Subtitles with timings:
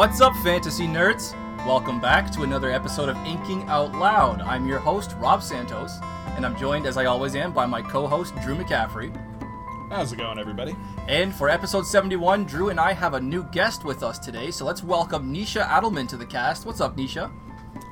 [0.00, 1.34] What's up, fantasy nerds?
[1.66, 4.40] Welcome back to another episode of Inking Out Loud.
[4.40, 5.98] I'm your host, Rob Santos,
[6.36, 9.14] and I'm joined, as I always am, by my co host, Drew McCaffrey.
[9.90, 10.74] How's it going, everybody?
[11.06, 14.64] And for episode 71, Drew and I have a new guest with us today, so
[14.64, 16.64] let's welcome Nisha Adelman to the cast.
[16.64, 17.30] What's up, Nisha?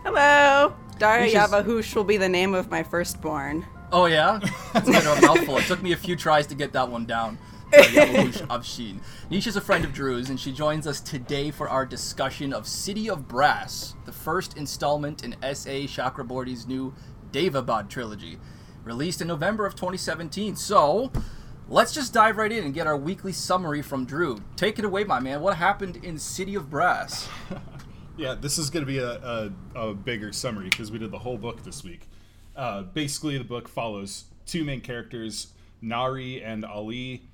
[0.03, 0.75] Hello!
[0.99, 3.67] Daria Nisha's- Yavahush will be the name of my firstborn.
[3.93, 4.41] Oh, yeah?
[4.73, 5.59] That's kind of a mouthful.
[5.59, 7.37] It took me a few tries to get that one down.
[7.73, 9.01] Yavush Avshin.
[9.31, 13.09] Nisha's a friend of Drew's, and she joins us today for our discussion of City
[13.09, 15.87] of Brass, the first installment in S.A.
[15.87, 16.95] Chakraborty's new
[17.33, 18.39] Daevabad trilogy,
[18.85, 20.57] released in November of 2017.
[20.57, 21.13] So,
[21.69, 24.43] let's just dive right in and get our weekly summary from Drew.
[24.57, 25.41] Take it away, my man.
[25.41, 27.29] What happened in City of Brass?
[28.19, 31.21] Yeah, this is going to be a, a, a bigger summary because we did the
[31.21, 32.09] whole book this week.
[32.57, 37.28] Uh, basically, the book follows two main characters, Nahri and Ali.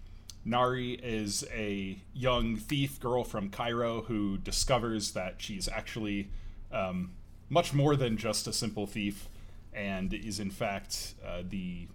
[0.46, 6.28] Nahri is a young thief girl from Cairo who discovers that she's actually
[6.70, 7.12] um,
[7.48, 9.28] much more than just a simple thief
[9.72, 11.88] and is, in fact, uh, the,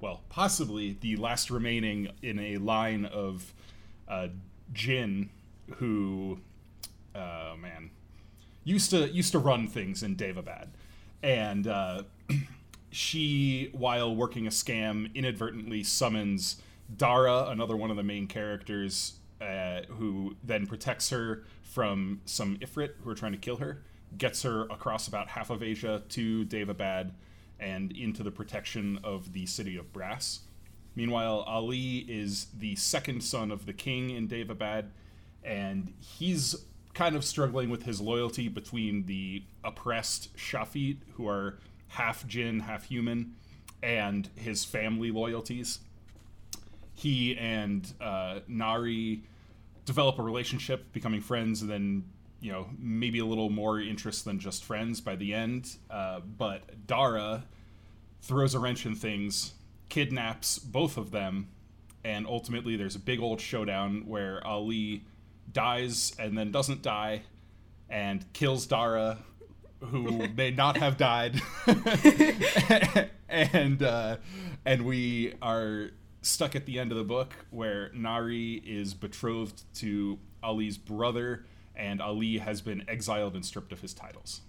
[0.00, 3.52] well, possibly the last remaining in a line of
[4.08, 4.28] uh,
[4.72, 5.28] jinn
[5.76, 6.38] who,
[7.14, 7.90] uh, man,
[8.64, 10.68] used to used to run things in Daevabad,
[11.22, 12.02] and uh,
[12.90, 16.62] she, while working a scam, inadvertently summons
[16.94, 22.92] Dara, another one of the main characters, uh, who then protects her from some Ifrit
[23.02, 23.82] who are trying to kill her,
[24.16, 27.12] gets her across about half of Asia to Daevabad
[27.60, 30.40] and into the protection of the city of Brass.
[30.94, 34.86] Meanwhile, Ali is the second son of the king in Daevabad,
[35.44, 36.56] and he's
[36.94, 42.84] kind of struggling with his loyalty between the oppressed Shafit, who are half jinn, half
[42.84, 43.36] human,
[43.82, 45.78] and his family loyalties.
[46.98, 49.20] He and uh, Nahri
[49.84, 52.04] develop a relationship, becoming friends, and then
[52.40, 55.76] you know maybe a little more interest than just friends by the end.
[55.88, 57.44] Uh, but Dara
[58.20, 59.52] throws a wrench in things,
[59.88, 61.46] kidnaps both of them,
[62.02, 65.04] and ultimately there's a big old showdown where Ali
[65.52, 67.22] dies and then doesn't die
[67.88, 69.18] and kills Dara,
[69.78, 71.40] who may not have died,
[73.28, 74.16] and uh,
[74.64, 75.92] and we are
[76.28, 81.44] stuck at the end of the book where Nahri is betrothed to Ali's brother,
[81.74, 84.42] and Ali has been exiled and stripped of his titles.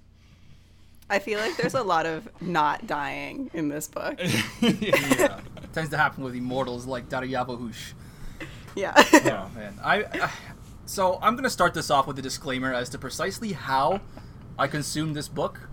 [1.09, 4.19] I feel like there's a lot of not dying in this book.
[4.61, 5.39] yeah.
[5.73, 7.93] Tends to happen with immortals like Daryavahush.
[8.75, 8.93] Yeah.
[8.95, 10.31] Oh man, I, I
[10.85, 14.01] so I'm gonna start this off with a disclaimer as to precisely how
[14.57, 15.69] I consumed this book.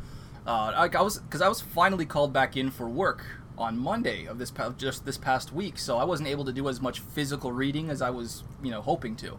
[0.47, 3.27] Uh, I, I was because I was finally called back in for work
[3.59, 6.81] on Monday of this just this past week, so I wasn't able to do as
[6.81, 9.39] much physical reading as I was you know hoping to.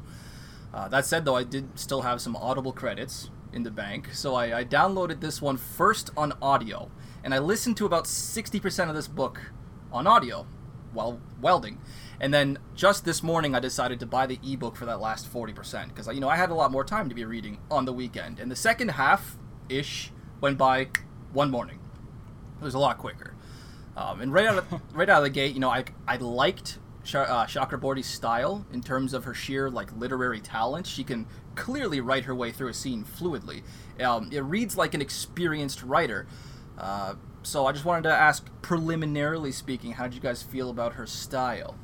[0.74, 4.36] Uh, that said, though, I did still have some Audible credits in the bank, so
[4.36, 6.92] I, I downloaded this one first on audio,
[7.24, 9.52] and I listened to about 60% of this book
[9.92, 10.46] on audio
[10.94, 11.80] while welding.
[12.20, 15.90] And then just this morning, I decided to buy the ebook for that last 40%
[15.90, 18.40] because, you know, I had a lot more time to be reading on the weekend.
[18.40, 19.38] And the second half
[19.70, 20.12] ish
[20.42, 20.90] went by
[21.32, 21.80] one morning.
[22.60, 23.36] It was a lot quicker.
[23.98, 26.78] Um, and right out of, right out of the gate, you know, I, I liked
[27.16, 30.86] uh, Chakraborty's style in terms of her sheer like literary talent.
[30.86, 31.26] She can
[31.56, 33.64] clearly write her way through a scene fluidly.
[34.00, 36.28] Um, it reads like an experienced writer.
[36.78, 40.94] Uh, so I just wanted to ask, preliminarily speaking, how did you guys feel about
[40.94, 41.76] her style?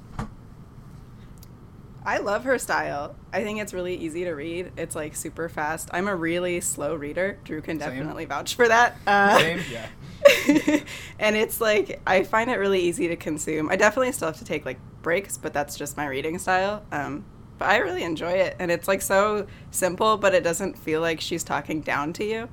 [2.05, 3.15] I love her style.
[3.31, 4.73] I think it's really easy to read.
[4.77, 5.89] It's like super fast.
[5.93, 7.39] I'm a really slow reader.
[7.45, 7.89] Drew can Same.
[7.89, 8.97] definitely vouch for that.
[9.07, 9.59] Uh, Same?
[9.71, 9.87] Yeah.
[11.19, 13.69] and it's like I find it really easy to consume.
[13.69, 16.85] I definitely still have to take like breaks, but that's just my reading style.
[16.91, 17.25] Um,
[17.57, 21.21] but I really enjoy it, and it's like so simple, but it doesn't feel like
[21.21, 22.49] she's talking down to you.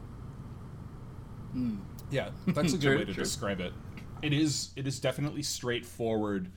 [2.11, 3.25] Yeah, that's a good way to true.
[3.25, 3.73] describe it.
[4.23, 6.51] It is it is definitely straightforward.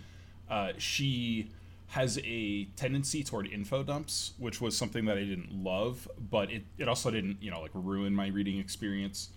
[0.50, 1.52] Uh, she
[1.88, 6.64] has a tendency toward info dumps, which was something that I didn't love, but it,
[6.78, 9.30] it also didn't, you know, like ruin my reading experience.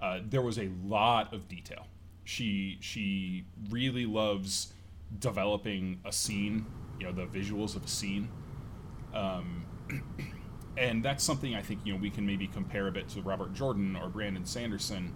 [0.00, 1.86] Uh, there was a lot of detail.
[2.24, 4.72] She she really loves
[5.18, 6.66] developing a scene,
[7.00, 8.28] you know, the visuals of a scene.
[9.14, 9.66] Um,
[10.76, 13.54] and that's something I think you know we can maybe compare a bit to Robert
[13.54, 15.14] Jordan or Brandon Sanderson.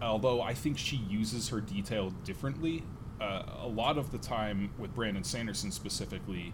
[0.00, 2.84] Although I think she uses her detail differently.
[3.20, 6.52] Uh, a lot of the time with Brandon Sanderson specifically,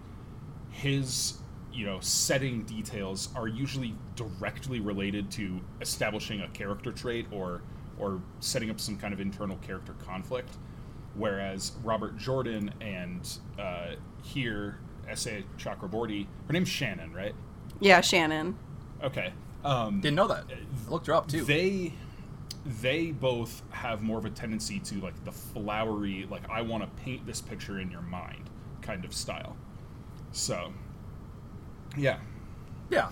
[0.71, 1.39] his
[1.73, 7.63] you know setting details are usually directly related to establishing a character trait or
[7.99, 10.57] or setting up some kind of internal character conflict.
[11.15, 13.29] Whereas Robert Jordan and
[13.59, 13.93] uh,
[14.23, 14.79] here
[15.09, 15.45] S.A.
[15.59, 17.35] Chakraborty, her name's Shannon, right?
[17.81, 18.57] Yeah, Shannon.
[19.03, 19.33] Okay.
[19.65, 20.45] Um, Didn't know that.
[20.89, 21.45] Looked her up too.
[21.45, 21.93] they
[22.65, 27.03] they both have more of a tendency to like the flowery like i want to
[27.03, 28.49] paint this picture in your mind
[28.83, 29.57] kind of style
[30.31, 30.73] so
[31.97, 32.19] yeah
[32.91, 33.11] Yeah,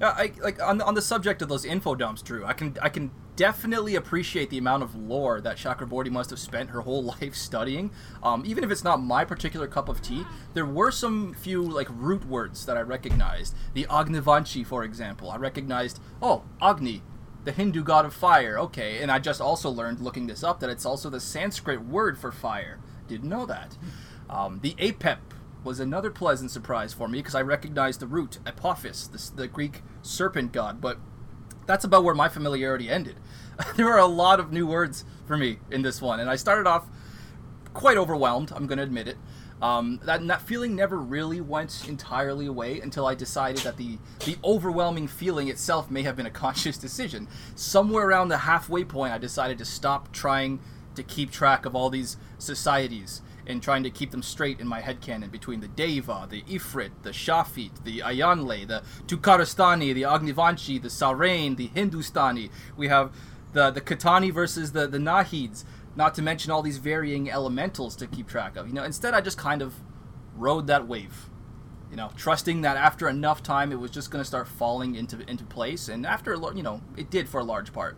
[0.00, 0.14] yeah.
[0.16, 2.44] I like on the, on the subject of those info dumps, Drew.
[2.44, 6.70] I can I can definitely appreciate the amount of lore that Chakraborty must have spent
[6.70, 7.90] her whole life studying.
[8.22, 10.24] Um, even if it's not my particular cup of tea,
[10.54, 13.54] there were some few like root words that I recognized.
[13.74, 16.00] The Agnivanshi, for example, I recognized.
[16.20, 17.02] Oh, Agni,
[17.44, 18.58] the Hindu god of fire.
[18.58, 22.18] Okay, and I just also learned looking this up that it's also the Sanskrit word
[22.18, 22.78] for fire.
[23.06, 23.76] Didn't know that.
[24.28, 25.18] Um, the Apep
[25.68, 29.82] was another pleasant surprise for me because I recognized the root Apophis, the, the Greek
[30.00, 30.98] serpent god, but
[31.66, 33.16] that's about where my familiarity ended.
[33.76, 36.66] there were a lot of new words for me in this one, and I started
[36.66, 36.86] off
[37.74, 38.50] quite overwhelmed.
[38.50, 39.18] I'm going to admit it.
[39.60, 44.36] Um, that that feeling never really went entirely away until I decided that the the
[44.42, 47.28] overwhelming feeling itself may have been a conscious decision.
[47.56, 50.60] Somewhere around the halfway point, I decided to stop trying
[50.94, 54.80] to keep track of all these societies and trying to keep them straight in my
[54.80, 60.80] head headcanon between the Deva, the Ifrit, the Shafit, the Ayaanle, the Tukharistani, the Agnivanshi,
[60.80, 62.50] the Sahrayn, the Hindustani.
[62.76, 63.12] We have
[63.52, 65.64] the the Qahtani versus the the Nahids,
[65.96, 68.68] not to mention all these varying elementals to keep track of.
[68.68, 69.74] You know, instead I just kind of
[70.34, 71.30] rode that wave.
[71.90, 75.20] You know, trusting that after enough time it was just going to start falling into
[75.28, 77.96] into place, and after you know it did for a large part.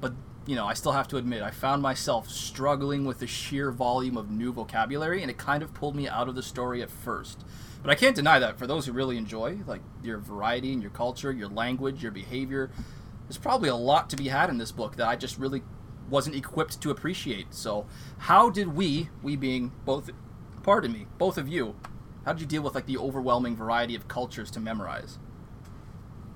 [0.00, 0.12] But
[0.46, 4.16] you know, I still have to admit, I found myself struggling with the sheer volume
[4.16, 7.44] of new vocabulary, and it kind of pulled me out of the story at first.
[7.82, 10.90] But I can't deny that for those who really enjoy, like your variety and your
[10.90, 12.70] culture, your language, your behavior,
[13.26, 15.62] there's probably a lot to be had in this book that I just really
[16.08, 17.54] wasn't equipped to appreciate.
[17.54, 17.86] So,
[18.18, 20.10] how did we, we being both,
[20.62, 21.76] pardon me, both of you,
[22.24, 25.18] how did you deal with like the overwhelming variety of cultures to memorize?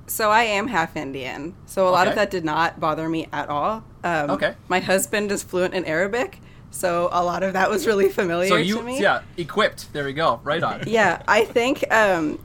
[0.08, 3.48] So I am half Indian, so a lot of that did not bother me at
[3.48, 3.82] all.
[4.04, 4.54] Um, Okay.
[4.68, 8.56] My husband is fluent in Arabic, so a lot of that was really familiar So
[8.56, 9.00] you, to me.
[9.00, 9.92] yeah, equipped.
[9.92, 10.40] There we go.
[10.44, 10.84] Right on.
[10.86, 12.38] yeah, I think um,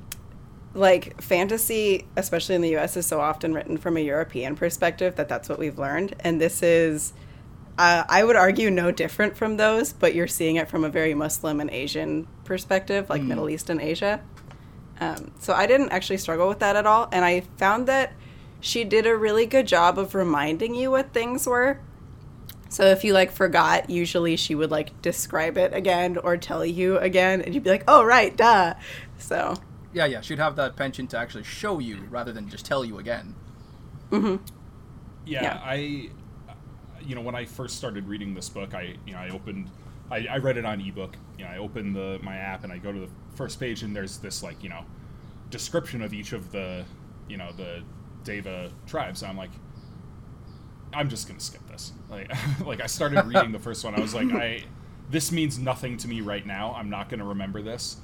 [0.74, 5.30] like fantasy, especially in the U.S., is so often written from a European perspective that
[5.30, 7.14] that's what we've learned, and this is,
[7.78, 11.14] uh, I would argue, no different from those, but you're seeing it from a very
[11.14, 14.22] Muslim and Asian perspective, like Middle East and Asia.
[15.02, 18.14] Um, so I didn't actually struggle with that at all, and I found that
[18.60, 21.80] she did a really good job of reminding you what things were.
[22.70, 26.98] So if you like forgot, usually she would like describe it again or tell you
[27.00, 28.76] again, and you'd be like, "Oh right, duh."
[29.18, 29.56] So
[29.92, 33.00] Yeah, yeah, she'd have that penchant to actually show you rather than just tell you
[33.00, 33.36] again.
[34.12, 34.38] yeah,
[35.26, 35.62] Yeah.
[35.64, 36.10] i
[37.04, 39.70] you know when i first started reading this book i you know i opened
[40.12, 41.16] i, I read it on ebook.
[41.38, 43.96] You know i open the my app and i go to the first page and
[43.96, 44.84] there's this like you know
[45.50, 46.86] description of each of the
[47.28, 47.84] you know the
[48.24, 49.22] deva tribes.
[49.22, 49.52] And i'm like
[50.94, 51.94] i'm just gonna skip this.
[52.10, 52.32] Like
[52.66, 53.96] like i started reading the first one.
[53.96, 54.64] I was like i
[55.10, 56.74] this means nothing to me right now.
[56.74, 57.98] I'm not gonna remember this.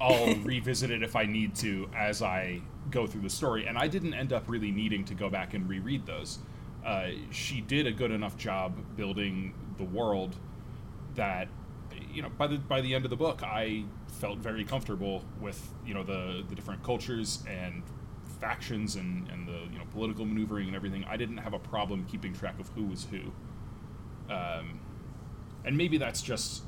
[0.00, 2.60] I'll revisit it if I need to as I
[2.90, 3.66] go through the story.
[3.66, 6.38] And I didn't end up really needing to go back and reread those.
[6.84, 10.34] Uh, she did a good enough job building the world
[11.14, 11.48] that
[12.12, 15.72] you know by the by the end of the book I felt very comfortable with
[15.84, 17.82] you know the the different cultures and
[18.40, 21.04] factions and and the you know political maneuvering and everything.
[21.08, 23.32] I didn't have a problem keeping track of who was who.
[24.32, 24.80] Um,
[25.64, 26.64] and maybe that's just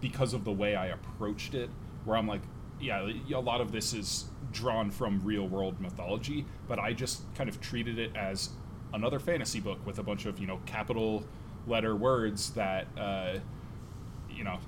[0.00, 1.70] because of the way I approached it,
[2.04, 2.42] where I'm like,
[2.80, 7.48] yeah, a lot of this is drawn from real world mythology, but I just kind
[7.48, 8.50] of treated it as
[8.92, 11.24] another fantasy book with a bunch of you know capital
[11.66, 13.38] letter words that uh,
[14.36, 14.58] you know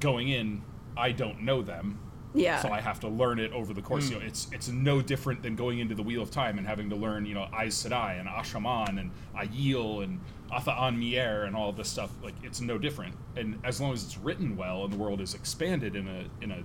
[0.00, 0.62] going in
[0.96, 2.00] I don't know them.
[2.34, 2.60] Yeah.
[2.60, 4.08] So I have to learn it over the course.
[4.08, 4.14] Hmm.
[4.14, 6.90] You know, it's it's no different than going into the Wheel of Time and having
[6.90, 10.20] to learn, you know, Aes Sedai and Asha'man and Aiel and
[10.52, 12.10] Atha'an Mier and all this stuff.
[12.22, 13.14] Like it's no different.
[13.36, 16.50] And as long as it's written well and the world is expanded in a in
[16.50, 16.62] a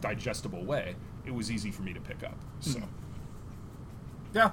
[0.00, 2.38] digestible way, it was easy for me to pick up.
[2.64, 2.70] Hmm.
[2.70, 2.82] So
[4.34, 4.50] Yeah.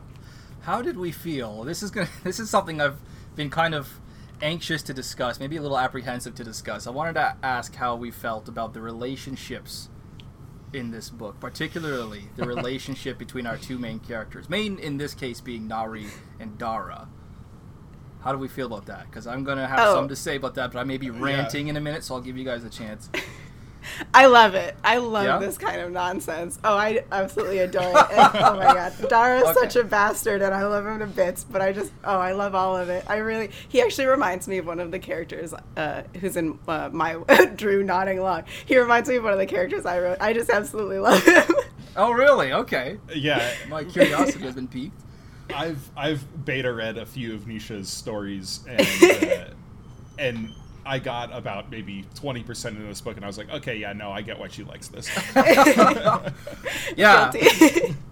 [0.62, 1.63] How did we feel?
[1.63, 2.09] This is gonna.
[2.24, 3.00] This is something I've
[3.36, 4.00] been kind of
[4.41, 6.88] anxious to discuss, maybe a little apprehensive to discuss.
[6.88, 9.89] I wanted to ask how we felt about the relationships
[10.74, 14.50] in this book, particularly the relationship between our two main characters.
[14.50, 16.08] Main in this case being Nahri
[16.39, 17.08] and Dara.
[18.22, 19.06] How do we feel about that?
[19.06, 19.94] Because I'm gonna have Oh.
[19.94, 22.22] something to say about that, but I may be ranting in a minute, so I'll
[22.22, 23.10] give you guys a chance.
[24.13, 24.75] I love it.
[24.84, 25.38] I love Yeah?
[25.39, 26.60] this kind of nonsense.
[26.63, 28.12] Oh, I absolutely adore it.
[28.12, 29.53] And, oh my god, Dara's Okay.
[29.62, 31.43] such a bastard, and I love him to bits.
[31.43, 33.05] But I just, oh, I love all of it.
[33.07, 36.89] I really, he actually reminds me of one of the characters uh, who's in uh,
[36.91, 37.13] my
[37.55, 38.43] Drew nodding along.
[38.65, 40.17] He reminds me of one of the characters I wrote.
[40.19, 41.43] I just absolutely love him.
[42.00, 42.53] Oh, really?
[42.53, 43.00] Okay.
[43.12, 45.01] Yeah, My curiosity has been piqued.
[45.51, 48.81] I've I've beta read a few of Nisha's stories and
[49.31, 49.46] uh,
[50.19, 50.53] and
[50.88, 53.94] I got about maybe twenty percent into this book and I was like, okay, yeah,
[53.94, 55.10] no, I get why she likes this.
[56.96, 57.32] Yeah.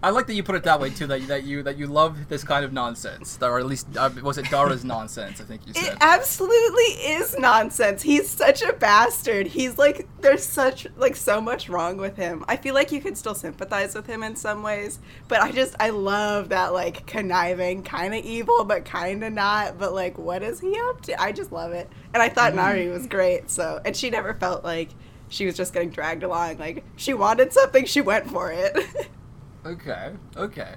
[0.00, 1.08] I like that you put it that way too.
[1.08, 4.10] That you, that you that you love this kind of nonsense, or at least uh,
[4.22, 5.40] was it Dara's nonsense?
[5.40, 5.94] I think you said.
[5.94, 8.02] It absolutely is nonsense.
[8.02, 9.48] He's such a bastard.
[9.48, 12.44] He's like there's such like so much wrong with him.
[12.46, 15.74] I feel like you could still sympathize with him in some ways, but I just
[15.80, 20.44] I love that like conniving, kind of evil but kind of not, but like what
[20.44, 21.20] is he up to?
[21.20, 21.90] I just love it.
[22.14, 23.50] And I thought Nahri was great.
[23.50, 24.90] So, and she never felt like
[25.28, 26.58] she was just getting dragged along.
[26.58, 28.76] Like she wanted something, she went for it.
[29.66, 30.12] Okay.
[30.36, 30.74] Okay.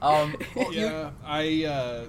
[0.00, 2.04] Um, well, you- yeah, I uh,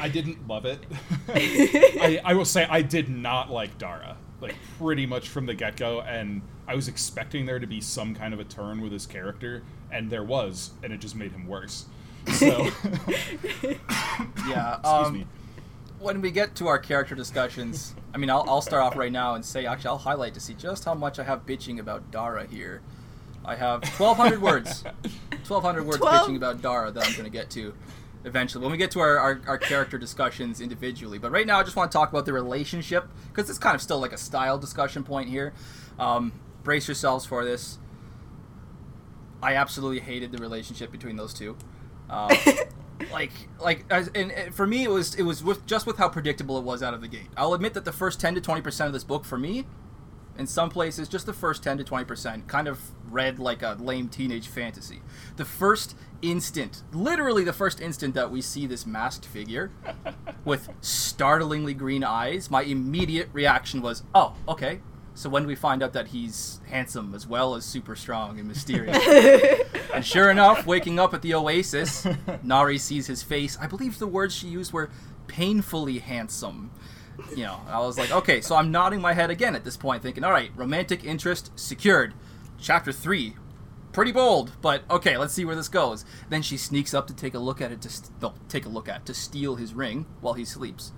[0.00, 0.80] I didn't love it.
[1.28, 5.76] I, I will say I did not like Dara, like pretty much from the get
[5.76, 9.06] go, and I was expecting there to be some kind of a turn with his
[9.06, 11.84] character, and there was, and it just made him worse.
[12.32, 12.46] So,
[14.48, 14.78] yeah.
[14.78, 15.26] excuse Um, me.
[15.98, 19.34] when we get to our character discussions, I mean, I'll, I'll start off right now
[19.34, 22.46] and say, actually, I'll highlight to see just how much I have bitching about Dara
[22.46, 22.80] here.
[23.44, 24.82] I have 1,200 words.
[25.46, 26.28] 1,200 words Twelve?
[26.28, 27.74] bitching about Dara that I'm going to get to
[28.24, 31.18] eventually when we get to our, our, our character discussions individually.
[31.18, 33.82] But right now, I just want to talk about the relationship because it's kind of
[33.82, 35.52] still like a style discussion point here.
[35.98, 36.32] Um,
[36.62, 37.78] brace yourselves for this.
[39.42, 41.56] I absolutely hated the relationship between those two.
[42.08, 42.30] Um,
[43.12, 46.08] like like as, and, and for me it was it was with just with how
[46.08, 47.28] predictable it was out of the gate.
[47.36, 49.66] I'll admit that the first 10 to 20% of this book for me
[50.38, 54.08] in some places just the first 10 to 20% kind of read like a lame
[54.08, 55.00] teenage fantasy.
[55.36, 59.70] The first instant, literally the first instant that we see this masked figure
[60.44, 64.80] with startlingly green eyes, my immediate reaction was, "Oh, okay.
[65.16, 68.48] So when do we find out that he's handsome as well as super strong and
[68.48, 68.98] mysterious?"
[69.94, 72.04] And sure enough, waking up at the oasis,
[72.44, 73.56] Nahri sees his face.
[73.60, 74.90] I believe the words she used were
[75.28, 76.72] painfully handsome.
[77.30, 80.02] You know, I was like, okay, so I'm nodding my head again at this point,
[80.02, 82.14] thinking, all right, romantic interest secured.
[82.58, 83.34] Chapter three,
[83.92, 86.04] pretty bold, but okay, let's see where this goes.
[86.30, 88.68] Then she sneaks up to take a look at it to st- no, take a
[88.68, 90.92] look at to steal his ring while he sleeps.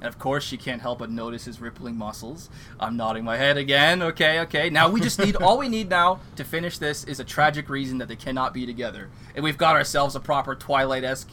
[0.00, 2.50] And of course, she can't help but notice his rippling muscles.
[2.78, 4.02] I'm nodding my head again.
[4.02, 4.68] Okay, okay.
[4.68, 7.98] Now we just need all we need now to finish this is a tragic reason
[7.98, 11.30] that they cannot be together, and we've got ourselves a proper Twilight-esque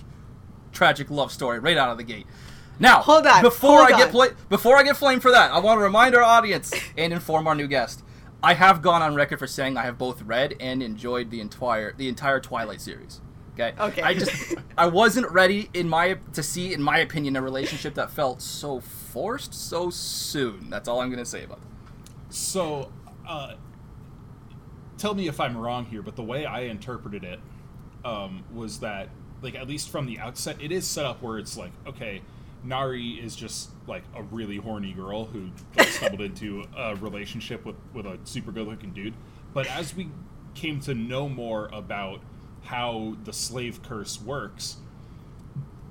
[0.71, 2.27] tragic love story right out of the gate.
[2.81, 5.59] Now, Hold on, Before hold I get pla- before I get flamed for that, I
[5.59, 8.03] want to remind our audience and inform our new guest.
[8.43, 11.93] I have gone on record for saying I have both read and enjoyed the entire
[11.93, 13.21] the entire Twilight series.
[13.53, 13.73] Okay.
[13.79, 14.01] Okay.
[14.01, 18.09] I just I wasn't ready in my to see, in my opinion, a relationship that
[18.09, 20.71] felt so forced so soon.
[20.71, 22.33] That's all I'm gonna say about it.
[22.33, 22.91] So,
[23.27, 23.55] uh,
[24.97, 27.39] tell me if I'm wrong here, but the way I interpreted it
[28.03, 29.09] um, was that,
[29.41, 32.21] like, at least from the outset, it is set up where it's like, okay,
[32.65, 37.75] Nahri is just like a really horny girl who like, stumbled into a relationship with
[37.93, 39.13] with a super good looking dude.
[39.53, 40.09] But as we
[40.53, 42.21] came to know more about
[42.63, 44.77] how the slave curse works,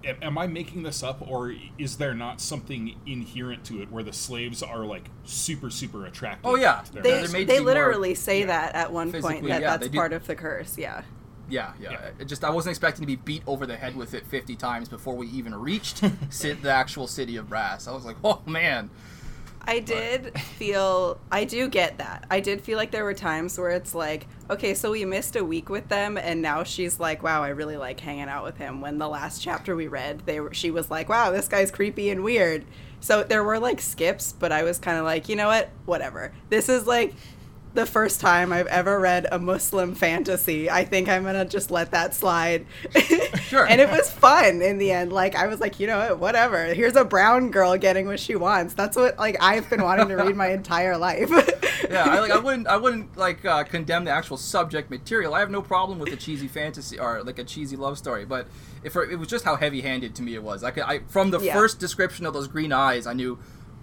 [0.04, 4.02] a- am I making this up, or is there not something inherent to it where
[4.04, 6.46] the slaves are like super, super attractive?
[6.46, 6.82] Oh, yeah.
[6.92, 7.32] they they're masters?
[7.32, 9.82] made to they be more- literally say yeah, that at one point that yeah, that's
[9.82, 10.78] they do- part of the curse.
[10.78, 11.02] Yeah.
[11.50, 11.92] Yeah, yeah.
[11.92, 12.11] Yeah.
[12.19, 14.88] It just I wasn't expecting to be beat over the head with it 50 times
[14.88, 17.88] before we even reached sit the actual city of brass.
[17.88, 18.90] I was like, oh man.
[19.62, 22.25] I did feel I do get that.
[22.30, 25.45] I did feel like there were times where it's like, okay, so we missed a
[25.45, 28.80] week with them and now she's like, wow, I really like hanging out with him.
[28.80, 32.11] When the last chapter we read, they were she was like, wow, this guy's creepy
[32.11, 32.64] and weird.
[33.00, 35.71] So there were like skips, but I was kind of like, you know what?
[35.85, 36.33] Whatever.
[36.49, 37.14] This is like
[37.72, 40.68] the first time I've ever read a Muslim fantasy.
[40.70, 42.66] I think I'm gonna just let that slide.
[43.50, 43.66] Sure.
[43.66, 45.12] and it was fun in the end.
[45.12, 46.66] Like I was like, you know what, whatever.
[46.72, 48.74] Here's a brown girl getting what she wants.
[48.74, 51.28] That's what like I've been wanting to read my entire life.
[51.90, 55.34] Yeah, I like I wouldn't I wouldn't like uh, condemn the actual subject material.
[55.34, 58.46] I have no problem with a cheesy fantasy or like a cheesy love story, but
[58.84, 60.62] if it was just how heavy-handed to me it was.
[60.62, 61.54] I could I from the Yeah.
[61.54, 63.36] first description of those green eyes, I knew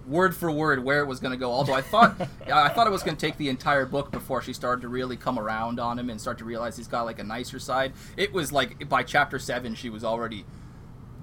[0.08, 1.50] word for word where it was going to go.
[1.52, 2.20] Although I thought
[2.52, 5.16] I thought it was going to take the entire book before she started to really
[5.16, 7.92] come around on him and start to realize he's got like a nicer side.
[8.16, 10.44] It was like by chapter 7 she was already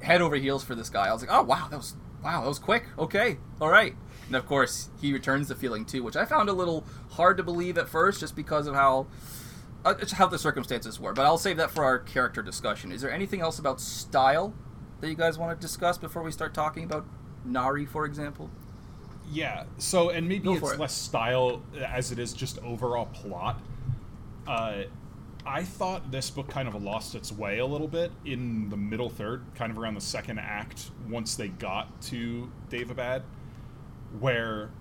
[0.02, 1.08] head over heels for this guy.
[1.08, 2.86] I was like, "Oh, wow, that was wow, that was quick.
[2.98, 3.38] Okay.
[3.60, 3.96] All right."
[4.28, 7.44] And of course, he returns the feeling too, which I found a little hard to
[7.44, 9.08] believe at first just because of how
[9.84, 11.14] uh, how the circumstances were.
[11.14, 12.92] But I'll save that for our character discussion.
[12.92, 14.54] Is there anything else about style
[15.00, 17.06] that you guys want to discuss before we start talking about
[17.48, 18.50] Nahri, for example?
[19.32, 19.66] Yeah.
[19.78, 20.80] So, and maybe Go it's it.
[20.80, 23.60] less style as it is just overall plot.
[24.48, 24.84] Uh,
[25.46, 29.10] I thought this book kind of lost its way a little bit in the middle
[29.10, 33.22] third, kind of around the second act, once they got to Daevabad,
[34.20, 34.72] where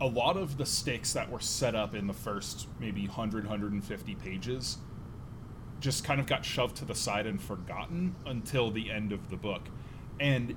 [0.00, 4.14] a lot of the stakes that were set up in the first maybe 100, 150
[4.16, 4.78] pages
[5.78, 9.36] just kind of got shoved to the side and forgotten until the end of the
[9.36, 9.62] book.
[10.18, 10.56] And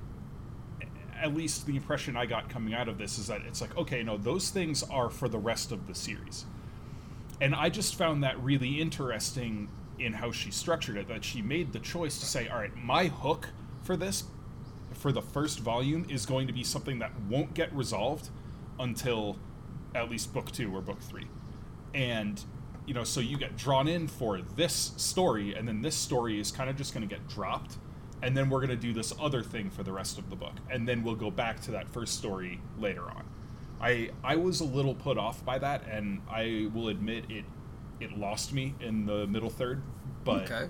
[1.22, 4.04] at least the impression I got coming out of this is that it's like, okay,
[4.04, 6.46] no, those things are for the rest of the series.
[7.42, 9.70] And I just found that really interesting
[10.00, 13.08] in how she structured it, that she made the choice to say, all right, my
[13.08, 13.50] hook
[13.84, 14.26] for this,
[14.94, 18.30] for the first volume, is going to be something that won't get resolved
[18.80, 19.38] until
[19.94, 21.28] at least book two or book three.
[21.94, 22.44] And,
[22.86, 26.52] you know, so you get drawn in for this story, and then this story is
[26.52, 27.78] kind of just going to get dropped
[28.22, 30.54] and then we're going to do this other thing for the rest of the book
[30.72, 33.24] and then we'll go back to that first story later on
[33.82, 37.46] i i was a little put off by that and i will admit it
[38.00, 39.82] it lost me in the middle third
[40.24, 40.70] but Okay.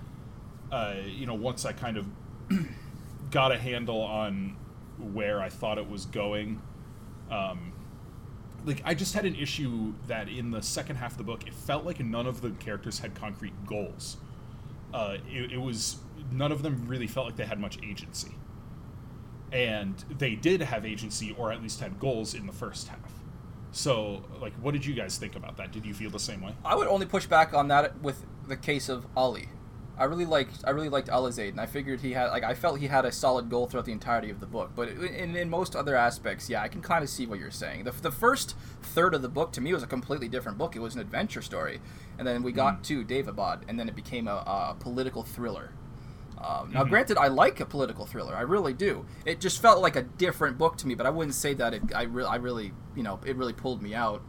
[0.72, 2.08] uh, you know once i kind of
[3.32, 4.56] got a handle on
[4.98, 6.62] where i thought it was going
[7.30, 7.74] um,
[8.66, 11.54] like i just had an issue that in the second half of the book it
[11.54, 14.18] felt like none of the characters had concrete goals
[14.96, 15.98] uh, it, it was
[16.32, 18.32] none of them really felt like they had much agency.
[19.52, 23.12] And they did have agency or at least had goals in the first half.
[23.72, 25.74] So like what did you guys think about that?
[25.74, 26.56] Did you feel the same way?
[26.64, 29.50] I would only push back on that with the case of Ali.
[29.98, 32.80] I really liked I really liked Alizayd, and I figured he had like I felt
[32.80, 34.72] he had a solid goal throughout the entirety of the book.
[34.76, 37.86] But in, in most other aspects, yeah, I can kind of see what you're saying.
[37.86, 40.76] The, the first third of the book to me was a completely different book.
[40.76, 41.80] It was an adventure story,
[42.18, 45.72] and then we got to Daevabad, and then it became a, a political thriller.
[46.38, 48.36] Um, now, granted, I like a political thriller.
[48.36, 49.06] I really do.
[49.26, 51.82] It just felt like a different book to me, but I wouldn't say that it.
[51.96, 54.22] I really, I really, you know, it really pulled me out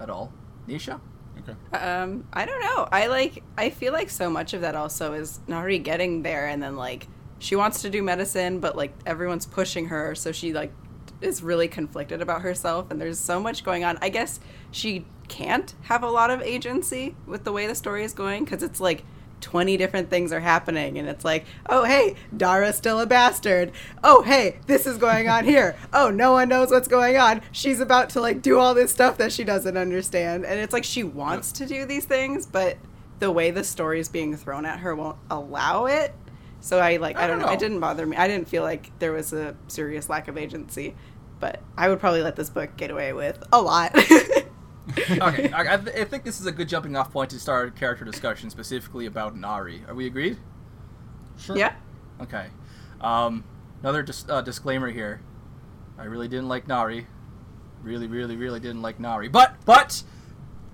[0.00, 0.32] at all.
[0.66, 1.00] Nisha.
[1.48, 2.88] Okay Um, I don't know.
[2.90, 3.42] I like.
[3.56, 7.06] I feel like so much of that also is Nahri getting there, and then like
[7.38, 10.72] she wants to do medicine, but like everyone's pushing her, so she like
[11.20, 13.98] is really conflicted about herself, and there's so much going on.
[14.00, 18.12] I guess she can't have a lot of agency with the way the story is
[18.12, 19.04] going because it's like
[19.40, 23.72] 20 different things are happening and it's like oh hey dara's still a bastard.
[24.02, 25.76] Oh hey this is going on here.
[25.92, 27.40] Oh no one knows what's going on.
[27.52, 30.44] She's about to like do all this stuff that she doesn't understand.
[30.44, 32.76] And it's like she wants to do these things but
[33.18, 36.14] the way the story is being thrown at her won't allow it.
[36.60, 37.54] So i like i, I don't don't know.
[37.54, 38.16] it didn't bother me.
[38.16, 40.94] I didn't feel like there was a serious lack of agency
[41.40, 43.94] but i would probably let this book get away with a lot
[44.98, 47.68] okay, I, I, th- I think this is a good jumping off point to start
[47.68, 49.86] a character discussion specifically about Nahri.
[49.88, 50.38] Are we agreed?
[51.36, 51.74] sure yeah
[52.20, 52.48] Okay.
[53.00, 53.44] Um,
[53.80, 55.20] another dis- uh, disclaimer here.
[55.98, 57.06] I really didn't like Nahri.
[57.82, 59.30] Really, really, really didn't like Nahri.
[59.30, 60.02] But, but,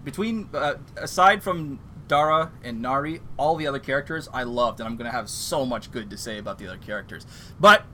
[0.05, 4.96] between, uh, aside from Dara and Nahri, all the other characters I loved, and I'm
[4.96, 7.27] gonna have so much good to say about the other characters.
[7.61, 7.85] But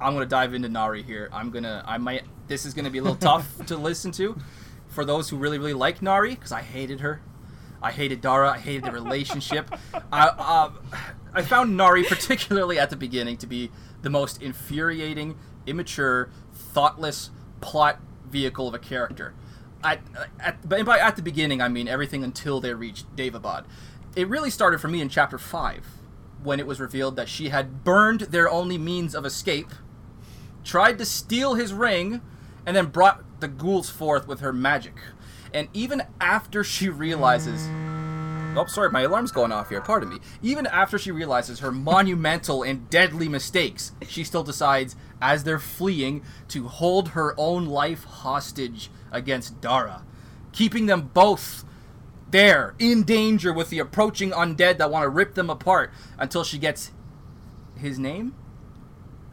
[0.00, 1.28] I'm gonna dive into Nahri here.
[1.32, 4.38] I'm gonna, I might, this is gonna be a little tough to listen to
[4.96, 7.20] for those who really, really like Nahri, because I hated her.
[7.82, 8.52] I hated Dara.
[8.52, 9.72] I hated the relationship.
[10.12, 10.70] I, uh,
[11.34, 17.30] I found Nahri, particularly at the beginning, to be the most infuriating, immature, thoughtless
[17.60, 19.34] plot vehicle of a character.
[19.84, 20.00] At,
[20.40, 23.66] at, but by at the beginning, I mean everything until they reached Daevabad.
[24.16, 25.84] It really started for me in chapter 5,
[26.42, 29.68] when it was revealed that she had burned their only means of escape,
[30.64, 32.22] tried to steal his ring,
[32.64, 34.94] and then brought the ghouls forth with her magic.
[35.54, 37.68] And even after she realizes.
[38.58, 39.80] Oh, sorry, my alarm's going off here.
[39.80, 40.18] Pardon me.
[40.42, 46.24] Even after she realizes her monumental and deadly mistakes, she still decides, as they're fleeing,
[46.48, 50.02] to hold her own life hostage against Dara,
[50.52, 51.64] keeping them both
[52.30, 56.58] there, in danger with the approaching undead that want to rip them apart until she
[56.58, 56.90] gets
[57.76, 58.34] his name?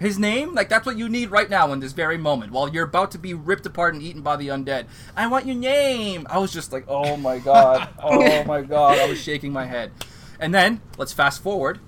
[0.03, 0.53] His name?
[0.53, 3.17] Like, that's what you need right now in this very moment, while you're about to
[3.17, 4.87] be ripped apart and eaten by the undead.
[5.15, 6.27] I want your name!
[6.29, 9.91] I was just like, oh my god, oh my god, I was shaking my head.
[10.39, 11.79] And then, let's fast forward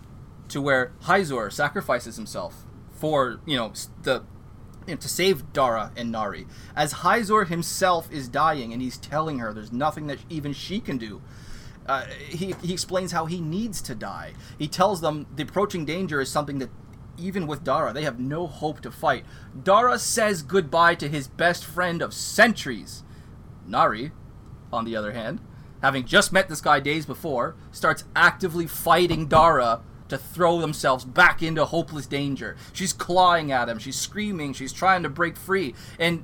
[0.47, 3.73] to where Hyzor sacrifices himself for, you know,
[4.03, 4.23] the
[4.87, 6.47] you know, to save Dara and Nahri.
[6.75, 10.97] As Hyzor himself is dying and he's telling her there's nothing that even she can
[10.97, 11.21] do.
[11.85, 14.33] Uh, he, he explains how he needs to die.
[14.57, 16.69] He tells them the approaching danger is something that
[17.17, 19.25] even with Dara, they have no hope to fight.
[19.63, 23.03] Dara says goodbye to his best friend of centuries.
[23.67, 24.11] Nahri,
[24.71, 25.39] on the other hand,
[25.81, 31.41] having just met this guy days before, starts actively fighting Dara to throw themselves back
[31.41, 32.55] into hopeless danger.
[32.73, 36.23] She's clawing at him, she's screaming, she's trying to break free, and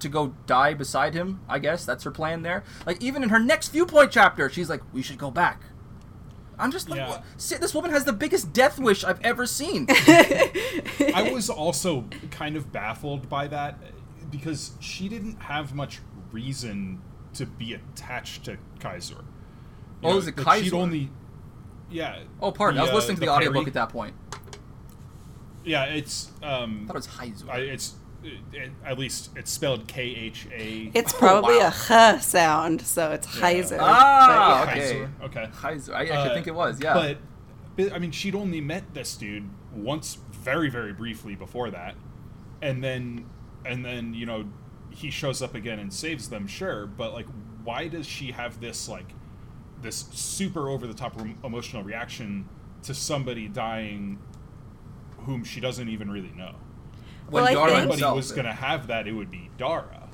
[0.00, 1.84] to go die beside him, I guess.
[1.84, 2.64] That's her plan there.
[2.84, 5.62] Like, even in her next viewpoint chapter, she's like, we should go back.
[6.58, 7.08] I'm just like, Yeah.
[7.08, 7.24] what?
[7.60, 9.86] This woman has the biggest death wish I've ever seen.
[9.90, 13.78] I was also kind of baffled by that
[14.30, 16.00] because she didn't have much
[16.32, 17.00] reason
[17.34, 19.24] to be attached to Kaiser.
[20.02, 21.10] You Oh, is it like, She'd only,
[21.90, 22.20] yeah.
[22.40, 22.78] oh, pardon.
[22.80, 24.14] I was uh, listening to the, audiobook Perry- at that point.
[25.64, 27.50] Yeah, it's um, I thought it was Haizur.
[27.50, 27.94] I, it's it,
[28.84, 30.90] at least it's spelled K H A.
[30.94, 31.72] It's probably wow.
[31.90, 33.42] a h sound, so it's Yeah.
[33.52, 33.78] Heiser.
[33.80, 34.82] Ah, but yeah.
[34.82, 34.90] okay.
[34.90, 35.46] Kaiser, Okay.
[35.62, 35.94] Haizur.
[35.94, 36.80] I actually Uh, think it was.
[36.80, 36.94] Yeah.
[36.94, 37.18] But,
[37.76, 41.94] but I mean, she'd only met this dude once, very very briefly before that,
[42.62, 43.26] and then
[43.64, 44.46] and then you know
[44.90, 46.46] he shows up again and saves them.
[46.46, 47.26] Sure, but like,
[47.64, 49.12] why does she have this like
[49.82, 52.48] this super over the top emotional reaction
[52.82, 54.18] to somebody dying
[55.18, 56.54] whom she doesn't even really know?
[57.30, 59.50] When Well, I Dara think- If anybody himself- was gonna have that, it would be
[59.58, 60.08] Dara.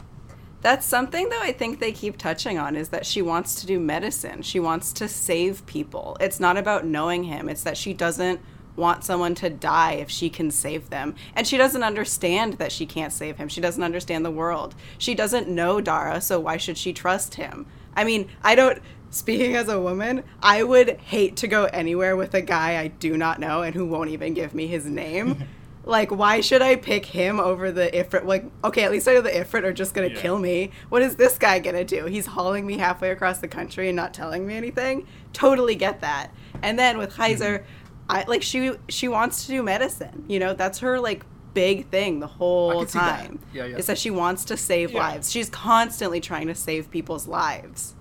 [0.61, 3.81] That's something though I think they keep touching on is that she wants to do
[3.81, 4.42] medicine.
[4.42, 6.16] She wants to save people.
[6.20, 7.48] It's not about knowing him.
[7.48, 8.40] It's that she doesn't
[8.77, 11.14] want someone to die if she can save them.
[11.35, 13.48] And she doesn't understand that she can't save him.
[13.48, 14.75] She doesn't understand the world.
[14.98, 17.66] She doesn't know Dara, so why should she trust him?
[17.96, 18.79] I mean, I don't
[19.11, 23.18] speaking as a woman, I would hate to go anywhere with a guy I do
[23.18, 25.44] not know and who won't even give me his name.
[25.84, 28.24] like, why should I pick him over the Ifrit?
[28.24, 30.20] Like, okay, at least I know the Ifrit are just gonna Yeah.
[30.20, 30.70] kill me.
[30.88, 32.06] What is this guy gonna do?
[32.06, 35.06] He's hauling me halfway across the country and not telling me anything.
[35.32, 36.30] Totally get that.
[36.62, 37.22] And then with mm-hmm.
[37.22, 37.64] Heiser,
[38.08, 40.24] I like she she wants to do medicine.
[40.28, 43.20] You know, that's her like big thing the whole see that.
[43.20, 43.38] time.
[43.52, 43.76] Yeah, yeah.
[43.76, 45.00] Is that she wants to save Yeah.
[45.00, 45.30] lives.
[45.30, 47.94] She's constantly trying to save people's lives.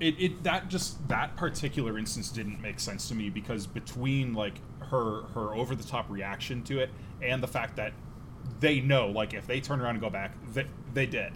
[0.00, 4.54] it, it that just that particular instance didn't make sense to me because between like
[4.94, 6.90] her her over the top reaction to it
[7.22, 7.92] and the fact that
[8.60, 11.32] they know like if they turn around and go back they they dead.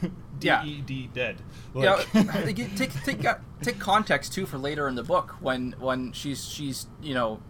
[0.40, 0.62] Yeah.
[0.62, 1.42] D-E-D dead.
[1.74, 5.74] Yeah, like, you take take uh, take context too for later in the book when
[5.80, 7.40] when she's she's you know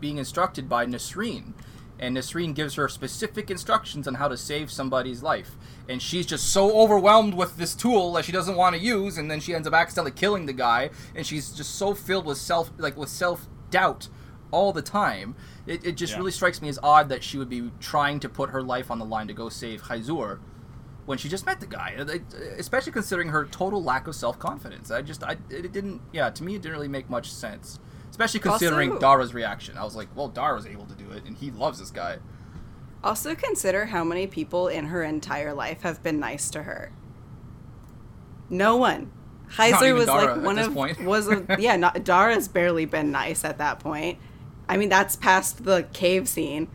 [0.00, 1.52] being instructed by Nasreen,
[2.00, 5.52] and Nasreen gives her specific instructions on how to save somebody's life,
[5.88, 9.30] and she's just so overwhelmed with this tool that she doesn't want to use, and
[9.30, 12.72] then she ends up accidentally killing the guy, and she's just so filled with self
[12.76, 14.08] like with self doubt
[14.52, 15.34] all the time.
[15.66, 16.18] It, it just Yeah.
[16.18, 18.98] really strikes me as odd that she would be trying to put her life on
[19.00, 20.38] the line to go save Haizur
[21.06, 21.96] when she just met the guy,
[22.56, 24.90] especially considering her total lack of self confidence.
[24.92, 27.80] I just, I, it didn't, yeah, to me, it didn't really make much sense.
[28.10, 29.76] Especially considering Also- Dara's reaction.
[29.76, 32.18] I was like, well, Dara's able to do it, and he loves this guy.
[33.02, 36.92] Also consider how many people in her entire life have been nice to her.
[38.48, 39.10] No one.
[39.56, 41.04] Heiser was Dara like at one this of point.
[41.04, 41.76] was a, yeah.
[41.76, 44.18] Not, Dara's barely been nice at that point.
[44.72, 46.68] I mean, that's past the cave scene,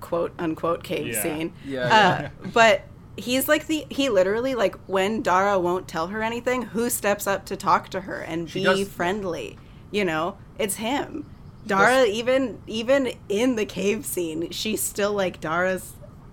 [0.00, 1.22] quote unquote cave Yeah.
[1.22, 1.52] scene.
[1.64, 2.82] Yeah, Uh, but
[3.16, 7.44] he's like the he literally like when Dara won't tell her anything, who steps up
[7.46, 9.56] to talk to her and She be does- friendly?
[9.92, 11.26] You know, it's him.
[11.64, 15.92] Dara even even in the cave scene, she's still like Dara's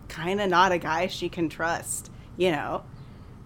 [0.09, 2.09] kind of not a guy she can trust.
[2.35, 2.81] You know.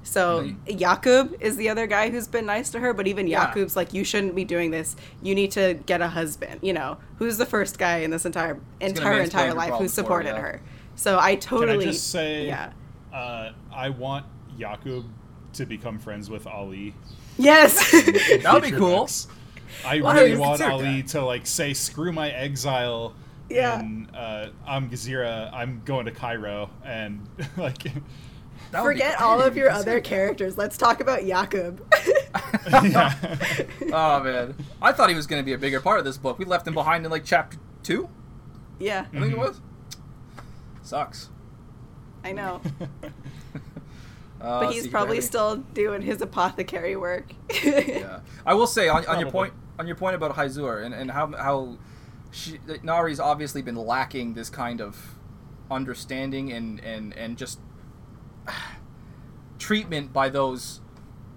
[0.06, 3.48] So Jakub is the other guy who's been nice to her, but even Yeah.
[3.52, 4.96] Jakub's like, you shouldn't be doing this.
[5.22, 6.60] You need to get a husband.
[6.62, 10.02] You know, who's the first guy in this entire entire entire life who problems for
[10.02, 10.39] her, supported yeah.
[10.39, 10.62] her?
[10.96, 12.72] So I can totally I just say yeah.
[13.12, 14.26] uh, I want
[14.58, 15.06] Yakub
[15.54, 16.94] to become friends with Ali
[17.38, 17.91] Yes.
[18.44, 19.00] That would be cool.
[19.00, 19.28] books.
[19.86, 21.08] I Well, really want Ali that.
[21.12, 23.15] to like say screw my exile
[23.50, 23.80] Yeah.
[23.80, 28.04] and uh, I'm Gazira I'm going to Cairo and like That would be
[28.71, 30.58] Forget all of your other characters.
[30.58, 31.80] Let's talk about Jakub.
[32.91, 33.13] yeah.
[33.93, 36.38] Oh man, I thought he was going to be a bigger part of this book.
[36.39, 38.10] We left him behind in like chapter two,
[38.80, 39.39] yeah, I think it Mhm.
[39.39, 39.62] was.
[40.84, 41.30] Sucks.
[42.23, 42.62] I know.
[42.71, 43.08] Uh,
[44.39, 45.21] But he's probably Gravity.
[45.28, 47.34] still doing his apothecary work.
[47.63, 48.19] yeah.
[48.45, 51.28] I will say on, on your point on your point about Haizur and, and how
[51.36, 51.78] how
[52.32, 55.15] she, Nahri's obviously been lacking this kind of
[55.71, 57.60] understanding and and and just
[59.60, 60.81] treatment by those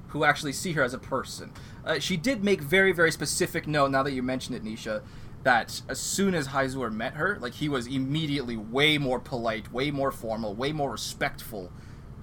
[0.08, 1.52] who actually see her as a person.
[1.84, 3.90] Uh, she did make very very specific note.
[3.90, 5.02] Now that you mention it, Nisha,
[5.42, 9.90] that as soon as Haizur met her, like he was immediately way more polite, way
[9.90, 11.72] more formal, way more respectful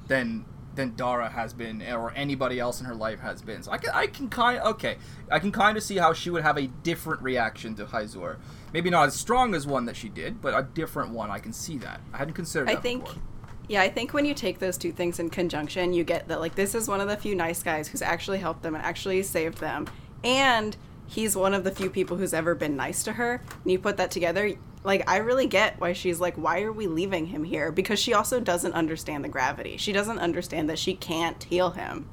[0.07, 0.45] than
[0.75, 3.63] than Dara has been or anybody else in her life has been.
[3.63, 4.97] So I can I can kind of okay,
[5.31, 8.37] I can kind of see how she would have a different reaction to Haizur.
[8.73, 11.31] Maybe not as strong as one that she did, but a different one.
[11.31, 12.01] I can see that.
[12.13, 13.21] I hadn't considered I think, before.
[13.67, 16.55] Yeah, I think when you take those two things in conjunction, you get that like
[16.55, 19.59] this is one of the few nice guys who's actually helped them and actually saved
[19.59, 19.87] them,
[20.23, 20.75] and
[21.07, 23.41] he's one of the few people who's ever been nice to her.
[23.63, 24.51] And you put that together,
[24.83, 27.71] like I really get why she's like, why are we leaving him here?
[27.71, 29.77] Because she also doesn't understand the gravity.
[29.77, 32.07] She doesn't understand that she can't heal him.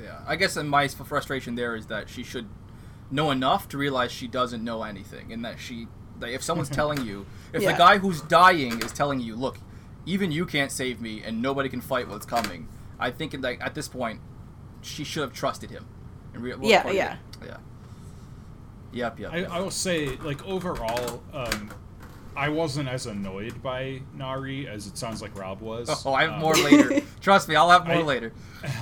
[0.00, 2.46] Yeah, I guess in my frustration there is that she should
[3.10, 5.88] know enough to realize she doesn't know anything, and that she,
[6.22, 7.72] if someone's telling you, if Yeah.
[7.72, 9.58] the guy who's dying is telling you, look,
[10.08, 12.66] even you can't save me, and nobody can fight what's coming,
[12.98, 14.20] I think like at this point,
[14.82, 15.86] she should have trusted him.
[16.34, 17.16] And re- Yeah, yeah.
[17.44, 17.56] yeah.
[18.92, 19.32] Yep, yep.
[19.32, 19.50] I, yep.
[19.50, 21.70] I will say, like overall, um,
[22.34, 25.88] I wasn't as annoyed by Nahri as it sounds like Rob was.
[26.06, 27.00] oh, I have Um, more later.
[27.20, 28.32] Trust me, I'll have more I- later.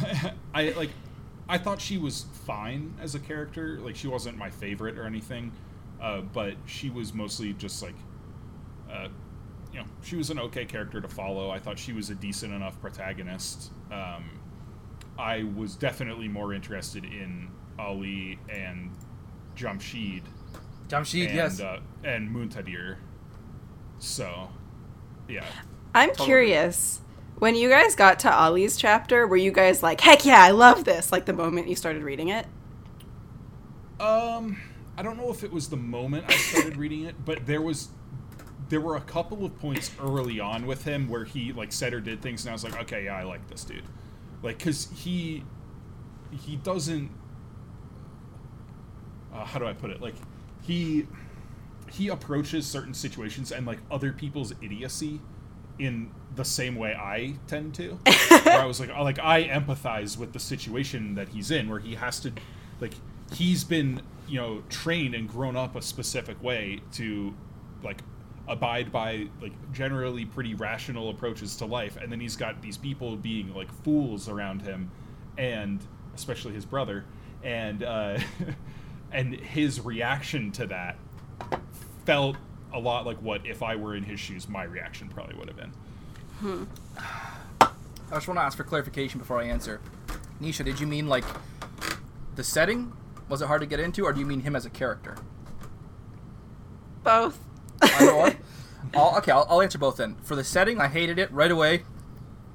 [0.55, 0.91] I like.
[1.49, 3.79] I thought she was fine as a character.
[3.81, 5.53] Like she wasn't my favorite or anything,
[6.01, 7.95] uh, but she was mostly just like,
[8.91, 9.09] uh,
[9.77, 11.51] you know, she was an okay character to follow.
[11.51, 13.73] I thought she was a decent enough protagonist.
[13.93, 14.41] Um,
[15.19, 18.91] I was definitely more interested in Ali and
[19.55, 20.23] Jamshid
[20.89, 21.61] Jamshid, and yes.
[21.61, 22.97] uh, and Muntadhir.
[23.99, 24.49] So,
[25.29, 25.45] yeah.
[25.95, 26.27] I'm Totally.
[26.27, 27.01] curious.
[27.39, 30.85] When you guys got to Ali's chapter, were you guys like, heck yeah, I love
[30.85, 31.13] this?
[31.13, 32.47] Like the moment you started reading it?
[34.01, 34.59] Um,
[34.97, 37.89] I don't know if it was the moment I started reading it, but there was
[38.69, 42.01] there were a couple of points early on with him where he like said or
[42.01, 43.85] did things, and I was like, okay, yeah, I like this dude,
[44.43, 45.45] like because he
[46.31, 47.11] he doesn't.
[49.33, 50.01] Uh, how do I put it?
[50.01, 50.15] Like
[50.63, 51.07] he
[51.93, 55.21] he approaches certain situations and like other people's idiocy
[55.79, 57.93] in the same way I tend to.
[58.45, 61.95] where I was like, like I empathize with the situation that he's in, where he
[61.95, 62.33] has to,
[62.81, 62.95] like,
[63.33, 67.35] he's been you know trained and grown up a specific way to,
[67.83, 68.01] like,
[68.49, 73.17] abide by like generally pretty rational approaches to life, and then he's got these people
[73.17, 74.91] being like fools around him,
[75.37, 75.81] and
[76.15, 77.05] especially his brother,
[77.43, 78.19] and uh,
[79.13, 80.97] and his reaction to that
[82.05, 82.37] felt
[82.73, 85.57] a lot like what if I were in his shoes, my reaction probably would have
[85.57, 85.73] been.
[86.39, 86.65] hmm.
[87.59, 89.81] I just want to ask for clarification before I answer.
[90.41, 91.25] Nisha, did you mean like
[92.37, 92.93] the setting?
[93.29, 95.17] Was it hard to get into, or do you mean him as a character?
[97.03, 97.41] Both.
[97.83, 98.33] Or?
[98.95, 100.17] I'll, okay, I'll, I'll answer both then.
[100.23, 101.83] For the setting, I hated it right away.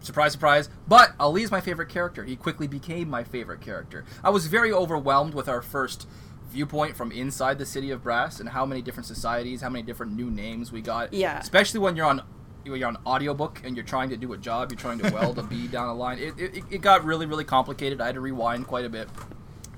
[0.01, 0.69] Surprise, surprise.
[0.87, 2.23] But Ali is my favorite character.
[2.23, 4.03] He quickly became my favorite character.
[4.23, 6.07] I was very overwhelmed with our first
[6.49, 10.13] viewpoint from inside the city of Brass and how many different societies, how many different
[10.13, 11.13] new names we got.
[11.13, 11.39] Yeah.
[11.39, 12.23] Especially when you're on
[12.63, 15.43] you're on audiobook and you're trying to do a job, you're trying to weld a
[15.43, 16.19] bead down a line.
[16.19, 17.99] It, it, it got really, really complicated.
[17.99, 19.09] I had to rewind quite a bit.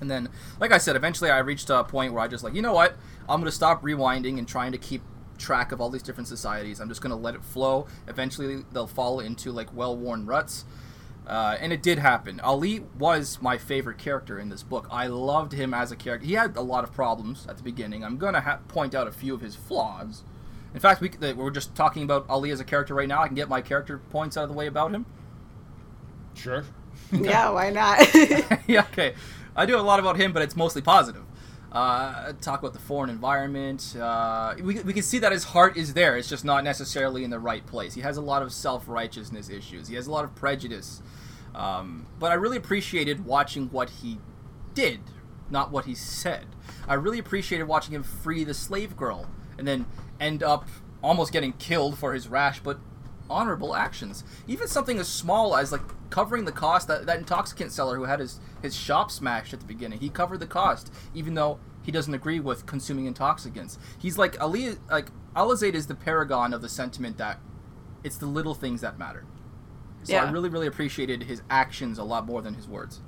[0.01, 0.27] And then,
[0.59, 2.97] like I said, eventually I reached a point where I just like, you know what?
[3.29, 5.01] I'm gonna stop rewinding and trying to keep
[5.43, 6.79] track of all these different societies.
[6.79, 7.85] I'm just gonna let it flow.
[8.07, 10.65] Eventually, they'll fall into like well-worn ruts.
[11.27, 12.39] Uh, and it did happen.
[12.41, 14.87] Ali was my favorite character in this book.
[14.91, 16.27] I loved him as a character.
[16.27, 18.03] He had a lot of problems at the beginning.
[18.03, 20.23] I'm gonna ha- point out a few of his flaws.
[20.73, 23.21] In fact, we, c- we're just talking about Ali as a character right now.
[23.21, 25.05] I can get my character points out of the way about him.
[26.33, 26.65] Sure.
[27.11, 27.99] yeah, why not?
[28.67, 29.13] yeah, okay.
[29.55, 31.23] I do a lot about him, but it's mostly positive.
[31.73, 33.95] Uh, talk about the foreign environment.
[33.99, 36.15] Uh, we, we can see that his heart is there.
[36.15, 37.95] It's just not necessarily in the right place.
[37.95, 39.87] He has a lot of self righteousness issues.
[39.87, 41.01] He has a lot of prejudice.
[41.55, 44.19] Um, but I really appreciated watching what he
[44.75, 44.99] did,
[45.49, 46.45] not what he said.
[46.87, 49.85] I really appreciated watching him free the slave girl and then
[50.19, 50.67] end up
[51.01, 52.79] almost getting killed for his rash but
[53.29, 54.23] honorable actions.
[54.47, 55.81] Even something as small as like
[56.13, 59.65] covering the cost that, that intoxicant seller who had his, his shop smashed at the
[59.65, 59.99] beginning.
[59.99, 63.79] He covered the cost, even though he doesn't agree with consuming intoxicants.
[63.97, 67.39] He's like Ali like Alizayd is the paragon of the sentiment that
[68.03, 69.25] it's the little things that matter.
[70.03, 73.01] So I really, really appreciated his actions a lot more than his words.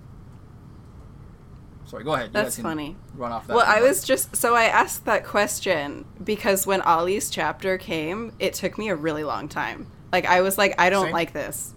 [1.85, 2.27] Sorry, go ahead.
[2.29, 2.97] You That's funny.
[3.13, 3.55] Run off that.
[3.55, 8.55] Well, I was just so I asked that question because when Ali's chapter came, it
[8.55, 9.91] took me a really long time.
[10.11, 11.13] Like I was like, I don't Same.
[11.13, 11.74] like this.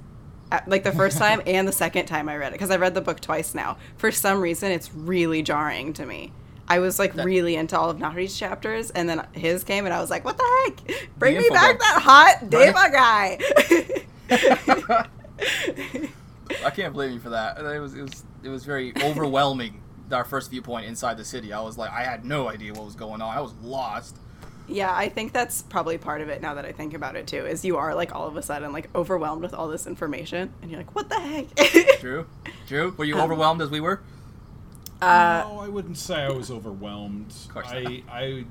[0.66, 3.00] Like the first time and the second time I read it because I read the
[3.00, 3.76] book twice now.
[3.96, 6.32] For some reason, it's really jarring to me.
[6.70, 9.94] I was like That- really into all of Nahri's chapters, and then his came, and
[9.94, 10.44] I was like, "What the
[10.86, 11.08] heck?
[11.18, 11.80] Bring me back dump.
[11.80, 12.50] that hot Right?
[12.50, 12.90] Deva
[14.30, 15.06] guy!"
[16.64, 17.58] I can't blame you for that.
[17.58, 19.82] It was it was it was very overwhelming.
[20.10, 22.94] Our first viewpoint inside the city, I was like, I had no idea what was
[22.94, 23.36] going on.
[23.36, 24.16] I was lost.
[24.68, 27.46] Yeah, I think that's probably part of it now that I think about it too.
[27.46, 30.70] Is you are like all of a sudden like overwhelmed with all this information, and
[30.70, 31.46] you're like, "What the heck?"
[31.98, 32.26] Drew,
[32.66, 34.02] Drew, were you Um, overwhelmed as we were?
[35.00, 37.34] uh, no, I wouldn't say I was overwhelmed.
[37.46, 37.94] Of course I, not.
[38.08, 38.44] I,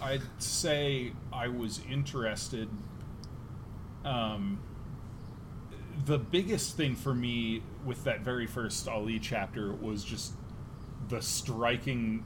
[0.00, 2.68] I'd say I was interested.
[4.04, 4.58] Um,
[6.06, 10.34] the biggest thing for me with that very first Ali chapter was just
[11.08, 12.24] the striking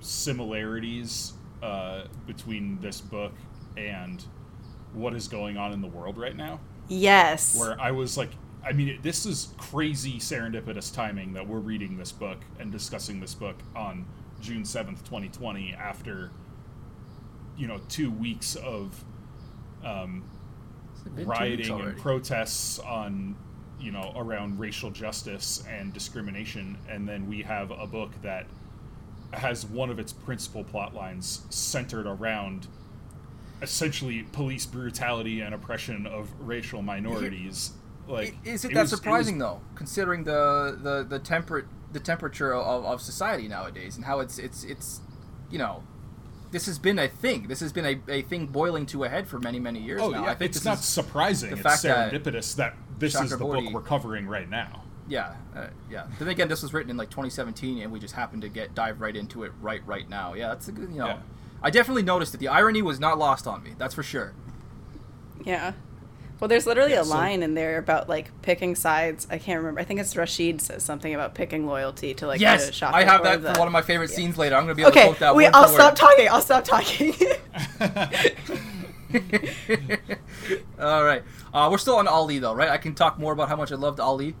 [0.00, 3.32] similarities uh, between this book
[3.76, 4.24] and
[4.92, 6.60] what is going on in the world right now.
[6.88, 7.58] yes.
[7.58, 8.30] where I was like,
[8.64, 13.34] I mean, this is crazy serendipitous timing that we're reading this book and discussing this
[13.34, 14.04] book on
[14.40, 16.30] June seventh, twenty twenty, after
[17.56, 19.04] you know two weeks of
[19.84, 20.24] um,
[20.92, 23.36] Has it been two weeks rioting and protests on
[23.80, 28.46] you know around racial justice and discrimination and then we have a book that
[29.32, 32.66] has one of its principal plot lines centered around
[33.60, 37.72] essentially police brutality and oppression of racial minorities
[38.06, 41.66] like is it, it that was- it was- surprising though, considering the the the temperate
[41.92, 45.00] the temperature of, of society nowadays and how it's it's it's
[45.50, 45.82] you know
[46.50, 47.46] this has been a thing.
[47.48, 50.08] This has been a, a thing boiling to a head for many many years oh
[50.10, 50.24] now.
[50.24, 53.36] yeah I think it's not surprising the it's fact that serendipitous that, this is the
[53.36, 56.06] book we're covering right now yeah uh, yeah.
[56.18, 59.00] Then again, this was written in like 2017, and we just happened to get dive
[59.00, 60.34] right into it right right now.
[60.34, 61.06] Yeah, that's a good you know.
[61.06, 61.18] Yeah.
[61.62, 63.72] I definitely noticed that The irony was not lost on me.
[63.78, 64.32] That's for sure.
[65.44, 65.72] Yeah.
[66.40, 69.26] Well, there's literally Yeah, a so- line in there about like picking sides.
[69.28, 69.80] I can't remember.
[69.80, 72.94] I think it's Rashid says something about picking loyalty to like the yes, shop.
[72.94, 74.54] I have that the- for one of my favorite scenes later.
[74.54, 75.34] I'm gonna be able Okay, to quote that.
[75.34, 75.46] wait.
[75.46, 75.96] word I'll stop word.
[75.96, 76.28] talking.
[76.28, 77.12] I'll stop talking.
[80.80, 82.68] All right, uh, we're still on Ali though, right?
[82.68, 84.34] I can talk more about how much I loved Ali.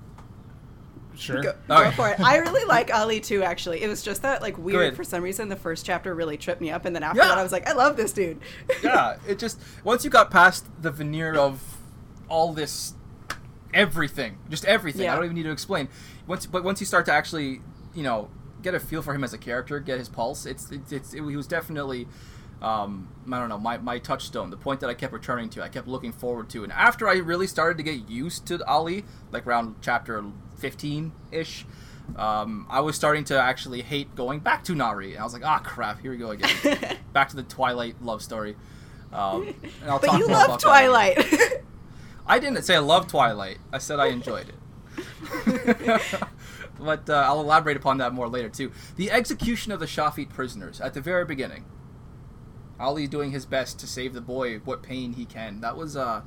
[1.18, 1.94] Sure go, go right.
[1.94, 2.20] for it.
[2.20, 3.42] I really like Ali too.
[3.42, 5.48] Actually, it was just that like weird for some reason.
[5.48, 7.28] The first chapter really tripped me up, and then after Yeah.
[7.28, 8.38] that, I was like, I love this dude.
[8.82, 11.60] yeah, it just once you got past the veneer of
[12.28, 12.94] all this
[13.74, 15.02] everything, just everything.
[15.02, 15.12] Yeah.
[15.12, 15.88] I don't even need to explain.
[16.26, 17.60] Once, but once you start to actually,
[17.94, 18.30] you know,
[18.62, 21.22] get a feel for him as a character, get his pulse, it's it's, it's it,
[21.24, 22.06] he was definitely.
[22.60, 25.68] Um, I don't know my, my touchstone, the point that I kept returning to, I
[25.68, 29.46] kept looking forward to, and after I really started to get used to Ali, like
[29.46, 30.24] around chapter
[30.56, 31.64] fifteen ish,
[32.16, 35.44] um, I was starting to actually hate going back to Nahri, and I was like,
[35.44, 38.56] ah, crap, here we go again, back to the Twilight love story.
[39.12, 40.60] Um, and I'll but you love.
[40.60, 41.18] Twilight.
[42.26, 43.58] I didn't say I love Twilight.
[43.72, 46.02] I said I enjoyed it.
[46.78, 48.72] but uh, I'll elaborate upon that more later too.
[48.96, 51.64] The execution of the Shafit prisoners at the very beginning.
[52.80, 55.60] Ali doing his best to save the boy what pain he can.
[55.60, 56.22] That was uh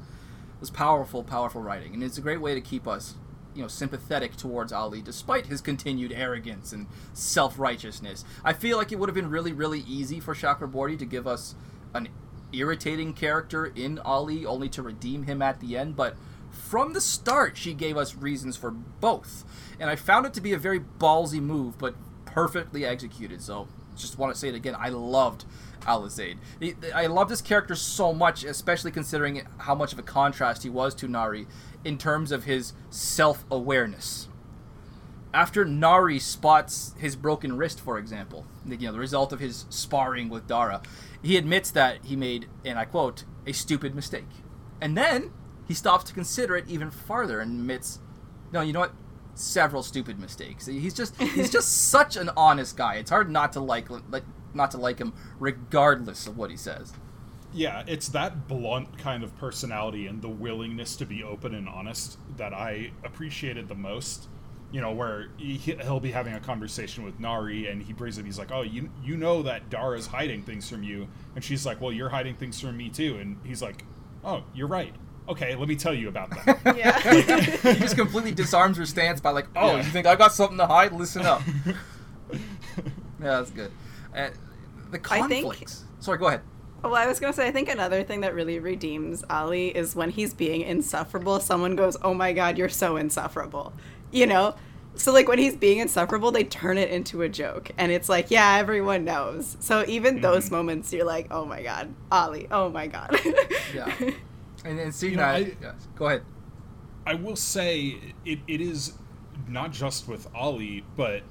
[0.59, 3.15] was powerful, powerful writing, and it's a great way to keep us,
[3.55, 8.23] you know, sympathetic towards Ali despite his continued arrogance and self righteousness.
[8.43, 11.55] I feel like it would have been really, really easy for Chakraborty to give us
[11.93, 12.09] an
[12.53, 16.15] irritating character in Ali, only to redeem him at the end, but
[16.51, 19.45] from the start, she gave us reasons for both.
[19.79, 23.41] And I found it to be a very ballsy move, but perfectly executed.
[23.41, 24.75] So, just want to say it again.
[24.77, 25.45] I loved
[25.82, 26.38] Alizayd.
[26.94, 30.94] I love this character so much, especially considering how much of a contrast he was
[30.96, 31.48] to Nahri
[31.84, 34.28] in terms of his self awareness
[35.34, 39.65] after Nahri spots his broken wrist, for example, the- you know, the result of his
[39.70, 40.82] sparring with Dara,
[41.22, 44.28] he admits that he made, and I quote, a stupid mistake.
[44.82, 45.32] And then
[45.67, 48.00] he stops to consider it even farther and admits,
[48.52, 48.94] no, you know what?
[49.34, 50.65] Several stupid mistakes.
[50.65, 52.96] He's just he's just such an honest guy.
[52.96, 56.93] It's hard not to like like not to like him regardless of what he says.
[57.53, 62.17] Yeah, it's that blunt kind of personality and the willingness to be open and honest
[62.37, 64.27] that I appreciated the most.
[64.71, 68.23] You know, where he, he'll be having a conversation with Nahri, and he brings it.
[68.23, 71.81] He's like, "Oh, you you know that Dara's hiding things from you," and she's like,
[71.81, 73.83] "Well, you're hiding things from me too." And he's like,
[74.23, 74.95] "Oh, you're right.
[75.27, 77.01] Okay, let me tell you about that." yeah.
[77.73, 79.77] he just completely disarms her stance by like, oh, Yeah.
[79.79, 80.93] you think I got something to hide?
[80.93, 81.41] Listen up.
[82.31, 82.37] yeah,
[83.19, 83.71] that's good.
[84.15, 84.30] Uh,
[84.91, 85.84] the I think- conflicts.
[86.00, 86.41] Sorry, go ahead.
[86.84, 90.10] Well, I was gonna say, I think another thing that really redeems Ali is when
[90.10, 91.39] he's being insufferable.
[91.39, 93.71] Someone goes, "Oh my God, you're so insufferable,"
[94.12, 94.56] you know.
[94.95, 98.32] So like when he's being insufferable, they turn it into a joke, and it's like,
[98.32, 99.58] yeah, everyone knows.
[99.60, 100.56] So even those Mm-hmm.
[100.56, 102.47] moments, you're like, "Oh my God, Ali!
[102.50, 103.15] Oh my God!"
[103.76, 103.93] Yeah.
[104.65, 106.21] And, and seeing You know, that, I- yes, go ahead.
[107.08, 108.93] I will say it, it is
[109.47, 111.24] not just with Ali, but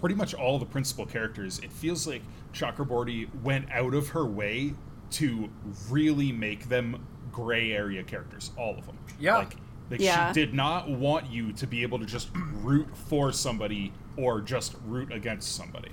[0.00, 1.58] pretty much all the principal characters.
[1.60, 4.74] It feels like Chakraborty went out of her way
[5.12, 5.48] to
[5.90, 8.98] really make them gray area characters, all of them.
[9.18, 9.38] Yeah.
[9.38, 9.56] Like,
[9.90, 10.28] like Yeah.
[10.28, 12.28] she did not want you to be able to just
[12.62, 15.90] root for somebody or just root against somebody.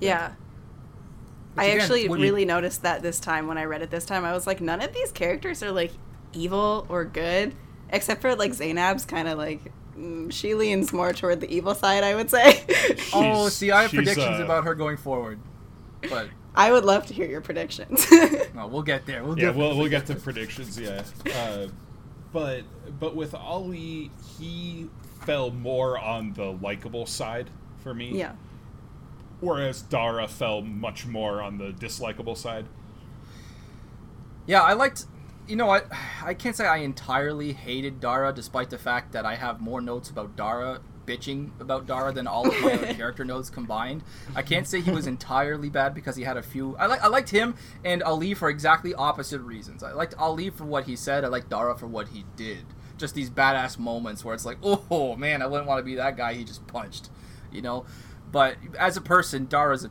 [0.00, 0.32] yeah.
[1.54, 3.90] Which I again, actually what you- really noticed that this time when I read it
[3.90, 4.24] this time.
[4.26, 5.90] I was like, none of these characters are like
[6.34, 7.54] evil or good,
[7.88, 9.72] except for like Zainab's kind of like
[10.30, 12.04] she leans more toward the evil side.
[12.04, 12.64] I would say.
[13.12, 15.38] Oh, see, I have predictions uh, about her going forward,
[16.10, 18.06] but I would love to hear your predictions.
[18.54, 19.22] no, we'll get there.
[19.24, 20.78] We'll yeah, definitely we'll we'll get to predictions.
[20.78, 21.02] Yeah,
[21.34, 21.68] uh,
[22.32, 22.62] but
[22.98, 24.88] but with Ali, he
[25.24, 27.48] fell more on the likable side
[27.82, 28.18] for me.
[28.18, 28.32] yeah.
[29.40, 32.66] Whereas Dara fell much more on the dislikable side.
[34.46, 35.04] Yeah, I liked.
[35.46, 35.86] You know what?
[36.24, 40.10] I can't say I entirely hated Dara, despite the fact that I have more notes
[40.10, 44.02] about Dara bitching about Dara than all of my other character notes combined.
[44.34, 46.76] I can't say he was entirely bad because he had a few.
[46.76, 49.82] I like I liked him and Ali for exactly opposite reasons.
[49.82, 51.24] I liked Ali for what he said.
[51.24, 52.64] I liked Dara for what he did.
[52.98, 56.16] Just these badass moments where it's like, oh man, I wouldn't want to be that
[56.16, 57.08] guy he just punched,
[57.52, 57.86] you know.
[58.32, 59.90] But as a person, Dara's a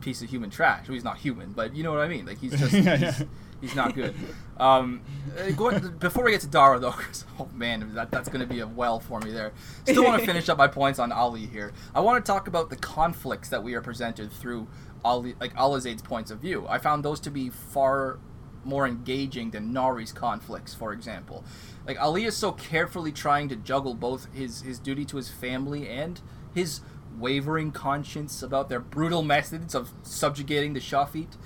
[0.00, 0.88] piece of human trash.
[0.88, 2.26] Well, he's not human, but you know what I mean.
[2.26, 3.26] Like he's just Yeah, he's, yeah.
[3.60, 4.14] He's not good.
[4.58, 5.02] Um,
[5.38, 8.46] uh, going, before we get to Dara though, 'cause, oh man, that, that's going to
[8.46, 9.52] be a well for me there.
[9.84, 11.72] Still want to finish up my points on Ali here.
[11.94, 14.68] I want to talk about the conflicts that we are presented through
[15.04, 16.66] Ali, like Alizayd's points of view.
[16.68, 18.18] I found those to be far
[18.64, 21.44] more engaging than Nahri's conflicts, for example.
[21.86, 25.88] Like Ali is so carefully trying to juggle both his his duty to his family
[25.88, 26.20] and
[26.54, 26.80] his
[27.18, 31.36] wavering conscience about their brutal methods of subjugating the Shafit.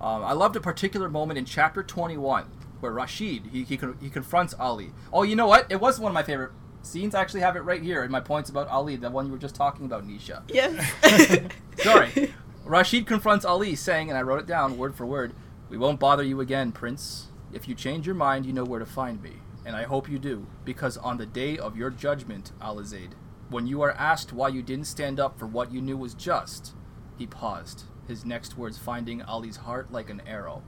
[0.00, 2.44] Um, I loved a particular moment in chapter 21
[2.80, 4.92] where Rashid he, he he confronts Ali.
[5.12, 5.66] Oh, you know what?
[5.70, 7.14] It was one of my favorite scenes.
[7.14, 9.38] I actually have it right here in my points about Ali, the one you were
[9.38, 10.42] just talking about, Nisha.
[10.48, 11.50] Yes.
[11.82, 12.34] Sorry.
[12.64, 15.34] Rashid confronts Ali, saying, and I wrote it down word for word,
[15.70, 17.28] We won't bother you again, Prince.
[17.52, 19.34] If you change your mind, you know where to find me.
[19.64, 23.12] And I hope you do, because on the day of your judgment, Alizayd,
[23.50, 26.74] when you are asked why you didn't stand up for what you knew was just,
[27.16, 30.62] he paused, his next words finding Ali's heart like an arrow.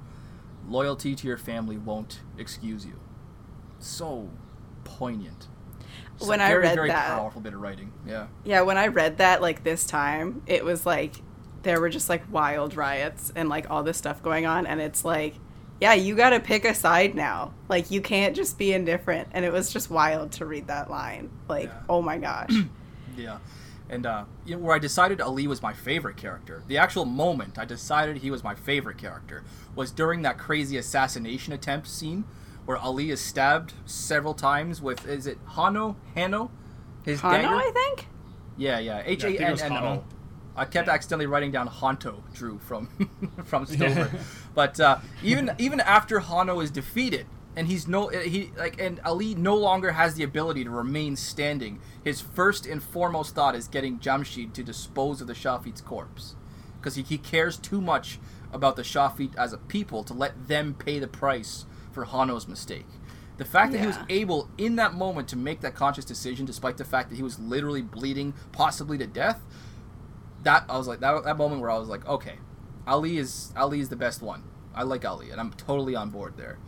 [0.68, 3.00] Loyalty to your family won't excuse you.
[3.78, 4.28] So
[4.84, 5.48] poignant.
[6.20, 7.92] When a I very, read very that- powerful bit of writing.
[8.06, 8.26] Yeah.
[8.44, 11.16] Yeah, when I read that like this time, it was like
[11.62, 15.04] there were just like wild riots and like all this stuff going on and it's
[15.04, 15.34] like
[15.80, 17.54] yeah, you got to pick a side now.
[17.68, 21.30] Like you can't just be indifferent and it was just wild to read that line.
[21.48, 21.80] Like, Yeah.
[21.88, 22.50] oh my gosh.
[23.16, 23.38] Yeah.
[23.90, 27.58] And uh, you know, where I decided Ali was my favorite character, the actual moment
[27.58, 32.24] I decided he was my favorite character was during that crazy assassination attempt scene
[32.66, 35.96] where Ali is stabbed several times with, is it Hanno?
[36.14, 36.50] Hanno?
[37.02, 37.54] His Hanno, dagger?
[37.54, 38.08] I think?
[38.58, 39.02] Yeah, yeah.
[39.06, 39.74] H Yeah, I A think it N was N O.
[39.74, 40.04] Hanno.
[40.54, 42.88] I kept accidentally writing down Honto, Drew from
[43.44, 44.10] from Stover.
[44.54, 47.26] But uh, even even after Hanno is defeated,
[47.58, 51.16] and he's no eh, he like and Ali no longer has the ability to remain
[51.16, 51.80] standing.
[52.04, 56.36] His first and foremost thought is getting Jamshid to dispose of the Shafit's corpse,
[56.78, 58.20] because he, he cares too much
[58.52, 62.86] about the Shafit as a people to let them pay the price for Hanno's mistake.
[63.38, 66.76] The fact that he was able in that moment to make that conscious decision, despite
[66.76, 69.40] the fact that he was literally bleeding, possibly to death,
[70.44, 72.38] that I was like that, that moment where I was like, okay,
[72.86, 74.44] Ali is Ali is the best one.
[74.74, 76.58] I like Ali, and I'm totally on board there.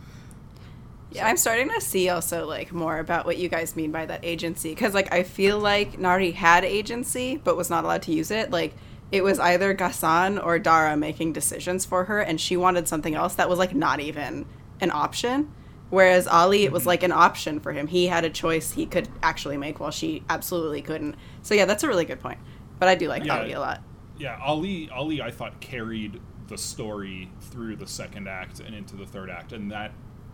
[1.11, 4.23] Yeah, I'm starting to see also like more about what you guys mean by that
[4.23, 8.31] agency because like I feel like Nahri had agency but was not allowed to use
[8.31, 8.49] it.
[8.51, 8.73] Like
[9.11, 13.35] it was either Ghassan or Dara making decisions for her, and she wanted something else
[13.35, 14.45] that was like not even
[14.79, 15.51] an option.
[15.89, 16.87] Whereas Ali, it was mm-hmm.
[16.87, 17.87] like an option for him.
[17.87, 21.15] He had a choice he could actually make, while she absolutely couldn't.
[21.41, 22.39] So yeah, that's a really good point.
[22.79, 23.39] But I do like Yeah.
[23.39, 23.83] Ali a lot.
[24.17, 29.05] yeah, Ali Ali I thought carried the story through the second act and into the
[29.05, 29.91] third act, and that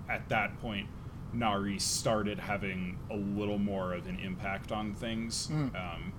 [0.09, 0.87] at that point
[1.35, 5.49] Nahri started having a little more of an impact on things.
[5.75, 6.13] Um,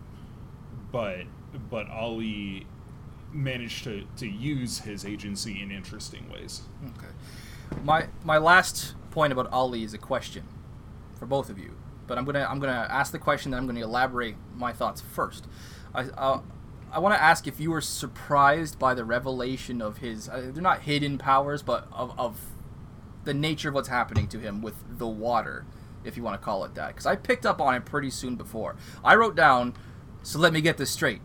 [0.93, 1.25] but
[1.71, 2.67] but Ali
[3.33, 6.63] managed to, to use his agency in interesting ways.
[6.85, 7.13] Okay.
[7.83, 10.45] My my last point about Ali is a question
[11.19, 11.77] for both of you,
[12.07, 15.47] but I'm gonna I'm gonna ask the question, then I'm gonna elaborate my thoughts first.
[15.95, 16.41] I uh,
[16.91, 20.63] I want to ask if you were surprised by the revelation of his uh, they're
[20.63, 22.41] not hidden powers, but of, of
[23.29, 25.67] the nature of what's happening to him with the water,
[26.03, 26.89] if you want to call it that.
[26.89, 28.75] Because I picked up on it pretty soon before.
[29.05, 29.75] I wrote down,
[30.23, 31.21] so let me get this straight.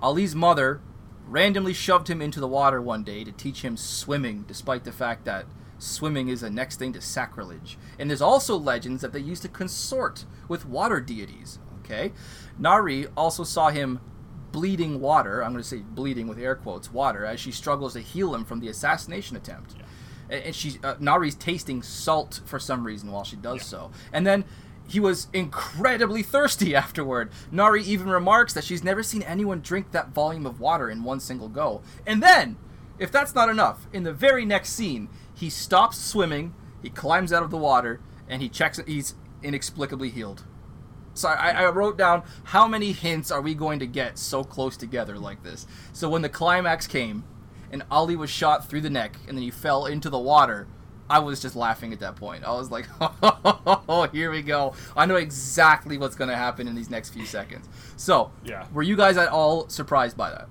[0.00, 0.80] Ali's mother
[1.26, 5.24] randomly shoved him into the water one day to teach him swimming, despite the fact
[5.24, 5.46] that
[5.78, 7.76] swimming is the next thing to sacrilege.
[7.98, 11.58] And there's also legends that they used to consort with water deities.
[11.80, 12.12] Okay,
[12.60, 13.98] Nahri also saw him
[14.52, 15.42] bleeding water.
[15.42, 18.44] I'm going to say bleeding with air quotes water as she struggles to heal him
[18.44, 19.72] from the assassination attempt.
[19.72, 19.82] And
[20.30, 23.62] and she uh, Nahri's tasting salt for some reason while she does Yeah.
[23.62, 23.90] so.
[24.12, 24.44] And then
[24.86, 27.30] he was incredibly thirsty afterward.
[27.52, 31.20] Nahri even remarks that she's never seen anyone drink that volume of water in one
[31.20, 31.82] single go.
[32.06, 32.56] And then,
[32.98, 37.42] if that's not enough, in the very next scene, he stops swimming, he climbs out
[37.42, 40.44] of the water, and he checks he's inexplicably healed.
[41.14, 44.76] So I, I wrote down how many hints are we going to get so close
[44.76, 45.66] together like this.
[45.92, 47.24] So when the climax came,
[47.72, 50.66] and Ali was shot through the neck, and then he fell into the water,
[51.10, 52.44] I was just laughing at that point.
[52.44, 54.74] I was like, "Oh, here we go!
[54.96, 58.66] I know exactly what's going to happen in these next few seconds." So, Yeah.
[58.72, 60.48] were you guys at all surprised by that?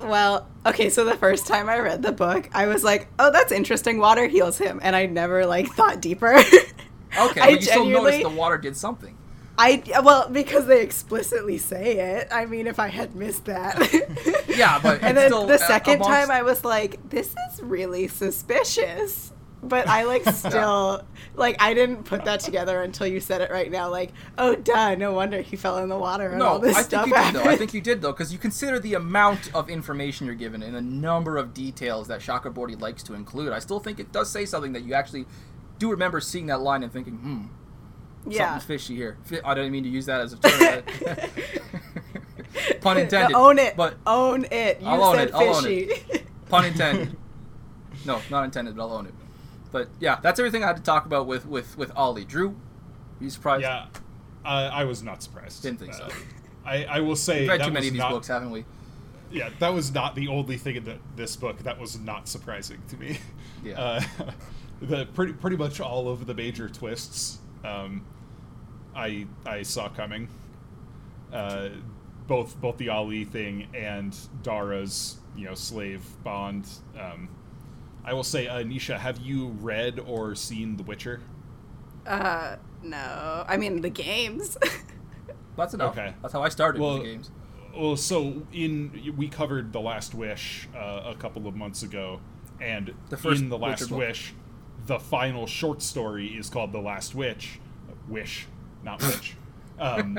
[0.00, 3.52] Well, okay, so the first time I read the book, I was like, "Oh, that's
[3.52, 3.98] interesting.
[3.98, 6.42] Water heals him," and I never like thought deeper.
[7.18, 9.16] Okay, I but you still noticed the water did something.
[9.62, 12.28] I well because they explicitly say it.
[12.32, 13.76] I mean, if I had missed that.
[14.50, 17.62] Yeah, but and then still, the uh, second amongst- time I was like, this is
[17.62, 19.32] really suspicious.
[19.62, 21.02] But I like still
[21.34, 23.90] like I didn't put that together until you said it right now.
[23.90, 26.82] Like, oh duh, no wonder he fell in the water and all No, this I
[26.82, 27.50] stuff think you did though.
[27.50, 30.74] I think you did though, because you consider the amount of information you're given and
[30.74, 33.52] the number of details that Chakraborty likes to include.
[33.52, 35.26] I still think it does say something that you actually
[35.78, 37.42] do remember seeing that line and thinking, hmm,
[38.26, 38.58] yeah.
[38.58, 39.18] something's fishy here.
[39.44, 40.82] I didn't mean to use that as a term.
[42.80, 43.34] Pun intended.
[43.34, 43.76] own it.
[43.76, 44.80] But own it.
[44.80, 46.24] You I'll own said it, I'll own fishy.
[46.48, 47.16] pun intended.
[48.04, 49.14] No, not intended, but I'll own it.
[49.72, 52.24] But yeah, that's everything I had to talk about with with with Ali.
[52.24, 53.62] Drew, are you surprised?
[53.62, 53.86] Yeah,
[54.44, 55.62] I I was not surprised.
[55.62, 56.08] Didn't think Uh, so.
[56.64, 58.50] I, I will say We've read that too many was of these not, books, haven't
[58.50, 58.64] we?
[59.30, 62.82] Yeah, that was not the only thing in the, this book that was not surprising
[62.88, 63.18] to me.
[63.64, 63.80] Yeah.
[63.80, 64.02] Uh,
[64.82, 68.04] the pretty pretty much all of the major twists, um,
[68.94, 70.28] I I saw coming.
[71.32, 71.68] Uh,
[72.26, 76.68] both both the Ali thing and Dara's you know slave bond.
[76.98, 77.28] Um,
[78.04, 81.20] I will say, uh, Nisha, have you read or seen The Witcher?
[82.06, 83.44] uh, no.
[83.46, 84.56] I mean the games.
[85.56, 85.92] That's enough.
[85.98, 86.14] Okay.
[86.22, 87.30] That's how I started Well, with the games.
[87.76, 92.20] Well, so in we covered the Last Wish uh, a couple of months ago,
[92.60, 93.98] and The first in the Witcher Last book.
[94.86, 97.58] The final short story is called The Last Witch.
[98.08, 98.46] Wish,
[98.82, 99.36] not witch.
[99.78, 100.18] Um,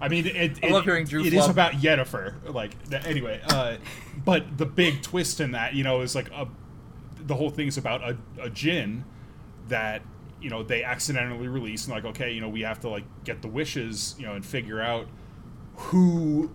[0.00, 2.52] I mean, it, I love hearing Drew It is about Yennefer.
[2.52, 2.72] Like
[3.04, 3.76] anyway, uh,
[4.24, 6.48] but the big twist in that, you know, is like a,
[7.20, 9.04] the whole thing's about a, a djinn
[9.68, 10.02] that
[10.40, 13.42] you know they accidentally release and like okay, you know, we have to like get
[13.42, 15.08] the wishes, you know, and figure out
[15.76, 16.50] who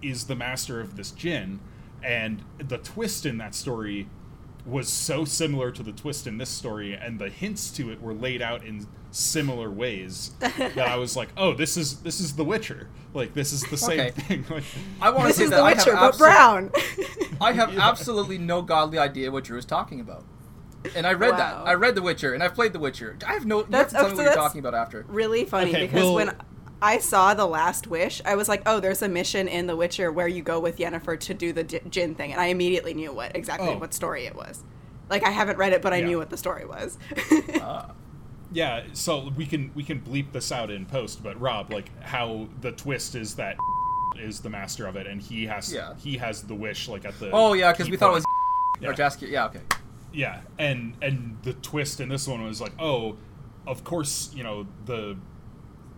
[0.00, 1.60] is the master of this djinn.
[2.02, 4.08] And the twist in that story
[4.70, 8.14] was so similar to the twist in this story, and the hints to it were
[8.14, 12.44] laid out in similar ways that I was like, "Oh, this is this is The
[12.44, 12.88] Witcher.
[13.12, 14.10] Like this is the same Okay.
[14.10, 14.64] thing." Like,
[15.00, 16.70] I want to this say is that The I have Witcher, but absolute- brown.
[17.40, 17.88] I have Yeah.
[17.88, 20.24] absolutely no godly idea what Drew is talking about.
[20.96, 21.56] And I read that.
[21.56, 23.18] I read The Witcher, and I've played The Witcher.
[23.26, 23.58] I have no.
[23.58, 25.04] You have That's- to tell me so what you're talking about after.
[25.08, 26.32] really funny Okay, because well- when
[26.82, 30.10] I saw the Last Wish, I was like, "Oh, there's a mission in The Witcher
[30.10, 33.36] where you go with Yennefer to do the djinn thing," and I immediately knew what
[33.36, 33.78] exactly Oh.
[33.78, 34.64] what story it was.
[35.10, 36.06] Like I haven't read it, but I Yeah.
[36.06, 36.98] knew what the story was.
[37.60, 37.90] Ah.
[38.52, 42.48] yeah, so we can we can bleep this out in post, but Rob, like how
[42.62, 43.56] the twist is that
[44.18, 45.94] is the master of it, and he has Yeah.
[45.98, 48.24] he has the wish like at the oh yeah, because we thought it point.
[48.82, 48.96] was or Yeah.
[49.08, 49.30] Jaskier.
[49.30, 49.60] Yeah, okay.
[50.12, 53.16] Yeah, and and the twist in this one was like, oh,
[53.66, 55.16] of course, you know the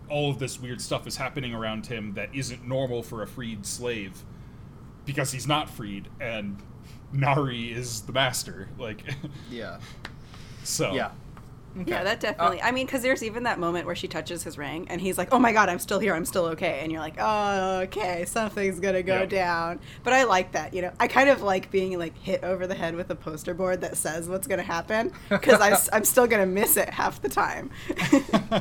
[0.09, 3.65] all of this weird stuff is happening around him that isn't normal for a freed
[3.65, 4.23] slave
[5.05, 6.61] because he's not freed, and
[7.13, 8.69] Nahri is the master.
[8.77, 9.03] Like,
[9.51, 9.79] Yeah.
[10.63, 11.11] so Yeah.
[11.87, 12.61] Yeah, that definitely.
[12.61, 15.17] Uh, I mean, because there's even that moment where she touches his ring, and he's
[15.17, 16.13] like, "Oh my god, I'm still here.
[16.13, 19.29] I'm still okay." And you're like, "Oh, okay, something's gonna go Yep.
[19.29, 20.75] down." But I like that.
[20.75, 23.55] You know, I kind of like being like hit over the head with a poster
[23.55, 27.71] board that says what's gonna happen because I'm still gonna miss it half the time.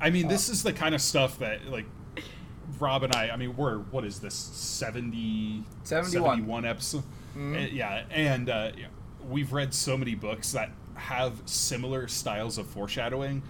[0.00, 1.86] I mean, this is the kind of stuff that like
[2.78, 3.30] Rob and I.
[3.30, 6.22] I mean, we're what is this 70, 71.
[6.38, 7.02] 71 episode?
[7.30, 7.54] Mm-hmm.
[7.54, 8.86] Uh, yeah, and uh, yeah,
[9.28, 13.42] we've read so many books that have similar styles of foreshadowing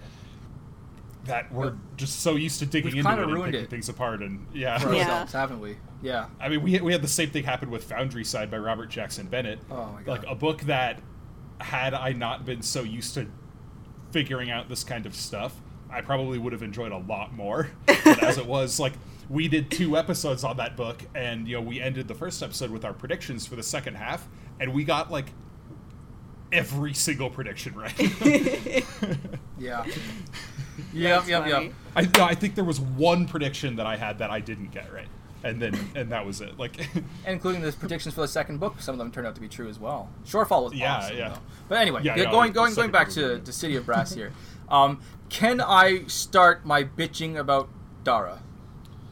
[1.25, 3.69] that we're just so used to digging We've into it and ruined picking it.
[3.69, 4.21] things apart.
[4.21, 5.01] And yeah, For Yeah.
[5.01, 5.75] ourselves, haven't we?
[6.01, 6.27] Yeah.
[6.39, 9.59] I mean, we we had the same thing happen with Foundryside by Robert Jackson Bennett.
[9.69, 10.07] Oh my God.
[10.07, 11.01] Like a book that
[11.59, 13.27] had I not been so used to
[14.11, 15.59] figuring out this kind of stuff,
[15.91, 17.69] I probably would have enjoyed a lot more.
[17.85, 18.93] But as it was, like
[19.29, 22.71] we did two episodes on that book, and you know we ended the first episode
[22.71, 24.27] with our predictions for the second half,
[24.59, 25.27] and we got like
[26.51, 27.93] every single prediction right.
[29.59, 29.85] Yeah.
[30.93, 31.65] yep, yep, funny.
[31.65, 31.73] yep.
[31.95, 34.93] I, no, I think there was one prediction that I had that I didn't get
[34.93, 35.07] right,
[35.43, 36.59] and then and that was it.
[36.59, 36.87] Like,
[37.25, 39.67] including the predictions for the second book, some of them turned out to be true
[39.67, 40.09] as well.
[40.25, 41.29] Shorefall was Yeah, awesome, yeah.
[41.29, 41.39] though.
[41.69, 44.31] But anyway, Yeah, yeah, going going going back to, really to City of Brass here.
[44.69, 47.69] Um, can I start my bitching about
[48.03, 48.41] Dara?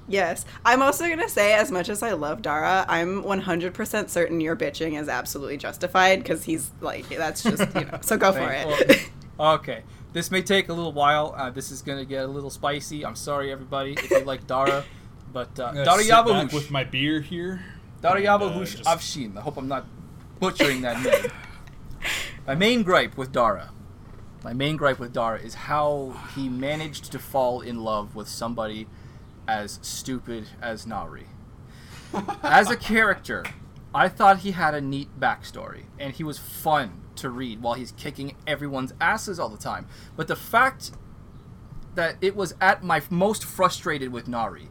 [0.08, 0.46] Yes.
[0.64, 4.56] I'm also going to say, as much as I love Dara, I'm 100% certain your
[4.56, 9.10] bitching is absolutely justified because he's like, that's just, you know, so go for it.
[9.38, 9.84] well, okay.
[10.14, 11.34] This may take a little while.
[11.36, 13.06] Uh, this is going to get a little spicy.
[13.06, 14.84] I'm sorry, everybody, if you like Dara.
[15.34, 16.54] But uh, Dara sit back Yavahush.
[16.54, 17.62] with my beer here.
[18.02, 19.36] Dara and, uh, just- Afshin.
[19.36, 19.86] I hope I'm not
[20.40, 21.30] butchering that name.
[22.48, 23.72] my main gripe with Dara,
[24.46, 28.86] my main gripe with Dara is how he managed to fall in love with somebody
[29.48, 31.26] as stupid as Nahri.
[32.44, 33.44] As a character,
[33.92, 37.92] I thought he had a neat backstory, and he was fun to read while he's
[37.94, 39.88] kicking everyone's asses all the time.
[40.16, 40.92] But the fact
[41.96, 44.68] that it was at my most frustrated with Nahri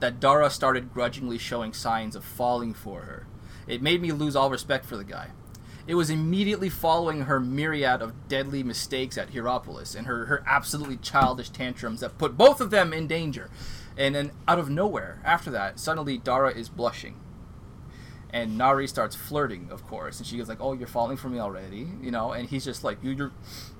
[0.00, 3.26] that Dara started grudgingly showing signs of falling for her.
[3.66, 5.32] It made me lose all respect for the guy.
[5.88, 10.98] It was immediately following her myriad of deadly mistakes at Hierapolis and her, her absolutely
[10.98, 13.48] childish tantrums that put both of them in danger.
[13.96, 17.18] And then, out of nowhere, after that, suddenly Dara is blushing.
[18.30, 21.38] And Nahri starts flirting, of course, and she goes like, "Oh, you're falling for me
[21.38, 22.32] already," you know.
[22.32, 23.32] And he's just like, "You, your,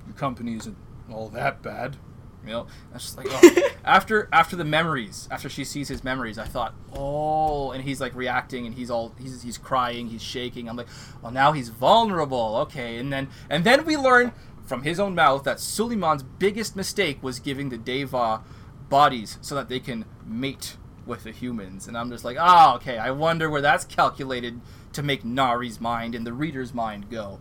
[0.07, 0.77] your company isn't
[1.11, 1.97] all that bad,"
[2.43, 2.67] you know.
[2.91, 3.69] That's just like, oh.
[3.83, 8.15] after after the memories, after she sees his memories, I thought, "Oh," and he's like
[8.15, 10.69] reacting, and he's all he's he's crying, he's shaking.
[10.69, 10.87] I'm like,
[11.21, 14.31] "Well, now he's vulnerable." Okay, and then and then we learn
[14.65, 18.43] from his own mouth that Suleiman's biggest mistake was giving the Daeva
[18.89, 21.87] bodies so that they can mate with the humans.
[21.87, 24.61] And I'm just like, ah, oh, okay, I wonder where that's calculated
[24.93, 27.39] to make Nahri's mind and the reader's mind go.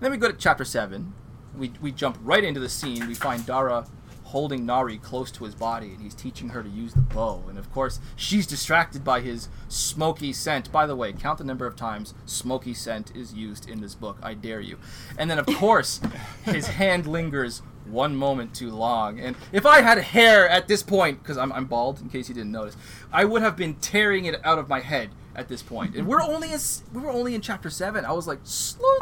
[0.00, 1.12] Then we go to chapter 7.
[1.56, 3.06] We, we jump right into the scene.
[3.06, 3.86] We find Dara
[4.26, 7.44] holding Nahri close to his body and he's teaching her to use the bow.
[7.48, 10.72] And of course, she's distracted by his smoky scent.
[10.72, 14.18] By the way, count the number of times smoky scent is used in this book.
[14.22, 14.78] I dare you.
[15.16, 16.00] And then, of course,
[16.44, 19.20] his hand lingers one moment too long.
[19.20, 22.34] And if I had hair at this point, because I'm, I'm bald, in case you
[22.34, 22.76] didn't notice,
[23.12, 25.94] I would have been tearing it out of my head at this point.
[25.94, 26.58] And we're only in,
[26.92, 28.04] we were only in chapter seven.
[28.04, 28.96] I was like, slow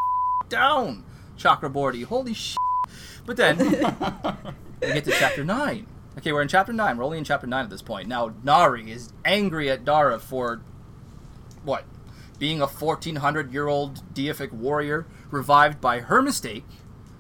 [0.51, 1.03] down,
[1.39, 2.05] Chakra Chakraborty.
[2.05, 2.59] Holy shit.
[3.25, 3.57] But then
[4.87, 5.87] we get to chapter nine.
[6.19, 6.97] Okay, we're in chapter nine.
[6.97, 8.09] We're only in chapter nine at this point.
[8.09, 10.63] Now Nahri is angry at Dara for
[11.65, 11.85] what?
[12.39, 16.65] Being a 1400 year old deific warrior revived by her mistake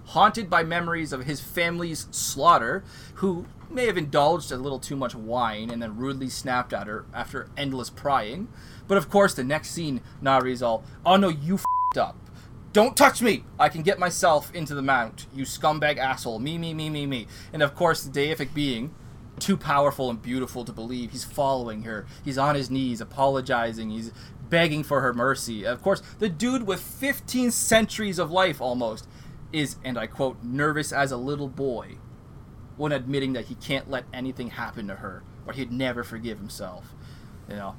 [0.06, 2.84] haunted by memories of his family's slaughter,
[3.14, 7.06] who may have indulged a little too much wine and then rudely snapped at her
[7.12, 8.48] after endless prying.
[8.86, 12.16] But of course, the next scene, Nahri's all, "Oh no, you f***ed up.
[12.74, 13.44] Don't touch me!
[13.56, 16.40] I can get myself into the mount, you scumbag asshole.
[16.40, 18.92] Me, me, me, me, me." And of course, the deific being,
[19.38, 22.04] too powerful and beautiful to believe, he's following her.
[22.24, 23.90] He's on his knees, apologizing.
[23.90, 24.10] He's
[24.50, 25.64] begging for her mercy.
[25.64, 29.06] Of course, the dude with 15 centuries of life almost
[29.52, 31.98] is, and I quote, nervous as a little boy
[32.76, 36.92] when admitting that he can't let anything happen to her or he'd never forgive himself.
[37.48, 37.76] You know,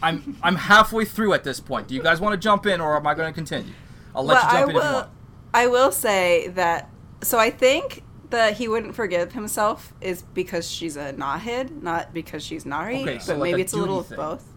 [0.00, 1.88] I'm I'm halfway through at this point.
[1.88, 3.72] Do you guys want to jump in or am I going to continue?
[4.14, 5.08] I'll let well, you jump I in will, if you want.
[5.54, 6.90] I will say that.
[7.22, 12.42] So I think that he wouldn't forgive himself is because she's a Nahid, not because
[12.42, 13.02] she's Nahri.
[13.02, 14.48] Okay, so but like maybe a it's a little duty of both.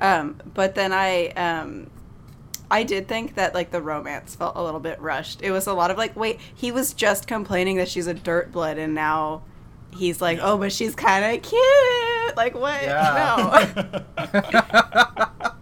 [0.00, 1.90] Um, but then I um,
[2.70, 5.42] I did think that like the romance felt a little bit rushed.
[5.42, 8.50] It was a lot of like, wait, he was just complaining that she's a dirt
[8.50, 9.42] blood, and now
[9.94, 12.36] he's like, oh, but she's kind of cute.
[12.36, 12.82] Like what?
[12.82, 14.02] Yeah.
[14.16, 15.50] No.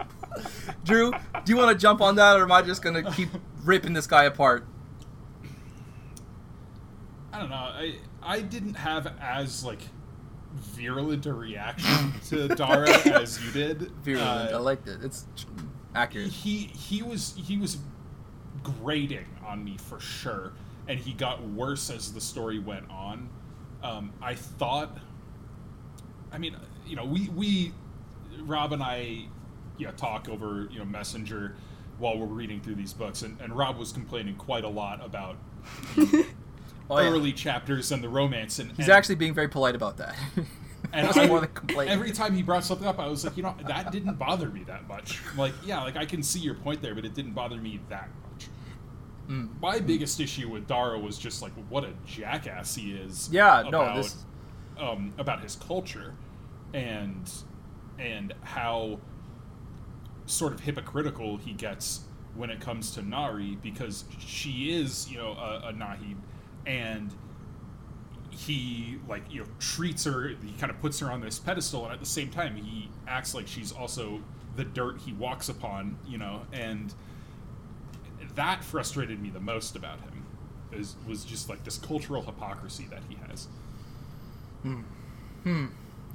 [0.91, 1.13] Drew,
[1.45, 3.29] do you want to jump on that or am I just going to keep
[3.65, 4.67] ripping this guy apart?
[7.33, 7.57] I don't know.
[7.57, 9.81] I I didn't have as like
[10.55, 13.93] virulent a reaction to Dara as you did.
[14.03, 14.53] Virulent.
[14.53, 14.99] Uh, I liked it.
[15.03, 15.27] It's
[15.95, 16.29] accurate.
[16.29, 17.79] he he was he was
[18.63, 20.53] grating on me for sure,
[20.89, 23.29] and he got worse as the story went on.
[23.83, 24.99] Um, I thought,
[26.33, 27.73] I mean, you know, we we
[28.43, 29.27] Rob and I,
[29.81, 31.57] you know, talk over you know Messenger
[31.99, 35.37] while we're reading through these books, and, and Rob was complaining quite a lot about
[36.93, 37.09] Oh, yeah.
[37.09, 40.17] early chapters and the romance, and He's and- actually being very polite about that.
[40.93, 43.55] and I- more than every time he brought something up, I was like, you know,
[43.69, 45.21] that didn't bother me that much.
[45.31, 47.81] I'm like, yeah, like I can see your point there, but it didn't bother me
[47.91, 48.49] that much.
[49.29, 49.61] Mm.
[49.61, 53.29] My biggest issue with Dara was just like what a jackass he is.
[53.31, 54.25] Yeah, no, this-
[54.79, 56.15] um, about his culture,
[56.75, 57.31] and
[57.99, 58.99] and how
[60.31, 62.01] sort of hypocritical he gets
[62.35, 66.17] when it comes to Nahri because she is, you know, a, a Nahid,
[66.67, 67.13] and
[68.31, 71.93] he like you know treats her he kind of puts her on this pedestal and
[71.93, 74.21] at the same time he acts like she's also
[74.57, 76.95] the dirt he walks upon you know and
[78.37, 80.25] that frustrated me the most about him
[80.73, 83.49] is was just like this cultural hypocrisy that he has
[84.63, 84.81] hmm.
[85.43, 85.67] Hmm.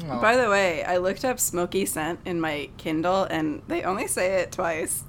[0.09, 0.19] Oh.
[0.19, 4.41] By the way, I looked up smoky scent in my Kindle, and they only say
[4.41, 5.03] it twice.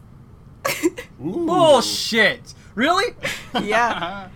[1.18, 2.54] Bullshit!
[2.74, 3.14] Really?
[3.62, 4.28] yeah.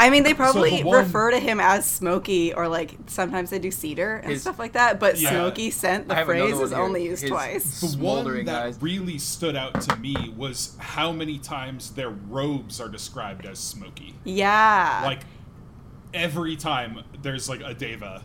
[0.00, 3.58] I mean, they probably the one- refer to him as smoky, or like sometimes they
[3.58, 5.00] do cedar and His- stuff like that.
[5.00, 5.30] But Yeah.
[5.30, 6.78] smoky scent, the phrase is here.
[6.78, 7.80] only used His- twice.
[7.80, 8.78] the one that eyes.
[8.80, 14.14] really stood out to me was how many times their robes are described as smoky
[14.24, 15.02] Yeah.
[15.04, 15.20] like
[16.14, 18.22] every time there's like a daeva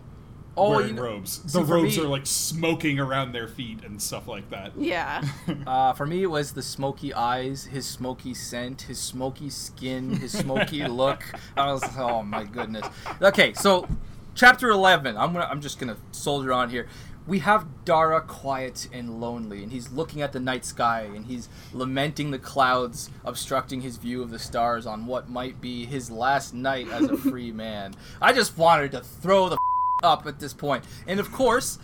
[0.55, 3.47] Oh, wearing you know- robes see, the for robes me- are like smoking around their
[3.47, 5.23] feet and stuff like that yeah.
[5.67, 10.31] Uh, for me, it was the smoky eyes, his smoky scent, his smoky skin, his
[10.37, 11.23] smoky look.
[11.57, 12.85] I was, oh my goodness.
[13.21, 13.87] Okay, so
[14.35, 15.17] chapter 11.
[15.17, 16.87] I'm gonna I'm just gonna soldier on here.
[17.25, 21.47] We have Dara quiet and lonely, and he's looking at the night sky, and he's
[21.71, 26.53] lamenting the clouds obstructing his view of the stars on what might be his last
[26.53, 27.95] night as a free man.
[28.21, 29.57] I just wanted to throw the
[30.03, 31.79] up at this point, and of course,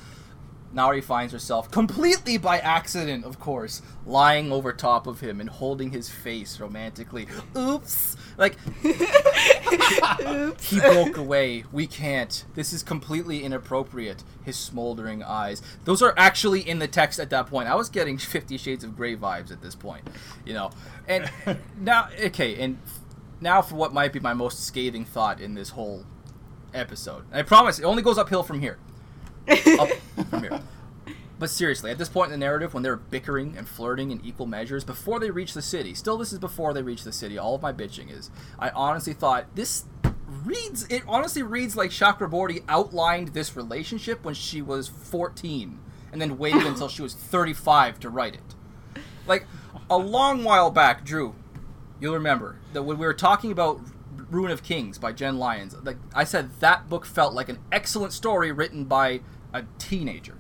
[0.74, 5.91] Nahri finds herself, completely by accident, of course, lying over top of him and holding
[5.91, 7.28] his face romantically.
[7.57, 8.15] Oops!
[8.38, 8.55] Like,
[10.22, 10.70] Oops.
[10.70, 11.63] he broke away.
[11.72, 12.45] We can't.
[12.53, 14.24] This is completely inappropriate.
[14.43, 15.61] His smoldering eyes.
[15.86, 17.67] Those are actually in the text at that point.
[17.67, 20.07] I was getting Fifty Shades of Grey vibes at this point,
[20.45, 20.70] you know.
[21.07, 21.32] And
[21.80, 22.78] now, okay, and
[23.41, 26.05] now for what might be my most scathing thought in this whole
[26.74, 27.26] episode.
[27.32, 28.78] And I promise, it only goes uphill from here.
[29.80, 29.89] Up
[30.30, 30.61] from here.
[31.39, 34.45] But seriously, at this point in the narrative, when they're bickering and flirting in equal
[34.45, 37.55] measures, before they reach the city, still this is before they reach the city, all
[37.55, 39.86] of my bitching is, I honestly thought this
[40.43, 45.80] reads, it honestly reads like Chakraborty outlined this relationship when she was 14,
[46.11, 49.01] and then waited until she was 35 to write it.
[49.26, 49.45] Like,
[49.89, 51.36] a long while back, Drew,
[52.01, 53.80] you'll remember that when we were talking about
[54.30, 58.13] Ruin of Kings by Jenn Lyons, like I said, that book felt like an excellent
[58.13, 59.21] story written by
[59.53, 60.38] a teenager.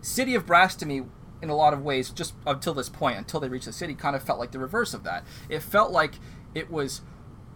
[0.00, 1.02] City of Brass to me,
[1.40, 4.14] in a lot of ways, just until this point, until they reached the city, kind
[4.14, 5.24] of felt like the reverse of that.
[5.48, 6.14] It felt like
[6.54, 7.02] it was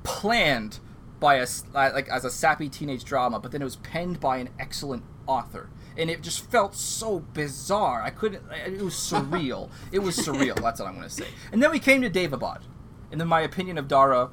[0.03, 0.81] planned
[1.19, 4.39] by a uh, like as a sappy teenage drama, but then it was penned by
[4.39, 5.71] an excellent author.
[5.97, 8.03] And it just felt so bizarre.
[8.03, 8.43] I couldn't.
[8.67, 9.71] It was surreal.
[9.93, 10.61] it was surreal.
[10.61, 11.29] That's what I'm going to say.
[11.53, 12.63] And then we came to Daevabad,
[13.11, 14.31] and then my opinion of Dara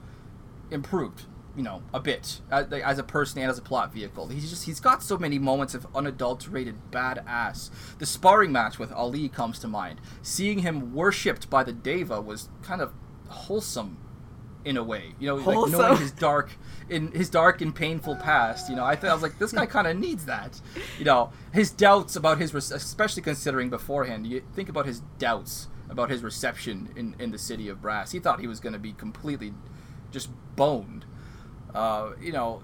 [0.72, 1.26] improved
[1.56, 4.28] you know a bit uh, as, as a person and as a plot vehicle.
[4.28, 7.70] He's just he's got so many moments of unadulterated badass.
[8.00, 10.02] The sparring match with ali comes to mind.
[10.22, 12.94] Seeing him worshipped by the daeva was kind of
[13.28, 13.98] wholesome
[14.66, 16.52] in a way you know like knowing his dark
[16.90, 18.86] in his dark and painful past you know.
[18.86, 20.60] I, th- I was like this guy kind of needs that
[20.98, 21.32] you know.
[21.54, 26.24] His doubts about his re- especially considering beforehand you think about his doubts about his
[26.24, 28.12] reception in, in the city of brass.
[28.12, 29.54] He thought he was going to be completely
[30.12, 31.06] just boned
[31.74, 32.64] uh, you know,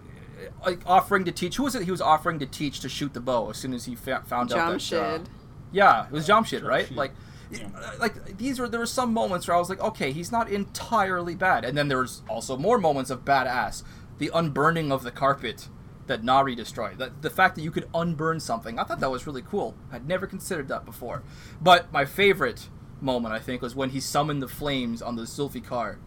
[0.65, 1.55] like offering to teach.
[1.57, 1.83] Who was it?
[1.83, 4.53] He was offering to teach to shoot the bow as soon as he fa- found
[4.53, 4.93] out that.
[5.01, 5.19] Uh,
[5.71, 6.87] yeah, it was Jamshid, right?
[6.87, 6.95] Jamshid.
[6.95, 7.11] Like,
[7.51, 7.67] Yeah.
[7.99, 11.35] like these were there were some moments where I was like, okay, he's not entirely
[11.35, 13.83] bad, and then there was also more moments of badass.
[14.17, 15.67] The unburning of the carpet
[16.07, 16.97] that Nahri destroyed.
[16.97, 19.75] That the fact that you could unburn something, I thought that was really cool.
[19.91, 21.23] I'd never considered that before.
[21.61, 22.67] But my favorite
[23.01, 25.97] moment, I think, was when he summoned the flames on the zulfiqar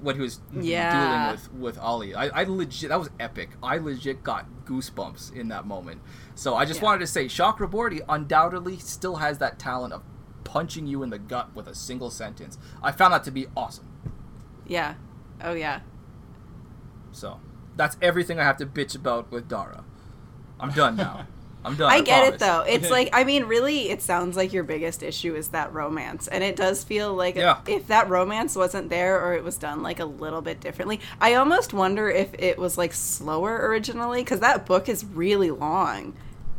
[0.00, 0.92] when he was Yeah.
[0.92, 2.14] dealing with with Ali.
[2.14, 3.50] I, I legit that was epic.
[3.62, 6.00] I legit got goosebumps in that moment.
[6.34, 6.86] So I just Yeah.
[6.86, 10.02] wanted to say, Chakraborty undoubtedly still has that talent of
[10.44, 12.58] punching you in the gut with a single sentence.
[12.82, 13.86] I found that to be awesome.
[14.66, 14.94] Yeah.
[15.42, 15.80] Oh yeah.
[17.12, 17.40] So
[17.76, 19.84] that's everything I have to bitch about with Dara.
[20.60, 21.26] I'm done now.
[21.64, 21.90] I'm done.
[21.90, 22.60] I get it though.
[22.66, 26.42] It's like I mean, really, it sounds like your biggest issue is that romance, and
[26.44, 27.58] it does feel like Yeah.
[27.66, 31.34] if that romance wasn't there or it was done like a little bit differently, I
[31.34, 36.14] almost wonder if it was like slower originally because that book is really long.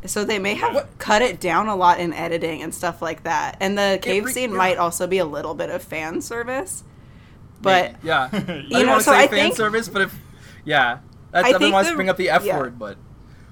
[0.05, 3.23] So they may have What- cut it down a lot in editing and stuff like
[3.23, 3.57] that.
[3.59, 4.57] And the cave re- scene yeah.
[4.57, 6.83] might also be a little bit of fan service.
[7.61, 8.37] But yeah, I
[8.69, 10.15] You know, want to so say I fan think- service, but if
[10.63, 10.99] yeah,
[11.31, 12.57] that's, I been think to the- bring up the F yeah.
[12.57, 12.97] word, but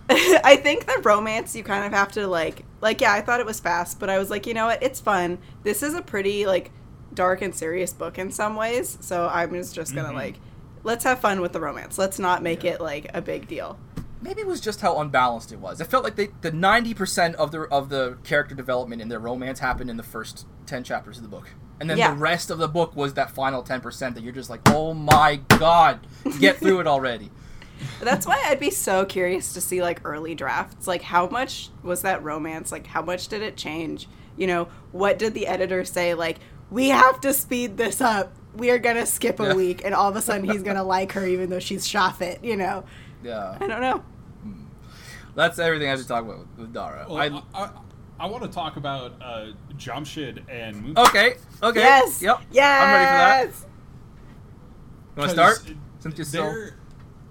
[0.43, 3.45] I think the romance you kind of have to like like yeah, I thought it
[3.45, 5.37] was fast, but I was like, you know what, it's fun.
[5.63, 6.71] This is a pretty like
[7.13, 10.15] dark and serious book in some ways, so I'm just just gonna Mhm.
[10.15, 10.35] like
[10.83, 11.97] let's have fun with the romance.
[11.97, 12.73] Let's not make Yeah.
[12.73, 13.77] it like a big deal.
[14.19, 15.79] maybe it was just how unbalanced it was.
[15.79, 19.19] It felt like they, the ninety percent of the of the character development in their
[19.19, 22.09] romance happened in the first ten chapters of the book, and then Yeah.
[22.11, 24.93] the rest of the book was that final ten percent that you're just like, oh
[24.95, 25.99] my god,
[26.39, 27.29] get through it already.
[28.01, 30.87] That's why I'd be so curious to see like early drafts.
[30.87, 32.71] Like how much was that romance?
[32.71, 34.07] Like how much did it change?
[34.37, 36.37] You know, what did the editor say like
[36.69, 38.33] we have to speed this up.
[38.55, 39.53] We are going to skip a Yeah.
[39.53, 42.43] week and all of a sudden he's going to like her even though she's Shafit,
[42.43, 42.83] you know.
[43.23, 44.03] Yeah, I don't know.
[45.35, 47.05] that's everything I have to talk about with, with Dara.
[47.09, 47.69] Well, I, I,
[48.19, 50.97] I, want to talk about uh, Jamshid and Moon.
[50.97, 52.21] okay, okay, Yes.
[52.21, 52.83] yep, Yes.
[52.83, 53.67] I'm ready for that.
[55.15, 55.75] You want to start?
[55.99, 56.76] Since you're so they're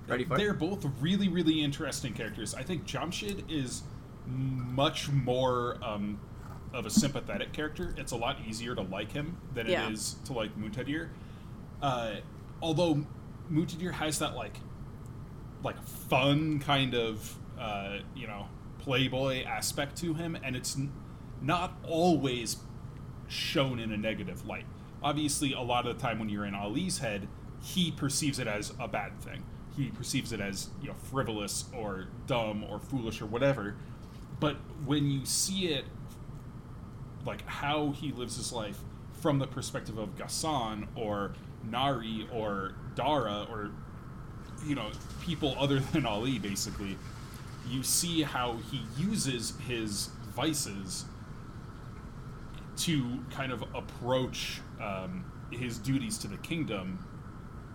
[0.09, 2.55] ready for they're both really really interesting characters.
[2.55, 3.83] I think Jamshid is
[4.27, 6.19] much more um,
[6.73, 7.95] of a sympathetic character.
[7.97, 9.87] It's a lot easier to like him than Yeah.
[9.89, 11.09] it is to like Muntadhir.
[11.81, 12.17] Uh,
[12.61, 13.05] although
[13.51, 14.59] Muntadhir has that like
[15.63, 18.47] like fun kind of uh, you know
[18.79, 20.93] playboy aspect to him, and it's n-
[21.41, 22.57] not always
[23.29, 24.65] shown in a negative light.
[25.03, 27.27] Obviously, a lot of the time when you're in Ali's head,
[27.61, 29.45] he perceives it as a bad thing.
[29.77, 33.77] He perceives it as you know frivolous or dumb or foolish or whatever.
[34.41, 35.85] But when you see it,
[37.25, 38.79] like how he lives his life
[39.21, 41.33] from the perspective of Ghassan or
[41.69, 43.71] Nahri or Dara or
[44.67, 44.91] you know
[45.23, 46.97] people other than Ali, basically,
[47.69, 51.05] you see how he uses his vices
[52.77, 57.06] to kind of approach um, his duties to the kingdom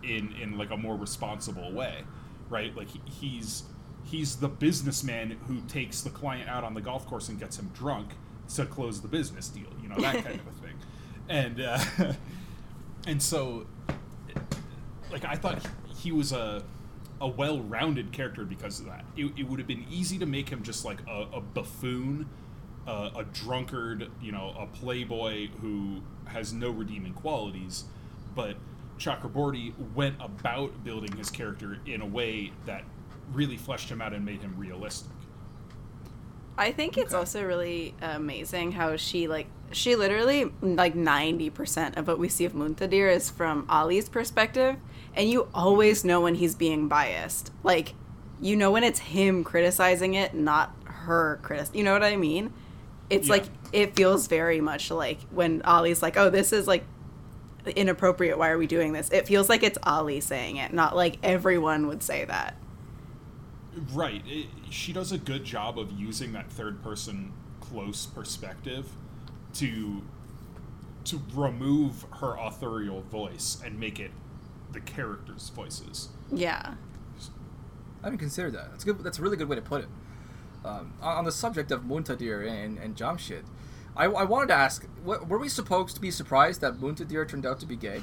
[0.03, 2.03] in in like a more responsible way,
[2.49, 2.75] right?
[2.75, 3.63] Like he, he's
[4.03, 7.71] he's the businessman who takes the client out on the golf course and gets him
[7.73, 8.09] drunk
[8.55, 10.75] to close the business deal, you know that kind of a thing,
[11.29, 11.79] and uh,
[13.07, 13.65] and so
[15.11, 16.63] like I thought he was a
[17.19, 19.05] a well-rounded character because of that.
[19.15, 22.27] It, it would have been easy to make him just like a, a buffoon,
[22.87, 27.83] uh, a drunkard, you know, a playboy who has no redeeming qualities,
[28.35, 28.57] but
[29.01, 32.83] Chakraborty went about building his character in a way that
[33.33, 35.11] really fleshed him out and made him realistic.
[36.57, 42.19] I think it's also really amazing how she like she literally like 90% of what
[42.19, 44.75] we see of Muntadhir is from Ali's perspective
[45.15, 46.07] and you always mm-hmm.
[46.09, 47.51] know when he's being biased.
[47.63, 47.95] Like
[48.39, 51.69] you know when it's him criticizing it, not her critic.
[51.73, 52.53] You know what I mean?
[53.09, 53.33] It's Yeah.
[53.33, 56.83] like it feels very much like when Ali's like, "Oh, this is like
[57.65, 58.37] inappropriate.
[58.37, 61.87] Why are we doing this?" It feels like it's Ali saying it, not like everyone
[61.87, 62.55] would say that.
[63.93, 64.21] Right.
[64.27, 68.89] It, she does a good job of using that third person close perspective
[69.53, 70.01] to
[71.03, 74.11] to remove her authorial voice and make it
[74.71, 76.09] the characters' voices.
[76.31, 76.75] Yeah.
[78.03, 78.71] I didn't consider that.
[78.71, 79.03] That's good.
[79.03, 79.89] That's a really good way to put it.
[80.63, 83.43] Um, on on the subject of Muntadhir and, and Jamshid,
[83.95, 87.45] I, I wanted to ask: what, Were we supposed to be surprised that Muntadhir turned
[87.45, 88.01] out to be gay?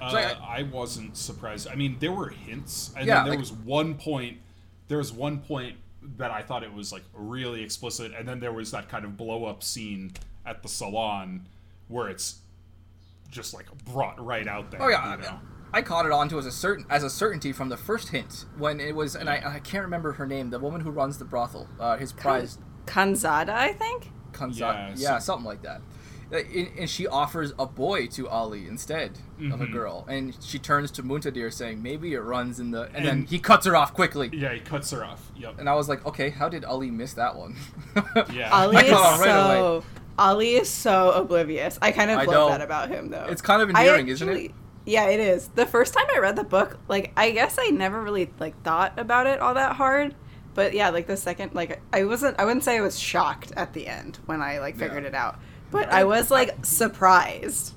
[0.00, 1.68] Uh, So I- I wasn't surprised.
[1.68, 4.38] I mean, there were hints, and Yeah, then there like- was one point.
[4.88, 5.78] There was one point
[6.18, 9.16] that I thought it was like really explicit, and then there was that kind of
[9.16, 10.12] blow up scene
[10.44, 11.48] at the salon
[11.88, 12.40] where it's
[13.30, 14.80] just like brought right out there.
[14.82, 15.40] Oh yeah, you know?
[15.72, 18.10] I, I caught it on to as a certain as a certainty from the first
[18.10, 21.18] hint when it was, and I, I can't remember her name, the woman who runs
[21.18, 22.58] the brothel, uh, his prize.
[22.86, 24.10] Khanzada, I think.
[24.32, 25.80] Khanzada, Yeah, yeah, some- something like that.
[26.32, 29.12] Uh, And and she offers a boy to Ali instead
[29.52, 29.72] of a Mhm.
[29.72, 33.38] girl, and she turns to Muntadhir saying, "Maybe it runs in the," and, then he
[33.38, 34.30] cuts her off quickly.
[34.32, 35.30] Yeah, he cuts her off.
[35.36, 35.60] Yep.
[35.60, 37.54] And I was like, "Okay, how did Ali miss that one?"
[38.32, 38.50] Yeah.
[38.52, 39.86] Ali is right so away.
[40.18, 41.78] Ali is so oblivious.
[41.80, 42.48] I kind of I love know.
[42.48, 43.26] that about him though.
[43.28, 44.50] It's kind of I endearing, isn't it?
[44.84, 45.48] Yeah, it is.
[45.54, 48.98] The first time I read the book, like I guess I never really like thought
[48.98, 50.14] about it all that hard.
[50.56, 53.72] But yeah, like the second like I wasn't I wouldn't say I was shocked at
[53.74, 55.10] the end when I like figured Yeah.
[55.10, 55.38] it out.
[55.70, 57.74] But I was like surprised.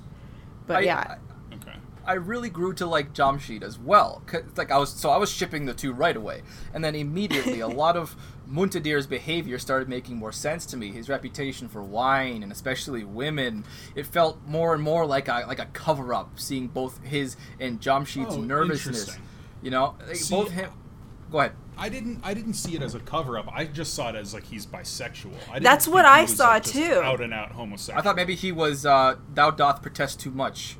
[0.65, 1.15] But I- yeah.
[1.53, 1.73] Okay.
[2.05, 4.23] I really grew to like Jamshid as well.
[4.25, 6.41] 'Cause, like I was, so I was shipping the two right away,
[6.73, 8.15] and then immediately a lot of
[8.49, 10.91] Muntadhir's behavior started making more sense to me.
[10.91, 13.63] His reputation for wine and especially women,
[13.93, 16.39] it felt more and more like a like a cover up.
[16.39, 19.17] Seeing both his and Jamshid's Oh, nervousness,
[19.61, 20.69] you know, See, both him.
[21.31, 21.53] Go ahead.
[21.77, 22.19] I didn't.
[22.23, 23.47] I didn't see it as a cover up.
[23.51, 25.31] I just saw it as like he's bisexual.
[25.49, 26.95] I didn't That's what he I was, saw, like, just too.
[26.95, 27.99] Out and out homosexual.
[27.99, 30.75] I thought maybe he was uh, thou doth protest too much.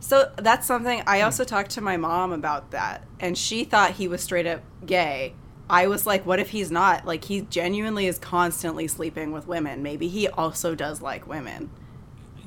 [0.00, 4.08] So that's something I also talked to my mom about that, and she thought he
[4.08, 5.34] was straight up gay.
[5.70, 7.06] I was like, what if he's not?
[7.06, 9.82] Like, he genuinely is constantly sleeping with women.
[9.82, 11.70] Maybe he also does like women.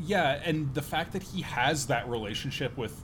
[0.03, 3.03] Yeah, and the fact that he has that relationship with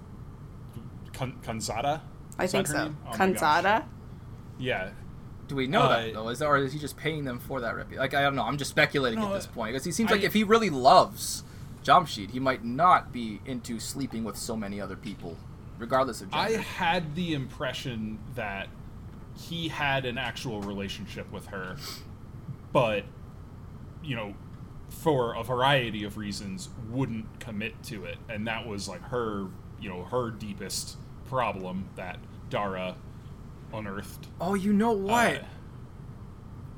[1.13, 2.01] Kan- Khanzada.
[2.43, 2.83] I think so.
[2.83, 2.97] name?
[3.07, 3.11] Oh.
[3.11, 3.85] Khanzada?
[4.59, 4.89] Yeah.
[5.47, 6.29] Do we know Uh, that though?
[6.29, 7.99] Is that, or is he just paying them for that reputation?
[7.99, 8.43] Like I don't know.
[8.43, 10.69] I'm just speculating No, at this point because he seems I- like if he really
[10.69, 11.43] loves
[11.83, 15.35] Jamshid, he might not be into sleeping with so many other people,
[15.79, 18.67] regardless of I had the impression that
[19.35, 21.75] he had an actual relationship with her,
[22.71, 23.03] but
[24.03, 24.35] you know,
[24.89, 29.47] for a variety of reasons, wouldn't commit to it, and that was like her,
[29.79, 32.17] you know, her deepest problem that
[32.51, 32.95] Dara
[33.73, 34.27] unearthed.
[34.39, 35.37] oh, you know what?
[35.37, 35.43] Uh,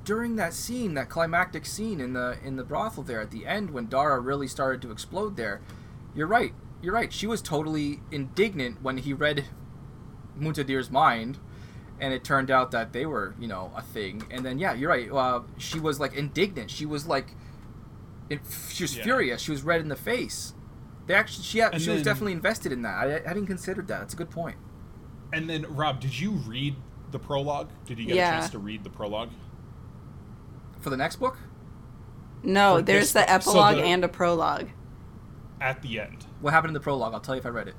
[0.05, 3.71] During that scene, that climactic scene in the in the brothel there at the end,
[3.71, 5.61] when Dara really started to explode there,
[6.15, 6.53] you're right.
[6.82, 7.11] You're right.
[7.13, 9.45] She was totally indignant when he read
[10.38, 11.39] Muntadhir's mind,
[12.01, 14.24] and it turned out that they were, you know, a thing.
[14.30, 15.09] And then, yeah, you're right.
[15.09, 16.69] Uh, she was like indignant.
[16.69, 17.36] She was like,
[18.30, 19.03] it, she was Yeah.
[19.03, 19.41] furious.
[19.41, 20.53] She was red in the face.
[21.07, 22.95] They actually, she, had, she was definitely invested in that.
[22.95, 23.99] I, I hadn't considered that.
[23.99, 24.57] That's a good point.
[25.34, 26.76] And then, Rob, did you read
[27.12, 27.70] the prologue?
[27.86, 28.30] Did you get Yeah.
[28.30, 29.30] a chance to read the prologue?
[30.80, 31.38] For the next book,
[32.46, 33.42] No, For there's the book.
[33.42, 34.68] So epilogue the- and a prologue.
[35.62, 36.26] At the end.
[36.42, 37.14] what happened in the prologue?
[37.14, 37.76] I'll tell you if I read it.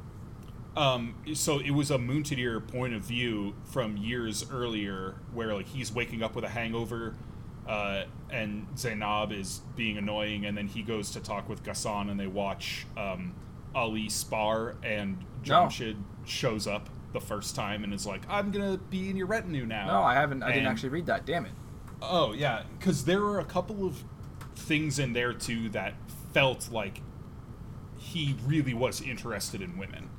[0.75, 5.93] Um, so it was a Muntadhir point of view from years earlier, where like he's
[5.93, 7.15] waking up with a hangover,
[7.69, 12.19] uh, and Zainab is being annoying, and then he goes to talk with Ghassan, and
[12.19, 13.35] they watch um,
[13.75, 19.09] Ali spar, and Jamshid shows up the first time and is like, "I'm gonna be
[19.09, 20.43] in your retinue now." No, I haven't.
[20.43, 21.25] I didn't actually read that.
[21.25, 21.53] Damn it.
[22.03, 24.05] Oh yeah, because there were a couple of
[24.55, 25.95] things in there too that
[26.35, 27.01] felt like
[27.97, 30.11] he really was interested in women,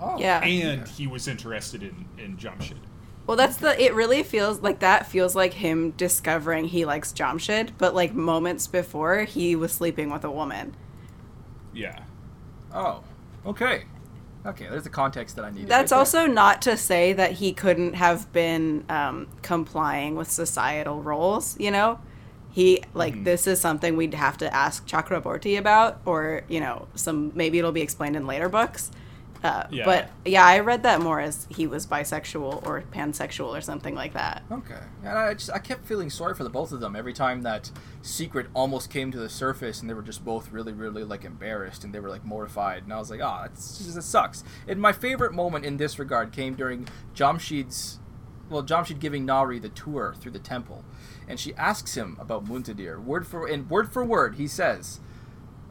[0.00, 0.18] Oh.
[0.18, 0.40] Yeah.
[0.42, 2.78] and he was interested in in Jamshid.
[3.26, 3.80] Well, that's the.
[3.80, 8.66] It really feels like that feels like him discovering he likes Jamshid, but like moments
[8.66, 10.74] before he was sleeping with a woman.
[11.72, 12.00] Yeah,
[12.74, 13.04] Oh.
[13.46, 13.84] Okay.
[14.46, 14.66] Okay.
[14.68, 15.68] There's the context that I needed.
[15.68, 21.02] That's right also not to say that he couldn't have been um, complying with societal
[21.02, 21.58] roles.
[21.60, 22.00] You know,
[22.50, 27.32] he like this is something we'd have to ask Chakraborty about, or you know, some
[27.34, 28.90] maybe it'll be explained in later books.
[29.42, 29.84] Uh, Yeah.
[29.84, 34.12] But yeah, I read that more as he was bisexual or pansexual or something like
[34.12, 34.42] that.
[34.50, 34.80] Okay.
[35.02, 37.70] And I just I kept feeling sorry for the both of them every time that
[38.02, 41.84] secret almost came to the surface and they were just both really really like embarrassed
[41.84, 44.80] and they were like mortified and I was like, "Ah, it's just it sucks." And
[44.80, 47.98] my favorite moment in this regard came during Jamshid's
[48.50, 50.84] well, Jamshid giving Nahri the tour through the temple.
[51.28, 53.00] And she asks him about Muntadhir.
[53.00, 55.00] Word for and word for word, he says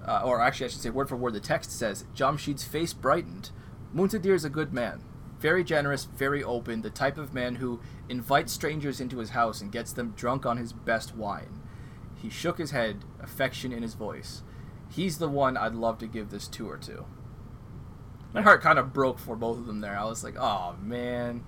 [0.05, 3.51] uh, or actually, I should say, word for word, the text says Jamshid's face brightened.
[3.93, 5.03] Muntadhir is a good man.
[5.39, 7.79] Very generous, very open, the type of man who
[8.09, 11.61] invites strangers into his house and gets them drunk on his best wine.
[12.15, 14.43] He shook his head, affection in his voice.
[14.89, 17.05] He's the one I'd love to give this tour to.
[18.33, 19.97] My heart kind of broke for both of them there.
[19.97, 21.43] I was like, oh man.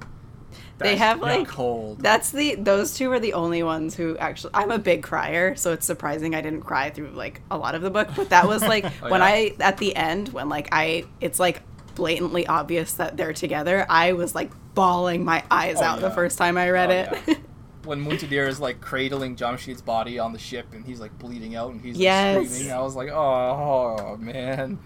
[0.79, 1.99] They have, like- cold.
[2.01, 5.71] That's the those two are the only ones who actually I'm a big crier, so
[5.71, 8.61] it's surprising I didn't cry through like a lot of the book, but that was
[8.61, 9.27] like Oh, when yeah?
[9.27, 11.61] I at the end when like I it's like
[11.95, 16.37] blatantly obvious that they're together, I was like bawling my eyes Oh, out the first
[16.37, 17.39] time I read Oh, it.
[17.85, 21.71] when Muntadhir is like cradling Jamshid's body on the ship and he's like bleeding out
[21.71, 22.49] and he's like, Yes.
[22.49, 24.79] screaming, I was like, oh, man.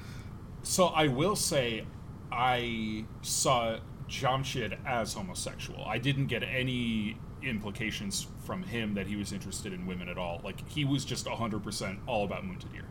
[0.63, 1.85] So I will say,
[2.31, 3.77] I saw
[4.09, 5.83] Jamshid as homosexual.
[5.85, 10.41] I didn't get any implications from him that he was interested in women at all.
[10.43, 12.83] Like he was just hundred percent all about Muntadhir.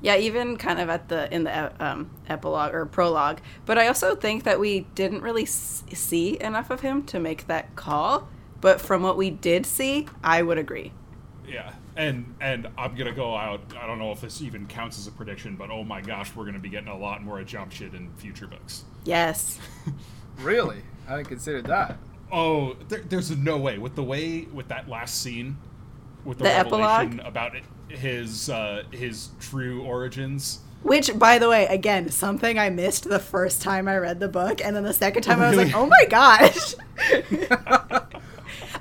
[0.00, 4.14] Yeah, even kind of at the in the um, epilogue or prologue, but I also
[4.14, 8.28] think that we didn't really see enough of him to make that call.
[8.60, 10.92] But from what we did see, I would agree.
[11.48, 13.60] Yeah, and and I'm gonna go out.
[13.80, 16.44] I don't know if this even counts as a prediction, but oh my gosh, we're
[16.44, 18.84] gonna be getting a lot more of Jamshid in future books.
[19.04, 19.58] Yes.
[20.40, 20.82] Really?
[21.06, 21.98] I hadn't considered that.
[22.32, 25.58] Oh, there, there's no way with the way with that last scene,
[26.24, 27.26] with the, The revelation epilogue?
[27.26, 30.60] about it, his uh, his true origins.
[30.82, 34.64] Which, by the way, again, something I missed the first time I read the book,
[34.64, 36.74] and then the second time I was like, "Oh my gosh!"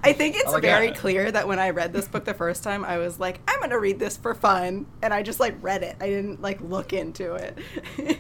[0.02, 0.98] I think it's I like very that.
[0.98, 3.80] clear that when I read this book the first time, I was like, "I'm gonna
[3.80, 5.98] read this for fun," and I just like read it.
[6.00, 7.58] I didn't like look into it.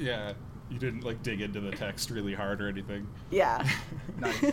[0.00, 0.34] Yeah,
[0.70, 3.08] you didn't like dig into the text really hard or anything.
[3.32, 3.68] yeah.
[4.16, 4.52] Nice.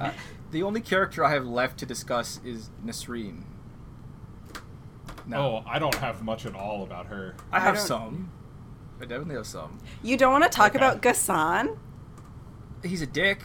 [0.00, 0.10] Uh,
[0.50, 3.44] the only character I have left to discuss is Nasreen.
[5.26, 7.34] No, Oh, I don't have much at all about her.
[7.52, 8.30] I have I some.
[9.00, 9.78] I definitely have some.
[10.02, 10.78] You don't want to talk Okay.
[10.78, 11.76] about Ghassan?
[12.84, 13.40] He's a dick.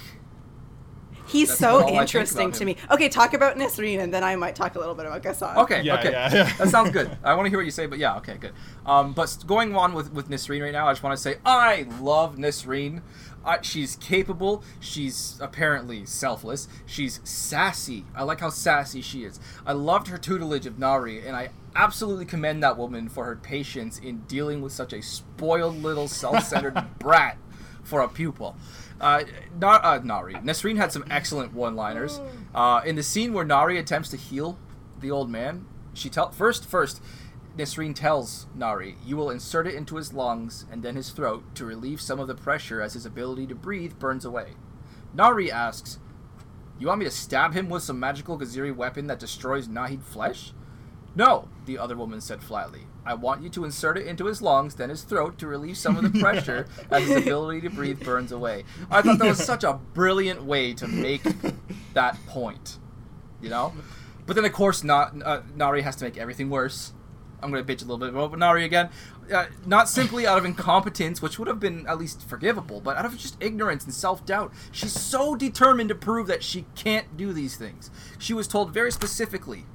[1.28, 2.66] He's That's so all I think interesting to him.
[2.68, 2.78] me.
[2.90, 5.58] Okay, talk about Nisreen, and then I might talk a little bit about Ghassan.
[5.58, 6.54] Okay, Yeah, okay, yeah, yeah.
[6.58, 7.10] that sounds good.
[7.22, 8.54] I want to hear what you say, but yeah, okay, good.
[8.86, 11.86] Um, but going on with with Nisreen right now, I just want to say I
[12.00, 13.02] love Nisreen.
[13.44, 14.64] Uh, she's capable.
[14.80, 16.68] She's apparently selfless.
[16.86, 18.06] She's sassy.
[18.16, 19.40] I like how sassy she is.
[19.66, 24.00] I loved her tutelage of Nahri, and I absolutely commend that woman for her patience
[24.00, 27.38] in dealing with such a spoiled little self-centered brat
[27.84, 28.58] for a pupil.
[29.00, 29.24] Uh,
[29.60, 30.44] Na- uh, Nahri.
[30.44, 32.20] Nasreen had some excellent one-liners.
[32.54, 34.58] Uh, in the scene where Nahri attempts to heal
[35.00, 37.02] the old man, she tell first first
[37.58, 41.66] Nisreen tells Nahri, "You will insert it into his lungs and then his throat to
[41.66, 44.54] relieve some of the pressure as his ability to breathe burns away."
[45.16, 46.00] Nahri asks,
[46.78, 50.54] "You want me to stab him with some magical Geziri weapon that destroys Nahid flesh?"
[51.18, 52.82] No, the other woman said flatly.
[53.04, 55.98] I want you to insert it into his lungs, then his throat, to relieve some
[55.98, 58.66] of the pressure as his ability to breathe burns away.
[58.92, 61.24] I thought that was such a brilliant way to make
[61.96, 62.78] that point.
[63.42, 63.74] You know?
[64.28, 66.94] But then, of course, not, uh, Nahri has to make everything worse.
[67.42, 68.90] I'm going to bitch a little bit about Nahri again.
[69.34, 73.06] Uh, not simply out of incompetence, which would have been at least forgivable, but out
[73.06, 74.54] of just ignorance and self doubt.
[74.72, 77.90] She's so determined to prove that she can't do these things.
[78.20, 79.66] She was told very specifically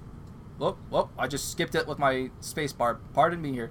[0.58, 3.00] Whoop, whoop, I just skipped it with my space bar.
[3.14, 3.70] Pardon me here.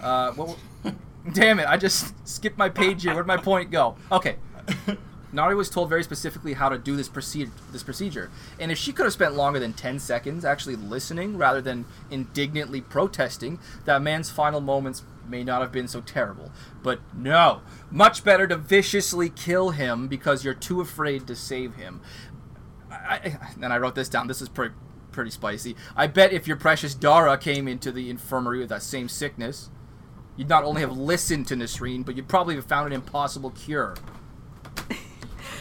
[0.00, 0.56] Uh, what,
[1.32, 1.68] Damn it!
[1.68, 3.12] I just skipped my page here.
[3.12, 3.96] Where'd my point go?
[4.10, 4.36] Okay.
[5.34, 7.52] Nahri was told very specifically how to do this procedure.
[7.70, 11.60] This procedure, and if she could have spent longer than ten seconds actually listening rather
[11.60, 16.50] than indignantly protesting, that man's final moments may not have been so terrible.
[16.82, 17.60] But no,
[17.90, 22.00] much better to viciously kill him because you're too afraid to save him.
[22.90, 24.28] I, and I wrote this down.
[24.28, 24.74] This is pretty
[25.18, 25.74] pretty spicy.
[25.96, 29.68] I bet if your precious Dara came into the infirmary with that same sickness,
[30.36, 33.96] you'd not only have listened to Nasreen, but you'd probably have found an impossible cure.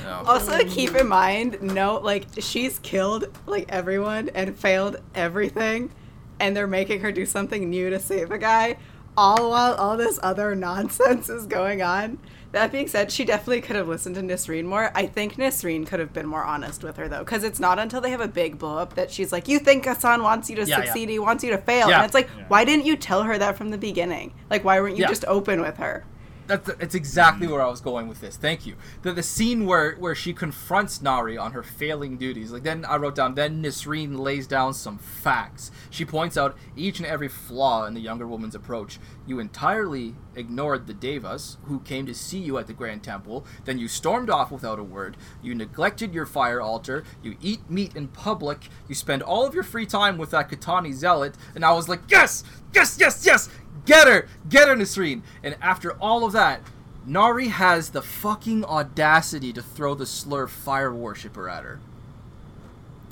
[0.03, 0.23] No.
[0.25, 5.91] Also, keep in mind, no, like she's killed like everyone and failed everything,
[6.39, 8.77] and they're making her do something new to save a guy,
[9.17, 12.19] all while all this other nonsense is going on.
[12.57, 14.91] That being said, she definitely could have listened to Nisreen more.
[14.95, 18.01] I think Nisreen could have been more honest with her though, because it's not until
[18.01, 20.63] they have a big blow up that she's like, "You think Ghassan wants you to
[20.65, 20.83] Yeah, yeah.
[20.85, 21.09] succeed?
[21.09, 21.97] He wants you to fail." Yeah.
[21.97, 22.45] And it's like, Yeah.
[22.47, 24.33] why didn't you tell her that from the beginning?
[24.49, 25.09] Like, why weren't you Yeah.
[25.09, 26.03] just open with her?
[26.47, 28.37] That's that's exactly where I was going with this.
[28.37, 28.75] Thank you.
[29.01, 32.51] The the scene where where she confronts Nahri on her failing duties.
[32.51, 33.35] Like then I wrote down.
[33.35, 35.71] Then Nisreen lays down some facts.
[35.89, 38.99] She points out each and every flaw in the younger woman's approach.
[39.25, 43.45] You entirely ignored the daevas who came to see you at the Grand Temple.
[43.65, 45.17] Then you stormed off without a word.
[45.41, 47.03] You neglected your fire altar.
[47.21, 48.69] You eat meat in public.
[48.87, 51.35] You spend all of your free time with that Qahtani zealot.
[51.55, 52.43] And I was like, yes,
[52.73, 53.49] yes, yes, yes.
[53.87, 54.27] Get her!
[54.47, 55.21] Get her, Nasreen!
[55.41, 56.61] And after all of that,
[57.07, 61.79] Nahri has the fucking audacity to throw the slur fire worshipper at her.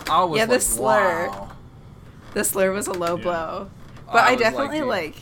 [0.10, 1.28] I was Yeah, the like, slur.
[1.30, 1.50] wow.
[2.34, 3.24] The slur was a low Yeah.
[3.24, 3.70] blow.
[4.08, 5.16] But I I, was like, definitely like,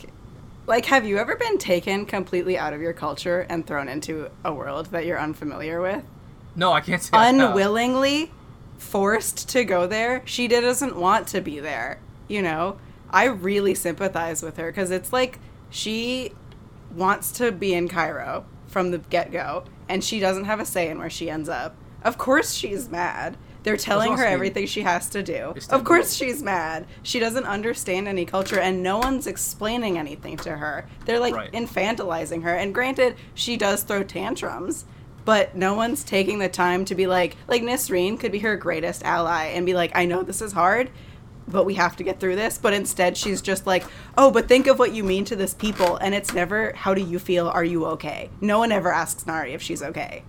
[0.66, 4.52] like, have you ever been taken completely out of your culture and thrown into a
[4.52, 6.02] world that you're unfamiliar with?
[6.56, 7.34] No, I can't say I have.
[7.50, 8.32] Unwillingly
[8.78, 10.22] forced to go there.
[10.24, 11.98] She doesn't want to be there.
[12.28, 12.78] You know,
[13.14, 15.38] I really sympathize with her because it's like
[15.70, 16.32] she
[16.94, 20.90] wants to be in Cairo from the get go, and she doesn't have a say
[20.90, 21.76] in where she ends up.
[22.02, 23.36] Of course, she's mad.
[23.62, 25.54] They're telling her everything she has to do.
[25.70, 26.86] Of course, she's mad.
[27.02, 30.86] She doesn't understand any culture, and no one's explaining anything to her.
[31.06, 31.52] They're like Right.
[31.52, 32.54] infantilizing her.
[32.54, 34.84] And granted, she does throw tantrums,
[35.24, 39.02] but no one's taking the time to be like, like Nisreen could be her greatest
[39.02, 40.90] ally and be like, I know this is hard,
[41.46, 42.58] but we have to get through this.
[42.58, 43.84] But instead, she's just like,
[44.16, 45.96] oh, but think of what you mean to this people.
[45.96, 47.48] And it's never, how do you feel?
[47.48, 48.30] Are you okay?
[48.40, 50.24] No one ever asks Nahri if she's okay.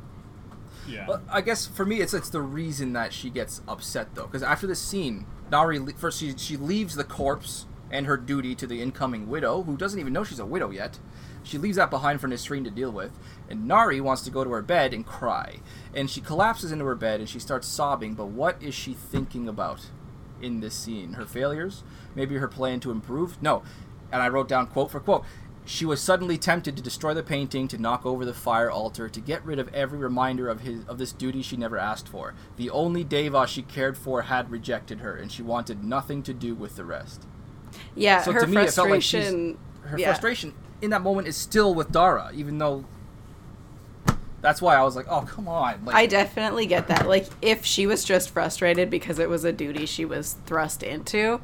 [0.87, 1.05] Yeah.
[1.07, 4.43] But I guess for me, it's it's the reason that she gets upset though, because
[4.43, 8.67] after this scene, Nahri le- first she she leaves the corpse and her duty to
[8.67, 10.99] the incoming widow, who doesn't even know she's a widow yet.
[11.43, 13.11] She leaves that behind for Nisreen to deal with,
[13.49, 15.59] and Nahri wants to go to her bed and cry,
[15.93, 18.15] and she collapses into her bed and she starts sobbing.
[18.15, 19.89] But what is she thinking about
[20.45, 21.13] in this scene?
[21.13, 21.83] Her failures?
[22.15, 23.41] Maybe her plan to improve?
[23.41, 23.63] No.
[24.11, 25.25] And I wrote down quote for quote.
[25.67, 29.19] She was suddenly tempted to destroy the painting, to knock over the fire altar, to
[29.19, 32.35] get rid of every reminder of his of this duty she never asked for.
[32.57, 36.53] The only daeva she cared for had rejected her, and she wanted nothing to do
[36.53, 37.23] with the rest.
[37.95, 39.33] Yeah, So her to me, it felt like she's-
[39.81, 40.07] Her yeah.
[40.07, 42.85] frustration in that moment is still with Dara, even though.
[44.45, 47.07] That's why I was like, "Oh, come on!" Like, I definitely get that.
[47.07, 51.41] Like, if she was just frustrated because it was a duty she was thrust into,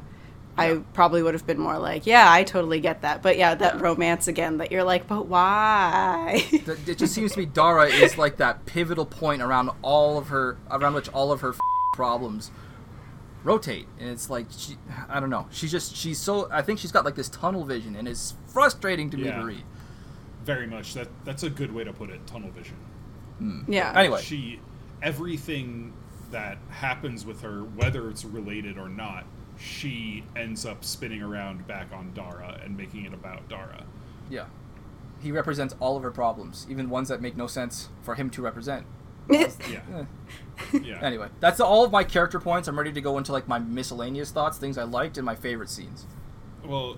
[0.56, 3.22] I probably would have been more like, yeah, I totally get that.
[3.22, 3.80] But yeah, that Yeah.
[3.82, 6.44] romance again that you're like, but why?
[6.86, 10.56] It just seems to me Dara is like that pivotal point around all of her
[10.70, 11.58] around which all of her f-
[11.94, 12.50] problems
[13.44, 14.76] rotate and it's like she
[15.08, 17.96] I don't know she's just she's so I think she's got like this tunnel vision
[17.96, 19.40] and it's frustrating to me Yeah.
[19.40, 19.64] to read
[20.44, 20.94] Very much.
[20.94, 22.24] That that's a good way to put it.
[22.26, 22.76] Tunnel vision.
[23.68, 23.92] Yeah.
[23.98, 24.60] anyway She
[25.02, 25.92] everything
[26.30, 29.24] that happens with her, whether it's related or not,
[29.58, 33.84] she ends up spinning around back on Dara and making it about Dara.
[34.30, 34.46] yeah
[35.20, 38.42] he represents all of her problems even ones that make no sense for him to
[38.42, 38.84] represent
[39.30, 39.46] Yeah.
[39.94, 40.04] Eh.
[40.82, 40.98] Yeah.
[41.02, 44.32] anyway that's all of my character points I'm ready to go into like my miscellaneous
[44.32, 46.06] thoughts things I liked and my favorite scenes
[46.64, 46.96] Well,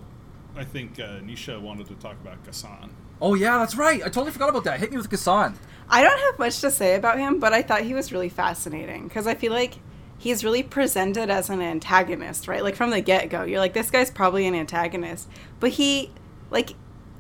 [0.57, 2.91] I think uh, Nisha wanted to talk about Ghassan.
[3.21, 5.57] oh yeah that's right I totally forgot about that hit me with Ghassan
[5.89, 9.09] I don't have much to say about him, but I thought he was really fascinating
[9.09, 9.75] because I feel like
[10.19, 12.63] he's really presented as an antagonist, right?
[12.63, 15.29] Like from the get go, you're like, this guy's probably an antagonist,
[15.61, 16.11] but he,
[16.51, 16.75] like,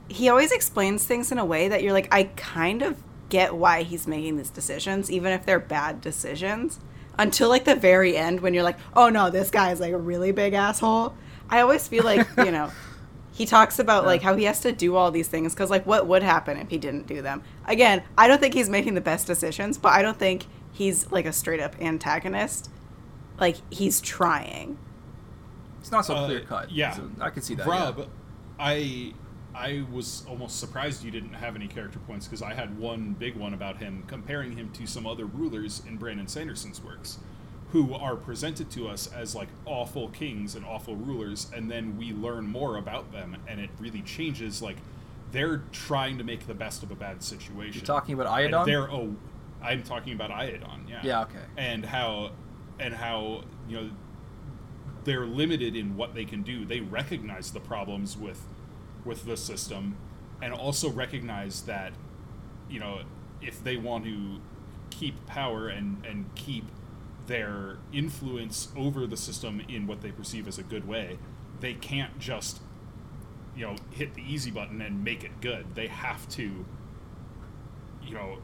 [0.08, 3.82] he always explains things in a way that you're like, I kind of get why
[3.82, 6.80] he's making these decisions, even if they're bad decisions.
[7.16, 9.98] Until like the very end, when you're like, oh no, this guy is like a
[9.98, 11.14] really big asshole.
[11.48, 12.72] I always feel like you know
[13.34, 16.06] he talks about like how he has to do all these things because like what
[16.06, 17.42] would happen if he didn't do them?
[17.66, 21.26] Again i don't think he's making the best decisions but i don't think he's like
[21.26, 22.70] a straight up antagonist.
[23.38, 24.78] Like he's trying.
[25.80, 26.70] It's not so Uh, clear cut.
[26.70, 26.92] yeah.
[26.92, 28.04] so I can see that Rob, yeah.
[28.58, 29.12] I
[29.54, 33.36] I was almost surprised you didn't have any character points because I had one big
[33.36, 37.18] one about him comparing him to some other rulers in Brandon Sanderson's works
[37.74, 42.12] who are presented to us as like awful kings and awful rulers and then we
[42.12, 44.76] learn more about them and it really changes like
[45.32, 47.80] they're trying to make the best of a bad situation.
[47.80, 48.28] You're talking about
[48.62, 49.16] And They're oh
[49.60, 51.00] I'm talking about Iadon, yeah.
[51.02, 51.40] Yeah, okay.
[51.56, 52.30] And how
[52.78, 53.90] and how, you know,
[55.02, 56.64] they're limited in what they can do.
[56.64, 58.46] They recognize the problems with
[59.04, 59.96] with the system
[60.40, 61.92] and also recognize that
[62.70, 63.00] you know
[63.42, 64.40] if they want to
[64.90, 66.66] keep power and and keep
[67.26, 71.18] their influence over the system in what they perceive as a good way
[71.60, 72.60] they can't just
[73.56, 75.74] you know hit the easy button and make it good.
[75.74, 76.64] They have to
[78.02, 78.38] you know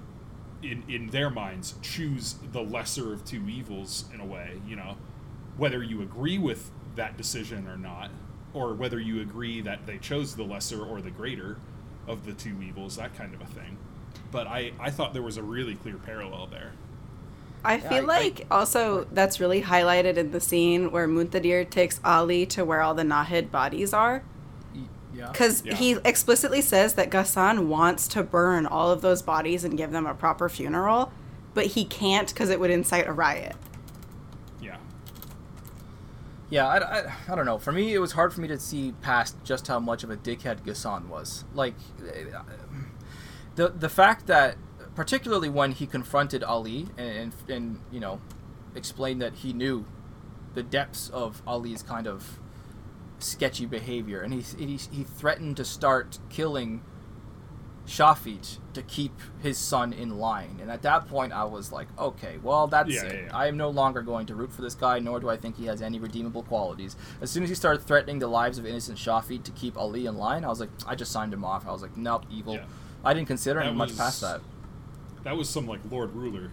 [0.63, 4.97] in in their minds choose the lesser of two evils in a way you know.
[5.57, 8.11] Whether you agree with that decision or not
[8.53, 11.59] or whether you agree that they chose the lesser or the greater
[12.09, 13.77] of the two evils that kind of a thing.
[14.31, 16.73] But i i thought there was a really clear parallel there
[17.65, 22.01] I Yeah, feel I- like also that's really highlighted in the scene where Muntadhir takes
[22.05, 24.23] Ali to where all the Nahid bodies are.
[24.75, 24.83] Y-
[25.13, 25.31] Yeah.
[25.31, 25.75] Because Yeah.
[25.75, 30.07] he explicitly says that Ghassan wants to burn all of those bodies and give them
[30.07, 31.13] a proper funeral,
[31.53, 33.57] but he can't because it would incite a riot.
[34.61, 34.77] yeah
[36.49, 37.59] Yeah, I, I, I don't know.
[37.59, 40.17] For me, it was hard for me to see past just how much of a
[40.17, 41.45] dickhead Ghassan was.
[41.55, 42.41] Like, uh,
[43.57, 44.57] the the fact that,
[44.95, 48.21] particularly when he confronted Ali and, and, and you know,
[48.75, 49.85] explained that he knew
[50.55, 52.39] the depths of Ali's kind of
[53.19, 56.83] sketchy behavior, and he he, he threatened to start killing
[57.87, 59.13] Shafit to keep
[59.43, 60.59] his son in line.
[60.61, 63.13] And at that point, I was like, okay, well, that's Yeah, it.
[63.15, 63.37] yeah, yeah.
[63.37, 65.67] I am no longer going to root for this guy, nor do I think he
[65.67, 66.95] has any redeemable qualities.
[67.21, 70.17] As soon as he started threatening the lives of innocent Shafit to keep Ali in
[70.19, 71.67] line, I was like, I just signed him off.
[71.67, 72.61] I was like, nope, evil.
[73.03, 74.41] I didn't consider That him much past that.
[75.25, 76.51] That was some like lord ruler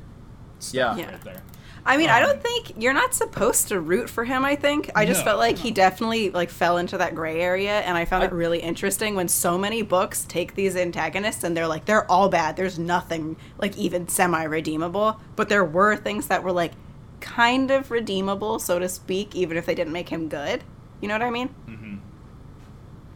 [0.60, 1.06] stuff Yeah.
[1.06, 1.12] Yeah.
[1.12, 1.44] right there
[1.86, 4.44] I mean, I Um, don't think you're not supposed to root for him.
[4.44, 7.80] I think I just No, felt like he definitely like fell into that gray area,
[7.80, 11.56] and I found I- it really interesting when so many books take these antagonists and
[11.56, 12.58] they're like they're all bad.
[12.58, 16.74] There's nothing like even semi redeemable, but there were things that were like
[17.22, 20.66] kind of redeemable, so to speak, even if they didn't make him good.
[21.00, 21.48] You know what I mean?
[21.68, 21.96] hmm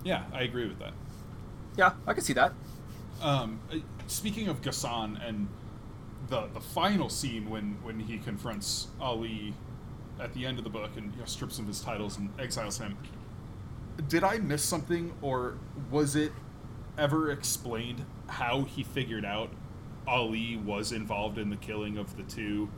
[0.05, 0.93] yeah i agree with that
[1.75, 2.53] Yeah, I can see that.
[3.21, 3.59] Um,
[4.11, 5.47] speaking of Ghassan and
[6.27, 9.53] the the final scene when when he confronts Ali
[10.19, 12.29] at the end of the book and you know, strips him of his titles and
[12.39, 12.97] exiles him.
[14.07, 15.57] Did I miss something, or
[15.89, 16.31] was it
[16.97, 19.49] ever explained how he figured out
[20.07, 22.69] Ali was involved in the killing of the two?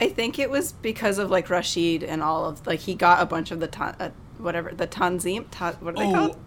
[0.00, 3.26] I think it was because of like Rashid and all of like he got a
[3.26, 5.46] bunch of the ton, uh, whatever the Tanzeem.
[5.50, 6.38] Ta- what are they called?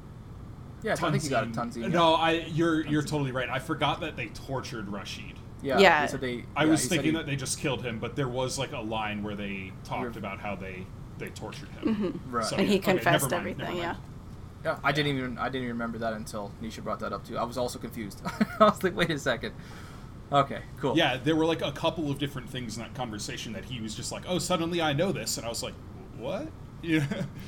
[0.84, 1.86] Yeah, I think you got a Tanzeem.
[1.86, 1.92] Tanzeem.
[1.92, 3.50] No, I you're you're totally right.
[3.50, 5.34] I forgot that they tortured Rashid.
[5.62, 5.80] Yeah.
[5.80, 6.02] Yeah.
[6.04, 8.60] he said they- I was thinking he- that they just killed him, but there was
[8.60, 10.86] like a line where they talked about how they
[11.20, 11.96] they tortured him.
[11.96, 12.32] Mm-hmm.
[12.36, 12.46] Right.
[12.46, 13.78] So, and he yeah, okay, confessed never mind, everything.
[13.78, 13.96] Yeah.
[14.66, 17.38] Yeah, I didn't even I didn't even remember that until Nisha brought that up too.
[17.38, 18.22] I was also confused.
[18.60, 19.54] I was like, wait a second.
[20.32, 20.98] Okay, cool.
[20.98, 23.94] Yeah, there were like a couple of different things in that conversation that he was
[23.94, 25.76] just like, "Oh, suddenly I know this," and I was like,
[26.18, 26.48] "What?"
[26.82, 27.06] Yeah.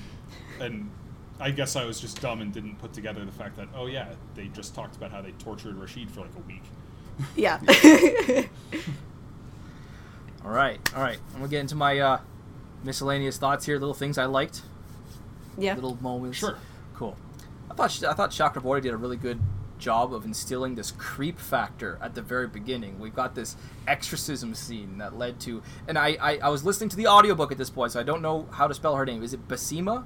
[0.61, 0.91] and
[1.39, 4.07] I guess I was just dumb and didn't put together the fact that, oh yeah,
[4.35, 6.63] they just talked about how they tortured Rashid for like a week.
[7.35, 7.59] Yeah.
[10.45, 11.17] All right, all right.
[11.33, 12.19] I'm gonna get into my uh,
[12.83, 13.79] miscellaneous thoughts here.
[13.79, 14.61] Little things I liked,
[15.57, 15.73] yeah.
[15.73, 16.37] little moments.
[16.37, 16.57] Sure.
[16.93, 17.17] Cool.
[17.71, 19.39] I thought I thought Chakraborty did a really good
[19.79, 22.99] job of instilling this creep factor at the very beginning.
[22.99, 23.55] We've got this
[23.87, 27.57] exorcism scene that led to, and I, I I was listening to the audiobook at
[27.57, 29.23] this point, so I don't know how to spell her name.
[29.23, 30.05] Is it Baseema?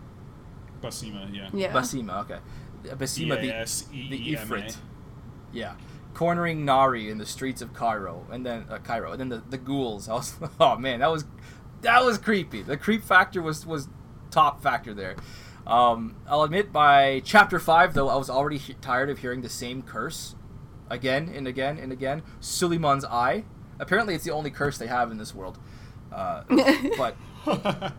[0.81, 1.49] Baseema, yeah.
[1.53, 1.71] Yeah.
[1.73, 2.21] Baseema.
[2.21, 2.39] Okay.
[2.83, 4.55] Baseema the the B-A-S-E-E-M-A.
[4.57, 4.77] Ifrit.
[5.51, 5.73] Yeah.
[6.13, 9.57] Cornering Nahri in the streets of Cairo, and then uh, Cairo, and then the, the
[9.57, 10.09] ghouls.
[10.09, 11.25] I was, oh man, that was
[11.81, 12.61] that was creepy.
[12.61, 13.87] The creep factor was was
[14.31, 15.15] top factor there.
[15.67, 19.49] Um, I'll admit, by chapter five, though, I was already he- tired of hearing the
[19.49, 20.35] same curse
[20.89, 22.23] again and again and again.
[22.39, 23.45] Suleiman's eye.
[23.79, 25.59] Apparently, it's the only curse they have in this world.
[26.11, 26.43] Uh,
[26.97, 27.15] but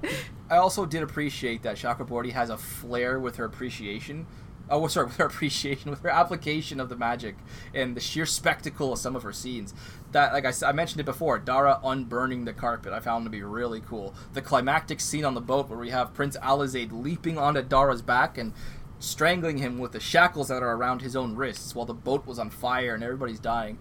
[0.51, 4.27] I also did appreciate that Chakraborty has a flair with her appreciation.
[4.69, 7.37] Oh, sorry, with her appreciation, with her application of the magic
[7.75, 9.75] and the sheer spectacle of some of her scenes.
[10.13, 13.81] That, like I mentioned it before, Dara unburning the carpet, I found to be really
[13.81, 14.15] cool.
[14.33, 18.39] The climactic scene on the boat where we have Prince Alizayd leaping onto Dara's back
[18.39, 18.53] and
[19.01, 22.39] strangling him with the shackles that are around his own wrists while the boat was
[22.39, 23.79] on fire and everybody's dying.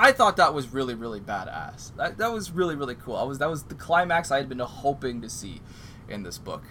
[0.00, 1.94] I thought that was really, really badass.
[1.96, 3.16] That, that was really, really cool.
[3.16, 5.60] I was that was the climax I had been hoping to see
[6.08, 6.62] in this book.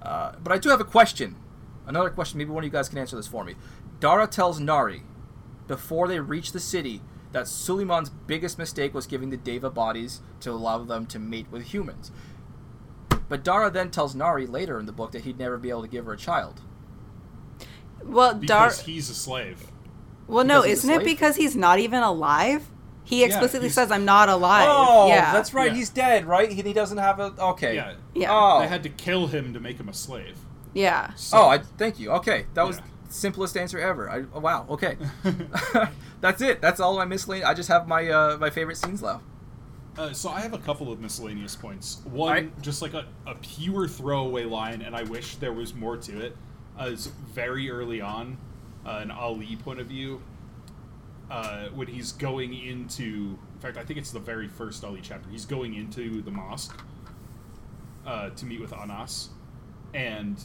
[0.00, 1.36] Uh, but I do have a question.
[1.86, 2.38] another question.
[2.38, 3.54] Maybe one of you guys can answer this for me.
[4.00, 5.02] Dara tells Nahri
[5.68, 7.02] before they reach the city
[7.32, 11.64] that Suleiman's biggest mistake was giving the Daeva bodies to allow them to mate with
[11.64, 12.10] humans.
[13.28, 15.88] But Dara then tells Nahri later in the book that he'd never be able to
[15.88, 16.62] give her a child.
[18.02, 18.68] Well, Dar.
[18.68, 19.69] Because he's a slave.
[20.30, 22.66] Well, no, because he's a isn't it because he's not even alive?
[23.04, 25.70] He explicitly he's- says, "I'm not alive." Oh, yeah, that's right.
[25.70, 25.76] Yeah.
[25.76, 26.50] He's dead, right?
[26.50, 27.32] He, he doesn't have a.
[27.38, 27.74] Okay.
[27.74, 27.94] Yeah.
[28.14, 28.28] Yeah.
[28.30, 28.60] Oh.
[28.60, 30.36] They had to kill him to make him a slave.
[30.74, 31.12] yeah.
[31.14, 32.10] So, Oh, I thank you.
[32.12, 32.84] Okay, that was Yeah.
[33.08, 34.08] the simplest answer ever.
[34.08, 34.66] I, oh, wow.
[34.70, 34.96] Okay,
[36.20, 36.60] that's it.
[36.60, 37.48] That's all my miscellaneous.
[37.48, 39.24] I just have my uh, my favorite scenes left.
[39.98, 42.00] Uh, so I have a couple of miscellaneous points.
[42.04, 42.62] One, Alright.
[42.62, 46.36] just like a, a pure throwaway line, and I wish there was more to it.
[46.80, 48.38] Uh, is very early on,
[48.86, 50.20] uh, an Ali point of view,
[51.30, 53.38] uh, when he's going into.
[53.54, 55.28] In fact, I think it's the very first Ali chapter.
[55.30, 56.76] He's going into the mosque
[58.06, 59.28] uh, to meet with Anas,
[59.94, 60.42] and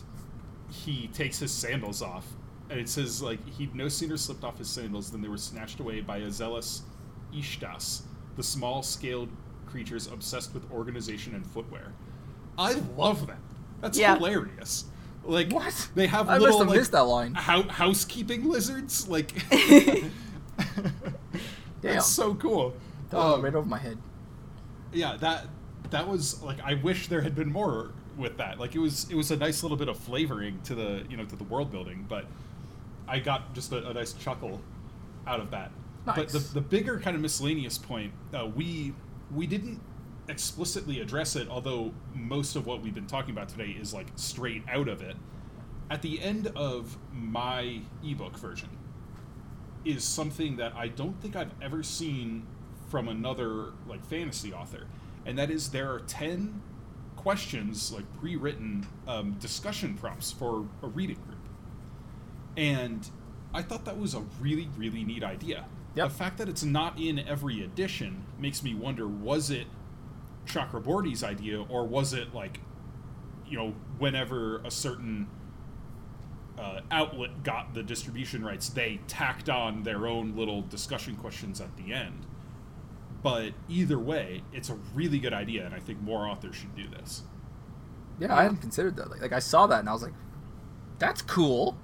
[0.70, 2.26] he takes his sandals off,
[2.70, 5.80] and it says like he'd no sooner slipped off his sandals than they were snatched
[5.80, 6.82] away by a zealous
[7.34, 8.02] Ishtas,
[8.36, 9.30] the small-scaled
[9.66, 11.94] creatures obsessed with organization and footwear.
[12.58, 13.40] I love that.
[13.82, 14.16] That's Yeah.
[14.16, 14.86] hilarious.
[15.26, 15.90] Like What?
[15.96, 17.34] they have I must little have like, missed that line.
[17.34, 19.08] hou- housekeeping lizards.
[19.08, 20.12] Like Damn.
[21.82, 22.74] that's so cool.
[23.10, 23.98] That Um, right over my head.
[24.94, 25.48] yeah that
[25.92, 29.16] that was like i wish there had been more with that like it was it
[29.16, 32.06] was a nice little bit of flavoring to the you know to the world building
[32.10, 32.26] but
[33.08, 34.60] i got just a, a nice chuckle
[35.28, 35.72] out of that
[36.06, 38.94] but the, the bigger kind of miscellaneous point uh, we
[39.34, 39.80] we didn't
[40.28, 44.64] explicitly address it although most of what we've been talking about today is like straight
[44.68, 45.16] out of it
[45.90, 48.70] at the end of my ebook version
[49.86, 52.48] is something that I don't think I've ever seen
[52.90, 54.88] from another like fantasy author,
[55.26, 56.62] and that is there are ten
[57.16, 61.38] questions like pre-written um, discussion prompts for a reading group,
[62.58, 63.08] and
[63.54, 65.66] I thought that was a really really neat idea.
[65.96, 66.10] Yep.
[66.10, 69.68] The fact that it's not in every edition makes me wonder: was it
[70.46, 72.60] Chakraborty's idea, or was it like,
[73.48, 75.28] you know, whenever a certain
[76.58, 81.76] uh, outlet got the distribution rights, they tacked on their own little discussion questions at
[81.78, 82.26] the end.
[83.22, 86.88] But either way, it's a really good idea, and I think more authors should do
[86.88, 87.24] this.
[88.20, 89.10] Yeah, I hadn't considered that.
[89.10, 90.14] Like, like I saw that and I was like,
[91.00, 91.78] "That's cool."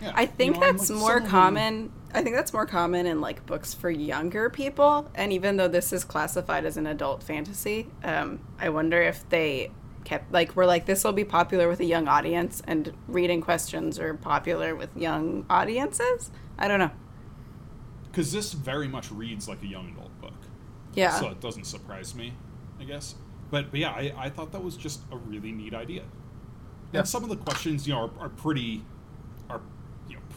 [0.00, 1.92] Yeah, I you think know, that's like, more some of common.
[2.14, 5.10] I think that's more common in like books for younger people.
[5.14, 9.70] And even though this is classified as an adult fantasy, um, I wonder if they
[10.04, 13.98] kept like we're like this will be popular with a young audience, and reading questions
[13.98, 16.30] are popular with young audiences.
[16.58, 16.90] I don't know.
[18.10, 20.34] because this very much reads like a young adult book.
[20.94, 21.10] Yeah.
[21.18, 22.34] So it doesn't surprise me,
[22.80, 23.14] I guess.
[23.50, 26.04] But, but yeah, I, I thought that was just a really neat idea.
[26.92, 27.00] Yeah.
[27.00, 28.84] And some of the questions, you know, are, are pretty,
[29.48, 29.62] are you know,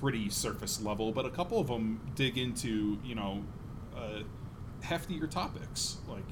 [0.06, 3.44] pretty surface level, but a couple of them dig into, you know,
[3.98, 4.20] uh,
[4.84, 6.24] heftier topics like.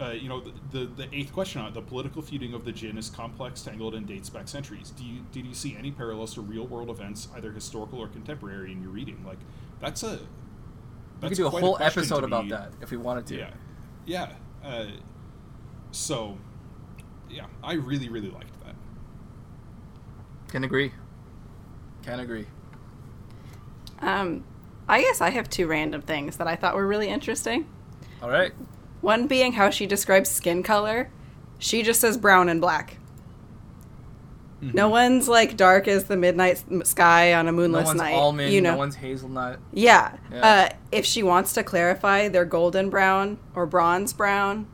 [0.00, 2.72] Uh, you know the, the the eighth question on it, the political feuding of the
[2.72, 4.88] Djinn is complex, tangled, and dates back centuries.
[4.88, 8.72] Do you did you see any parallels to real world events, either historical or contemporary,
[8.72, 9.22] in your reading?
[9.26, 9.36] Like
[9.78, 10.18] that's a We
[11.20, 13.36] that's could do a whole question episode about be- that if we wanted to.
[13.36, 13.50] Yeah,
[14.06, 14.32] yeah.
[14.64, 14.86] Uh,
[15.90, 16.38] so,
[17.28, 18.76] yeah, I really really liked that.
[20.48, 20.92] Can agree.
[22.10, 22.46] Can agree.
[24.00, 24.44] Um,
[24.88, 27.66] I guess I have two random things that I thought were really interesting.
[28.22, 28.52] All right.
[29.00, 31.10] One being how she describes skin color.
[31.58, 32.96] She just says brown and black.
[34.62, 38.12] No one's like dark as the midnight sky on a No moonless one's night.
[38.14, 38.52] almond.
[38.52, 39.58] you know, No one's hazelnut.
[39.72, 40.16] yeah.
[40.30, 40.46] Yeah.
[40.46, 44.66] Uh, if she wants to clarify, they're golden brown or bronze brown,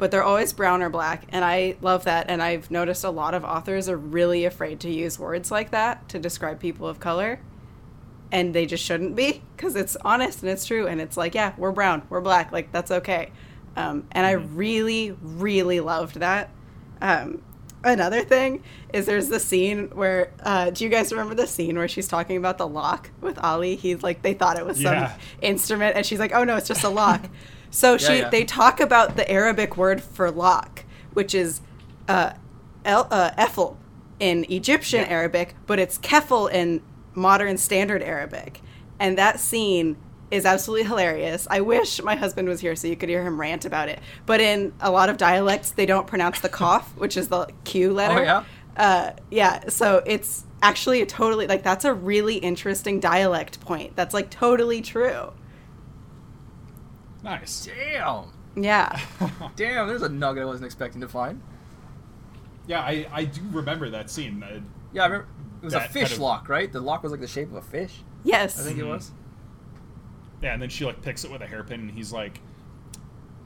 [0.00, 2.28] but they're always brown or black, and I love that.
[2.28, 6.08] And I've noticed a lot of authors are really afraid to use words like that
[6.08, 7.38] to describe people of color,
[8.32, 11.52] and they just shouldn't be because it's honest and it's true, and it's like, yeah,
[11.56, 13.30] we're brown, we're black, like that's okay.
[13.76, 16.50] Um, and I really, really loved that.
[17.00, 17.42] Um,
[17.84, 18.62] another thing
[18.92, 22.36] is there's the scene where uh, do you guys remember the scene where she's talking
[22.36, 23.76] about the lock with Ali?
[23.76, 25.12] He's like they thought it was some Yeah.
[25.42, 27.26] instrument, and she's like, oh no, it's just a lock.
[27.70, 28.28] so she yeah.
[28.28, 31.60] they talk about the Arabic word for lock, which is
[32.08, 32.32] uh,
[32.84, 33.76] el, uh, efel
[34.18, 35.08] in Egyptian Yeah.
[35.10, 36.82] Arabic, but it's kefel in
[37.14, 38.60] modern standard Arabic.
[38.98, 39.96] And that scene
[40.30, 41.46] is absolutely hilarious.
[41.50, 43.98] I wish my husband was here so you could hear him rant about it.
[44.26, 47.92] But in a lot of dialects, they don't pronounce the cough, which is the Q
[47.92, 48.20] letter.
[48.20, 48.44] Oh, yeah?
[48.76, 49.68] Uh, yeah.
[49.68, 53.96] So it's actually a totally like that's a really interesting dialect point.
[53.96, 55.32] That's like totally true.
[57.22, 57.66] Nice.
[57.66, 58.24] Damn.
[58.56, 58.98] Yeah.
[59.56, 59.88] Damn.
[59.88, 61.40] There's a nugget I wasn't expecting to find.
[62.66, 64.42] Yeah, I, I do remember that scene.
[64.42, 64.60] Uh,
[64.92, 65.28] Yeah, I remember
[65.62, 66.72] it was a fish kind of- lock, right?
[66.72, 68.02] The lock was like the shape of a fish.
[68.24, 68.60] Yes.
[68.60, 69.10] I think it was.
[70.42, 72.40] yeah, and then she like picks it with a hairpin, and he's like,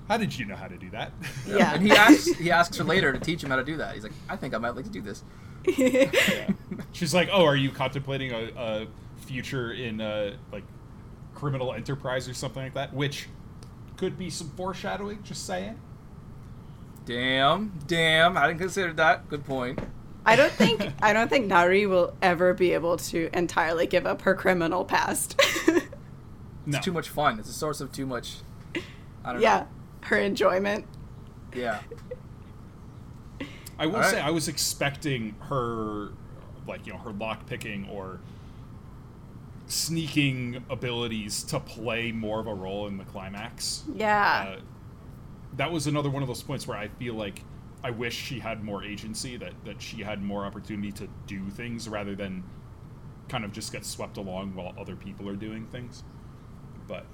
[0.08, 1.12] "How did you know how to do that?"
[1.46, 1.72] Yeah.
[1.74, 3.94] And he asks he asks her later to teach him how to do that.
[3.94, 5.22] He's like, I think I might like to do this.
[5.76, 6.50] Yeah.
[6.92, 8.86] She's like, "Oh, are you contemplating a, a
[9.26, 10.64] future in uh, like
[11.34, 13.28] criminal enterprise or something like that?" Which
[13.96, 15.22] could be some foreshadowing.
[15.22, 15.78] Just saying.
[17.06, 19.28] Damn, damn, I didn't consider that.
[19.28, 19.78] Good point.
[20.26, 24.22] I don't think I don't think Nahri will ever be able to entirely give up
[24.22, 25.40] her criminal past.
[26.66, 26.78] No.
[26.78, 27.38] It's too much fun.
[27.38, 28.36] It's a source of too much.
[29.24, 29.66] I don't yeah,
[30.02, 30.86] her enjoyment.
[31.54, 31.80] Yeah.
[33.78, 34.10] I will Alright.
[34.12, 36.12] say I was expecting her,
[36.66, 38.20] like you know, her lock picking or
[39.66, 43.84] sneaking abilities to play more of a role in the climax.
[43.94, 44.56] Yeah.
[44.56, 44.60] Uh,
[45.56, 47.42] that was another one of those points where I feel like
[47.82, 51.88] I wish she had more agency, that that she had more opportunity to do things
[51.88, 52.42] rather than
[53.28, 56.02] kind of just get swept along while other people are doing things.
[56.88, 57.06] But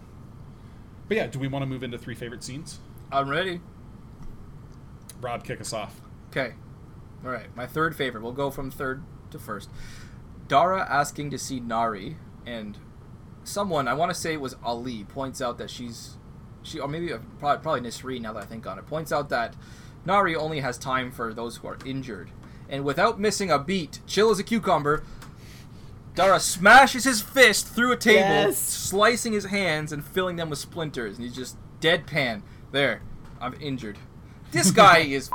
[1.08, 2.78] but yeah, do we want to move into three favorite scenes?
[3.12, 3.60] I'm ready.
[5.20, 6.00] Rob, kick us off.
[6.30, 6.54] Okay.
[7.24, 7.54] All right.
[7.56, 8.22] My third favorite.
[8.22, 9.02] We'll go from third
[9.32, 9.68] to first.
[10.48, 12.16] Dara asking to see Nahri,
[12.50, 12.76] and
[13.44, 16.16] someone I want to say it was Ali points out that she's
[16.62, 17.08] she or maybe
[17.38, 19.56] probably, probably Nisreen now that I think on it points out that
[20.06, 22.30] Nahri only has time for those who are injured,
[22.68, 25.04] and without missing a beat, chill as a cucumber.
[26.14, 28.58] Dara smashes his fist through a table, Yes.
[28.58, 32.42] slicing his hands and filling them with splinters, and he's just deadpan.
[32.72, 33.00] There,
[33.40, 33.96] I'm injured.
[34.50, 35.30] This guy is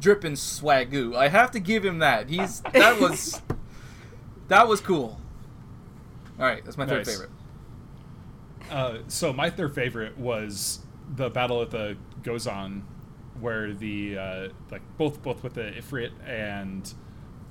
[0.00, 1.16] dripping swagoo.
[1.16, 2.28] I have to give him that.
[2.28, 3.40] He's that was
[4.48, 5.18] that was cool.
[6.38, 7.12] All right, that's my third Nice.
[7.12, 7.30] favorite.
[8.70, 10.80] Uh, so my third favorite was
[11.16, 12.82] the battle at the Gozan,
[13.40, 16.92] where the uh, like both both with the Ifrit and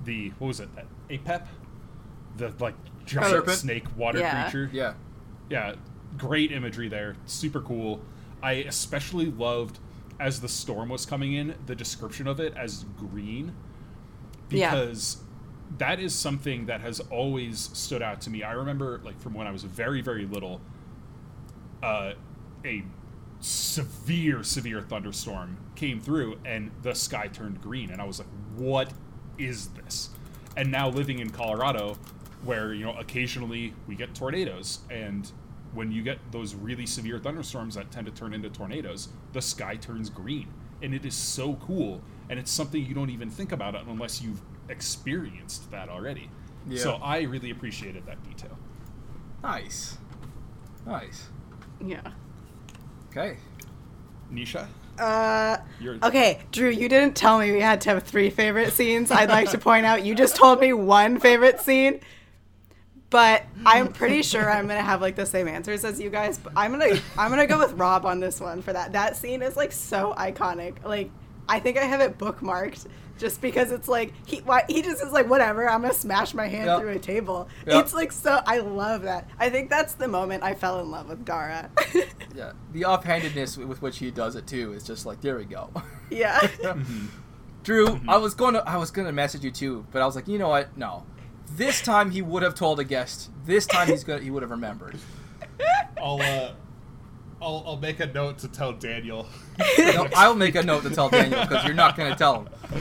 [0.04, 1.48] the what was it that Apep,
[2.38, 3.58] the like giant Serpent?
[3.58, 4.44] snake water Yeah.
[4.50, 4.70] creature.
[4.74, 4.94] Yeah,
[5.50, 5.76] yeah,
[6.18, 7.16] great imagery there.
[7.26, 8.02] Super cool.
[8.42, 9.80] I especially loved
[10.20, 13.54] as the storm was coming in the description of it as green
[14.50, 14.72] Yeah.
[14.72, 15.23] because
[15.78, 18.44] that is something that has always stood out to me.
[18.44, 20.62] I remember like from when I was very very little
[21.82, 22.14] uh,
[22.66, 22.84] a
[23.40, 28.94] severe severe thunderstorm came through and the sky turned green and I was like what
[29.38, 30.10] is this?
[30.56, 31.98] And now living in Colorado
[32.44, 35.32] where you know occasionally we get tornadoes and
[35.74, 39.76] when you get those really severe thunderstorms that tend to turn into tornadoes the sky
[39.76, 40.48] turns green
[40.82, 44.42] and it is so cool and it's something you don't even think about unless you've
[44.78, 46.30] experienced that already
[46.68, 46.80] Yeah.
[46.86, 48.58] so i really appreciated that detail
[49.42, 49.98] nice,
[50.86, 51.20] nice.
[51.86, 52.02] Yeah.
[53.10, 53.38] Okay,
[54.32, 54.68] nisha
[54.98, 59.12] Uh, you're okay, Drew, you didn't tell me we had to have three favorite scenes.
[59.12, 62.00] I'd like to point out you just told me one favorite scene,
[63.10, 66.38] but I'm pretty sure I'm gonna have like the same answers as you guys.
[66.38, 68.94] But I'm gonna I'm gonna go with Rob on this one for that.
[68.94, 70.84] That scene is like so iconic.
[70.84, 71.10] Like
[71.50, 72.88] I think I have it bookmarked
[73.18, 75.70] just because it's like he why, he just is like whatever.
[75.70, 76.80] I'm gonna smash my hand Yeah.
[76.80, 77.48] through a table.
[77.68, 77.80] Yeah.
[77.80, 78.42] It's like so.
[78.46, 79.30] I love that.
[79.40, 81.70] I think that's the moment I fell in love with Dara.
[82.36, 82.54] yeah.
[82.72, 85.70] The offhandedness with which he does it too is just like there we go.
[86.10, 86.40] yeah.
[87.64, 90.16] Drew, I was going to I was going to message you too, but I was
[90.16, 90.78] like, you know what?
[90.78, 91.06] No.
[91.56, 93.30] This time he would have told a guest.
[93.46, 94.98] This time he's going to he would have remembered.
[96.02, 96.52] I'll uh
[97.44, 99.28] I'll, I'll make a note to tell Daniel.
[99.78, 102.50] No, I'll make a note to tell Daniel because you're not going to tell him.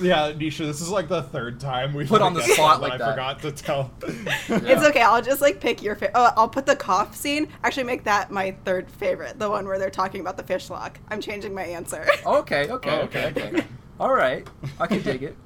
[0.00, 2.98] yeah, Nisha, this is like the third time we Put on the spot like I
[2.98, 3.10] that.
[3.10, 3.90] forgot to tell.
[4.48, 5.02] It's okay.
[5.02, 6.12] I'll just like pick your favorite.
[6.14, 7.48] Oh, I'll put the cough scene.
[7.62, 9.38] Actually, make that my third favorite.
[9.38, 10.98] The one where they're talking about the fish lock.
[11.08, 12.06] I'm changing my answer.
[12.26, 13.48] Okay, okay, Oh, okay, okay.
[13.48, 13.64] okay.
[13.98, 14.48] All right,
[14.80, 15.36] I can dig it.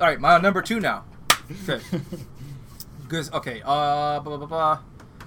[0.00, 1.04] All right, my number two now.
[1.68, 1.82] Okay.
[3.08, 3.28] Good.
[3.32, 3.60] Okay.
[3.64, 4.20] Uh.
[4.20, 4.78] Blah, blah, blah, blah.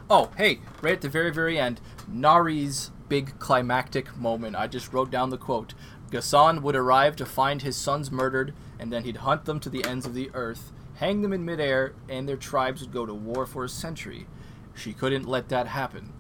[0.07, 0.59] Oh, hey!
[0.81, 4.55] Right at the very, very end, Nahri's big climactic moment.
[4.55, 5.73] I just wrote down the quote.
[6.11, 9.83] Ghassan would arrive to find his sons murdered, and then he'd hunt them to the
[9.83, 13.47] ends of the earth, hang them in midair, and their tribes would go to war
[13.47, 14.27] for a century.
[14.75, 16.13] She couldn't let that happen.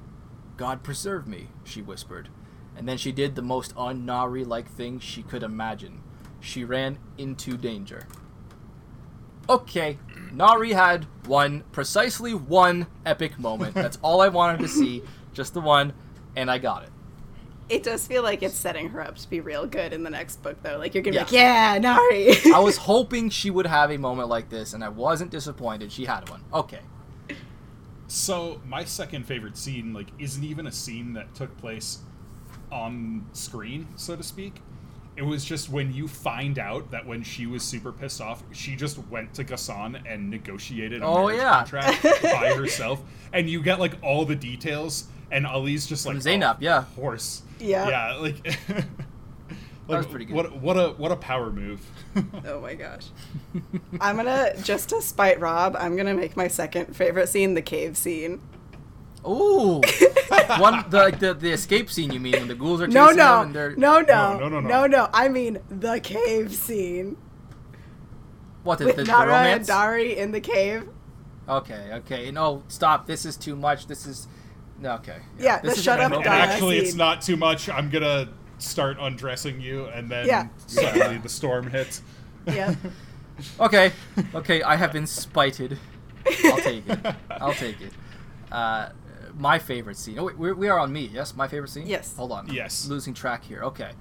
[0.57, 2.29] God preserve me, she whispered.
[2.75, 6.01] And then she did the most unNahri-like thing she could imagine.
[6.39, 8.07] She ran into danger.
[9.47, 9.99] Okay,
[10.35, 13.73] Nahri had one, precisely one epic moment.
[13.75, 15.01] That's all I wanted to see,
[15.33, 15.93] just the one,
[16.35, 16.89] and I got it.
[17.67, 20.43] It does feel like it's setting her up to be real good in the next
[20.43, 20.77] book, though.
[20.77, 21.23] Like you're gonna Yeah.
[21.23, 22.51] be like, yeah, Nahri.
[22.53, 25.91] I was hoping she would have a moment like this, and I wasn't disappointed.
[25.91, 26.43] She had one.
[26.53, 26.81] Okay.
[28.07, 31.99] So my second favorite scene, like, isn't even a scene that took place
[32.71, 34.61] on screen, so to speak.
[35.17, 38.75] It was just when you find out that when she was super pissed off, she
[38.75, 41.53] just went to Ghassan and negotiated a Oh, marriage yeah.
[41.65, 43.01] contract by herself,
[43.33, 46.83] and you get like all the details, and Ali's just like From Zainab, oh, yeah.
[46.95, 47.87] horse, Yeah.
[47.89, 48.45] yeah, like.
[49.87, 50.35] like, was pretty good.
[50.35, 51.79] What what a what a power move.
[52.47, 53.07] Oh my gosh.
[53.99, 57.97] I'm gonna just to spite Rob, I'm gonna make my second favorite scene the cave
[57.97, 58.39] scene.
[59.27, 59.81] Ooh,
[60.59, 62.11] one the, like the the escape scene.
[62.11, 64.37] You mean when the ghouls are chasing No, them no, and they're no, no, No,
[64.37, 64.67] no, no, no.
[64.69, 65.09] no, no.
[65.13, 67.17] I mean the cave scene
[68.63, 69.65] what the, with the, the Nara and?
[69.65, 70.89] Dari in the cave.
[71.47, 72.31] Okay, okay.
[72.31, 73.05] No, stop.
[73.05, 73.85] This is too much.
[73.87, 74.27] This is
[74.79, 75.19] no, okay.
[75.39, 76.51] Yeah, this the is shut up, and, and Dara romance.
[76.53, 77.69] actually, it's not too much.
[77.69, 80.47] I'm gonna start undressing you, and then Yeah.
[80.65, 82.01] suddenly the storm hits.
[82.47, 82.75] Yeah.
[83.59, 83.91] Okay,
[84.33, 84.63] okay.
[84.63, 85.77] I have been spited.
[86.45, 86.99] I'll take it.
[87.29, 87.91] I'll take it.
[88.49, 88.89] Uh,
[89.37, 90.17] my favorite scene.
[90.19, 91.09] Oh, wait, we're, we are on me.
[91.13, 91.87] Yes, my favorite scene.
[91.87, 92.15] Yes.
[92.15, 92.47] Hold on.
[92.51, 92.87] Yes.
[92.87, 93.63] Losing track here.
[93.63, 93.91] Okay.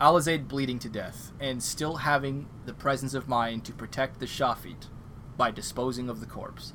[0.00, 4.88] Alizayd bleeding to death and still having the presence of mind to protect the Shafit
[5.36, 6.72] by disposing of the corpse.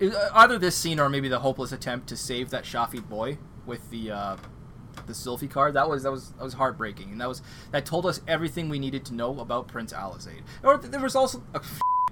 [0.00, 3.90] Uh, Either this scene or maybe the hopeless attempt to save that Shafit boy with
[3.90, 4.36] the uh,
[5.06, 5.74] the Sylphie card.
[5.74, 7.42] That was that was that was heartbreaking, and that was
[7.72, 10.42] that told us everything we needed to know about Prince Alizayd.
[10.62, 11.42] Or th- there was also.
[11.54, 11.58] Uh,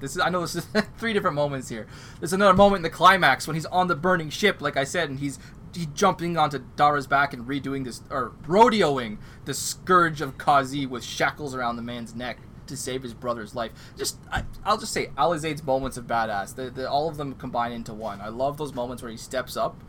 [0.00, 0.66] this is I know this is
[0.98, 1.86] three different moments here.
[2.20, 5.08] There's another moment in the climax when he's on the burning ship, like I said,
[5.08, 5.38] and he's
[5.74, 11.04] he jumping onto Dara's back and redoing this or rodeoing the scourge of Kazi with
[11.04, 13.72] shackles around the man's neck to save his brother's life.
[13.96, 16.54] Just I, I'll just say Alizayd's moments of badass.
[16.54, 18.20] The, the, all of them combine into one.
[18.20, 19.82] I love those moments where he steps up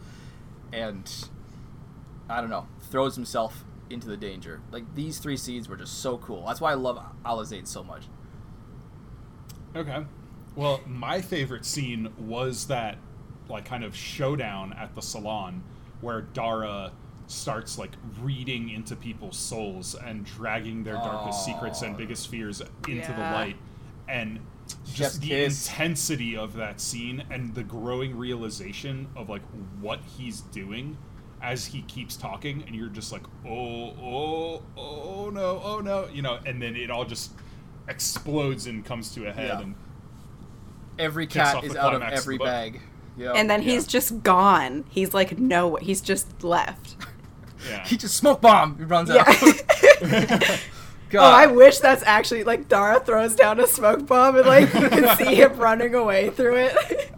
[0.73, 1.11] and
[2.30, 4.61] I don't know throws himself into the danger.
[4.72, 6.45] Like these three seeds were just so cool.
[6.48, 8.03] That's why I love Alizayd so much.
[9.76, 10.06] Okay.
[10.56, 12.97] Well, my favorite scene was that
[13.49, 15.64] like kind of showdown at the salon
[16.02, 16.91] where Dara
[17.27, 17.91] starts like
[18.22, 23.56] reading into people's souls and dragging their darkest secrets and biggest fears into the light
[24.07, 25.68] and Chef's just the kiss.
[25.68, 29.41] intensity of that scene and the growing realization of like
[29.80, 30.97] what he's doing
[31.41, 36.22] as he keeps talking and you're just like oh oh oh no oh no you
[36.22, 37.31] know and then it all just
[37.87, 39.61] explodes and comes to a head Yeah.
[39.61, 39.75] and
[40.97, 42.81] Every cat is out of climax of every bag.
[43.17, 43.33] Yeah.
[43.33, 44.85] And then he's just gone.
[44.89, 46.95] He's like no, he's just left.
[47.69, 48.77] yeah he just smoke bomb.
[48.77, 49.23] He runs Yeah.
[49.27, 50.59] out.
[51.13, 54.89] oh, I wish that's actually like Dara throws down a smoke bomb and like you
[54.89, 57.11] can see him running away through it.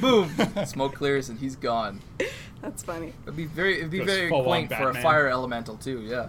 [0.00, 0.30] Boom.
[0.66, 2.00] Smoke clears and he's gone.
[2.62, 3.12] that's funny.
[3.24, 6.00] It'd be very it'd be Goes very quaint for a fire elemental too.
[6.02, 6.28] Yeah.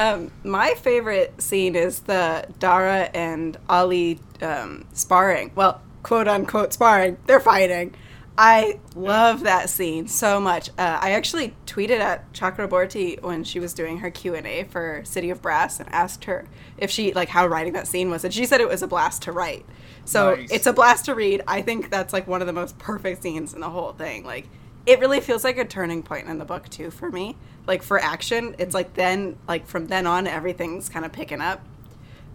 [0.00, 5.52] Um, my favorite scene is the Dara and Ali um, sparring.
[5.54, 7.18] Well, quote unquote sparring.
[7.26, 7.94] They're fighting.
[8.38, 10.70] I love that scene so much.
[10.70, 15.02] Uh, I actually tweeted at Chakraborty when she was doing her Q and A for
[15.04, 16.46] City of Brass and asked her
[16.78, 19.20] if she like how writing that scene was, and she said it was a blast
[19.22, 19.66] to write.
[20.06, 20.50] So Nice.
[20.50, 21.42] it's a blast to read.
[21.46, 24.24] I think that's like one of the most perfect scenes in the whole thing.
[24.24, 24.48] Like
[24.86, 27.36] it really feels like a turning point in the book too for me.
[27.66, 31.64] Like for action, it's like then like from then on everything's kind of picking up.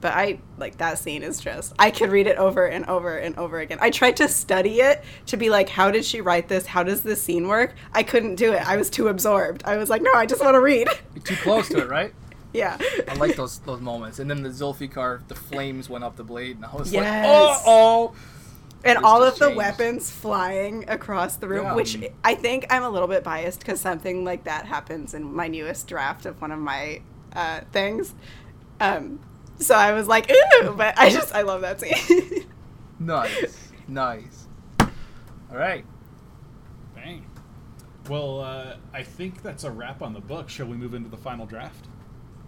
[0.02, 3.36] But I like that scene is just I could read it over and over and
[3.38, 3.80] over again.
[3.82, 6.68] I tried to study it to be like how did she write this?
[6.68, 7.74] How does this scene work?
[7.94, 8.68] I couldn't do it.
[8.68, 9.64] I was too absorbed.
[9.66, 12.14] I was like, "No, I just want to read." You're too close to it, right?
[12.54, 12.78] yeah.
[13.08, 14.20] I like those those moments.
[14.20, 17.26] And then the Zulfiqar, the flames went up the blade, and I was Yes.
[17.26, 18.16] like, oh, oh.
[18.86, 19.58] And all of the changed.
[19.58, 21.76] weapons flying across the room, Yeah.
[21.76, 25.48] which I think I'm a little bit biased because something like that happens in my
[25.48, 27.02] newest draft of one of my
[27.34, 28.14] uh, things.
[28.80, 29.20] Um,
[29.58, 32.46] so I was like, ooh, but I just I love that scene.
[32.98, 34.48] Nice, nice.
[34.80, 34.88] All
[35.58, 35.84] right.
[36.96, 37.26] Bang.
[38.10, 40.48] Well, uh, I think that's a wrap on the book.
[40.50, 41.88] Shall we move into the final draft?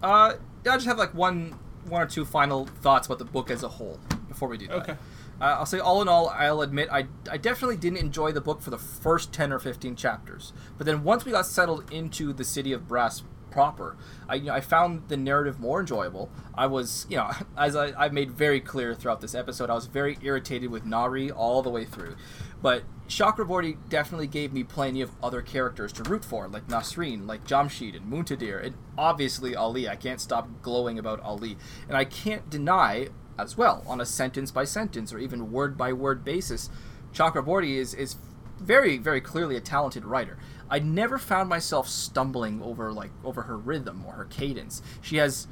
[0.02, 0.34] Uh,
[0.64, 1.54] I just have like one,
[1.86, 4.76] one or two final thoughts about the book as a whole before we do that.
[4.76, 4.96] Okay.
[5.40, 8.60] Uh, I'll say all in all, I'll admit I, I definitely didn't enjoy the book
[8.60, 12.44] for the first ten or fifteen chapters, but then once we got settled into the
[12.44, 13.96] city of Brass proper,
[14.28, 16.30] I you know, I found the narrative more enjoyable.
[16.54, 19.86] I was you know as I I made very clear throughout this episode, I was
[19.86, 22.16] very irritated with Nahri all the way through,
[22.60, 27.44] but Chakraborty definitely gave me plenty of other characters to root for, like Nasreen, like
[27.44, 29.88] Jamshid and Muntadhir, and obviously Ali.
[29.88, 31.56] I can't stop glowing about Ali,
[31.88, 33.08] and I can't deny
[33.38, 36.70] as well on a sentence by sentence or even word by word basis.
[37.12, 38.16] Chakraborty is is
[38.58, 40.38] very very clearly a talented writer.
[40.70, 44.82] I never found myself stumbling over like over her rhythm or her cadence.
[45.00, 45.46] She has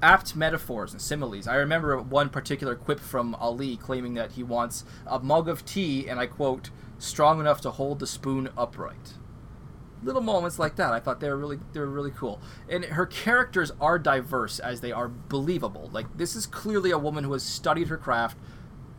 [0.00, 1.48] apt metaphors and similes.
[1.48, 6.08] I remember one particular quip from Ali claiming that he wants a mug of tea
[6.08, 9.14] and I quote strong enough to hold the spoon upright.
[10.02, 10.92] Little moments like that.
[10.92, 12.40] I thought they were really they were really cool.
[12.68, 15.90] And her characters are diverse as they are believable.
[15.92, 18.36] Like this is clearly a woman who has studied her craft,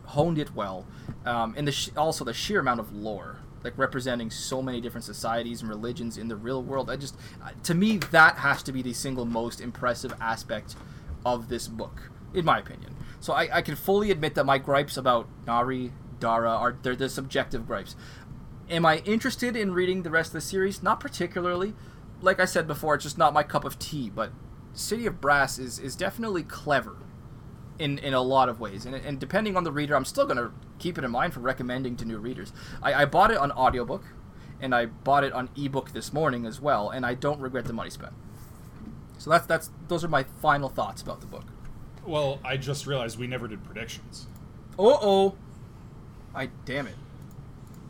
[0.06, 0.86] honed it well,
[1.26, 5.62] um, and the also the sheer amount of lore, like representing so many different societies
[5.62, 6.90] and religions in the real world.
[6.90, 7.16] I just
[7.64, 10.76] to me that has to be the single most impressive aspect
[11.26, 12.96] of this book, in my opinion.
[13.22, 17.10] So I, I can fully admit that my gripes about Nahri, Dara are they're the
[17.10, 17.96] subjective gripes.
[18.70, 20.84] Am I interested in reading the rest of the series?
[20.84, 21.74] Not particularly.
[22.22, 24.10] Like I said before, it's just not my cup of tea.
[24.10, 24.32] But
[24.74, 26.98] City of Brass is is definitely clever
[27.80, 28.86] in in a lot of ways.
[28.86, 31.96] And, and depending on the reader, I'm still gonna keep it in mind for recommending
[31.98, 32.54] to new readers.
[32.84, 34.04] I, I bought it on audiobook,
[34.62, 37.74] and I bought it on ebook this morning as well, and I don't regret the
[37.74, 38.14] money spent.
[39.18, 41.46] So that's that's those are my final thoughts about the book.
[42.06, 44.28] Well, I just realized we never did predictions.
[44.78, 45.36] Uh oh.
[46.36, 46.96] I damn it.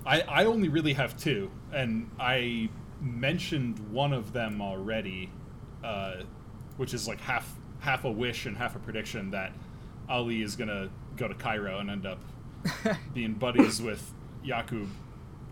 [0.05, 2.69] I, I only really have two, and I
[3.01, 5.29] mentioned one of them already,
[5.83, 6.23] uh,
[6.77, 9.53] which is like half half a wish and half a prediction that
[10.09, 12.19] Ali is gonna go to Cairo and end up
[13.13, 14.13] being buddies with
[14.45, 14.87] Yaqub.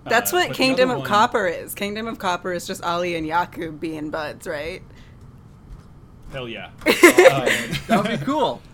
[0.06, 1.74] That's Uh, what Kingdom of one- Copper is.
[1.76, 4.82] Kingdom of Copper is just Ali and Yaqub being buds, right?
[6.32, 6.68] Hell yeah.
[6.68, 6.72] Um,
[7.88, 8.62] That would be cool.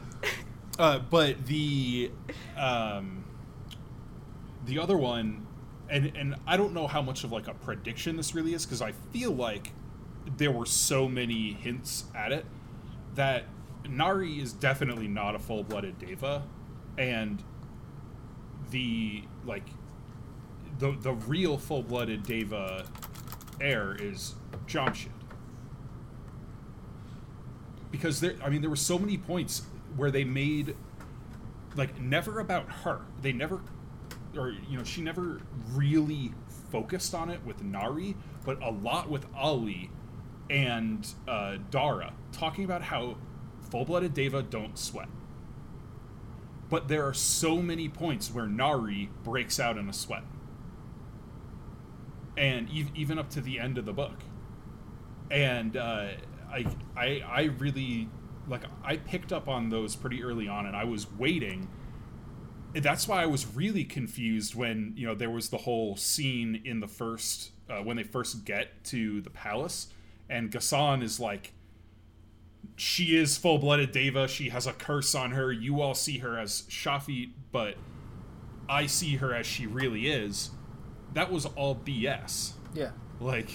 [0.80, 2.10] Uh, but the
[2.58, 3.24] um,
[4.66, 5.46] the other one,
[5.94, 8.82] and and I don't know how much of like a prediction this really is because
[8.82, 9.72] I feel like
[10.38, 12.46] there were so many hints at it
[13.16, 13.46] that
[13.84, 16.42] Nahri is definitely not a full blooded Daeva,
[16.98, 17.44] and
[18.72, 19.68] the like
[20.80, 22.88] the the real full blooded Daeva
[23.62, 24.34] heir is
[24.66, 25.10] Jamshid
[27.92, 29.62] because there i mean there were so many points
[29.96, 30.76] where they made
[31.76, 33.02] like never about her.
[33.22, 33.62] They never
[34.38, 35.42] or you know she never
[35.74, 36.34] really
[36.72, 38.16] focused on it with nahri
[38.46, 39.90] but a lot with ali
[40.50, 43.16] and uh, dara talking about how
[43.70, 45.10] full-blooded daeva don't sweat
[46.70, 50.24] but there are so many points where nahri breaks out in a sweat
[52.36, 54.20] and ev- even up to the end of the book
[55.32, 56.08] and uh,
[56.52, 56.66] I,
[56.96, 58.08] I I really
[58.48, 61.68] like I picked up on those pretty early on, and I was waiting.
[62.76, 66.80] That's why I was really confused when you know there was the whole scene in
[66.80, 69.88] the first uh, when they first get to the palace,
[70.30, 71.54] and Ghassan is like,
[72.76, 74.28] she is full blooded Daeva.
[74.28, 75.52] She has a curse on her.
[75.52, 77.76] You all see her as Shafit, but
[78.68, 80.50] I see her as she really is.
[81.14, 82.92] That was all BS Yeah.
[83.20, 83.50] like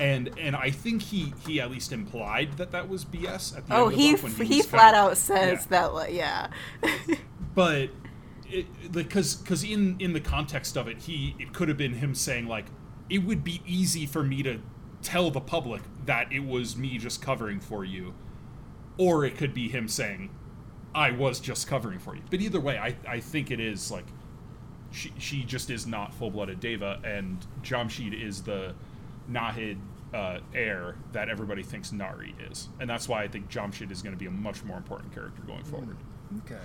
[0.00, 3.74] and and i think he he at least implied that that was bs at the
[3.74, 5.88] Oh, end of the he book when he, was flat out says yeah.
[5.88, 6.12] that.
[6.12, 6.48] Yeah.
[7.54, 7.90] but
[8.90, 12.46] because because in in the context of it he it could have been him saying
[12.46, 12.66] like
[13.08, 14.60] it would be easy for me to
[15.02, 18.14] tell the public that it was me just covering for you
[18.98, 20.30] or it could be him saying
[20.94, 24.06] i was just covering for you but either way i i think it is like
[24.90, 28.74] she she just is not full-blooded daeva and jamshid is the
[29.30, 29.78] nahid
[30.12, 34.14] uh, heir that everybody thinks nahri is and that's why i think jamshid is going
[34.14, 35.96] to be a much more important character going forward
[36.46, 36.56] Okay.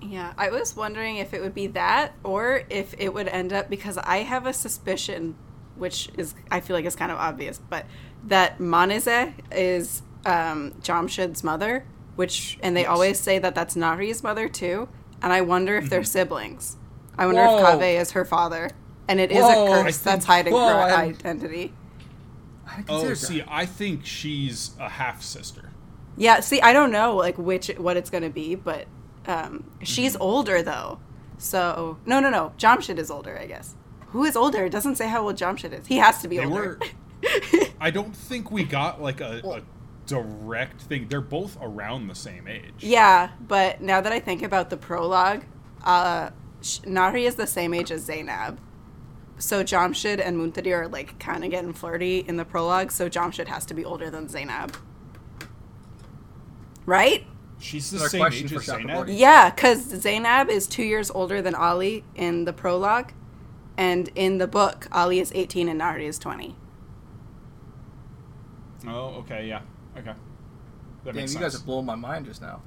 [0.00, 3.68] Yeah, I was wondering if it would be that or if it would end up
[3.70, 5.34] because I have a suspicion,
[5.76, 7.86] which is I feel like is kind of obvious, but
[8.24, 12.90] that Manizheh is um, Jamshid's mother, which and they Yes.
[12.90, 14.88] always say that that's Nahri's mother too,
[15.22, 16.76] and I wonder if they're siblings.
[17.18, 17.56] I wonder Whoa.
[17.56, 18.70] if Kaveh is her father,
[19.08, 21.72] and it is Whoa, a I curse think- that's hiding whoa, her I hadn't- identity.
[22.88, 23.48] Oh, see, that.
[23.50, 25.70] I think she's a half sister.
[26.16, 28.86] Yeah, see, I don't know like which what it's gonna be, but
[29.26, 30.22] um, she's Mm-hmm.
[30.22, 30.98] older though.
[31.38, 32.52] So no, no, no.
[32.58, 33.74] Jamshid is older, I guess.
[34.08, 34.64] Who is older?
[34.64, 35.86] It doesn't say how old Jamshid is.
[35.86, 36.78] He has to be They older.
[37.22, 37.28] were.
[37.80, 39.62] I don't think we got like a, a
[40.06, 41.08] direct thing.
[41.08, 42.74] They're both around the same age.
[42.80, 45.44] yeah, but now that I think about the prologue,
[45.84, 46.30] uh,
[46.62, 48.58] Nahri is the same age as Zaynab.
[49.38, 52.90] So Jamshid and Muntadhir are like kind of getting flirty in the prologue.
[52.92, 54.74] So Jamshid has to be older than Zaynab,
[56.86, 57.26] right?
[57.58, 59.06] She's the Another same question age for as Shaka Zaynab.
[59.08, 63.12] Yeah, because Zaynab is two years older than Ali in the prologue,
[63.76, 66.56] and in the book, Ali is 18 and Nahri is 20.
[68.86, 69.62] Oh, okay, yeah,
[69.96, 70.14] okay.
[71.04, 71.54] That Damn, makes you sense.
[71.54, 72.62] guys are blowing my mind just now.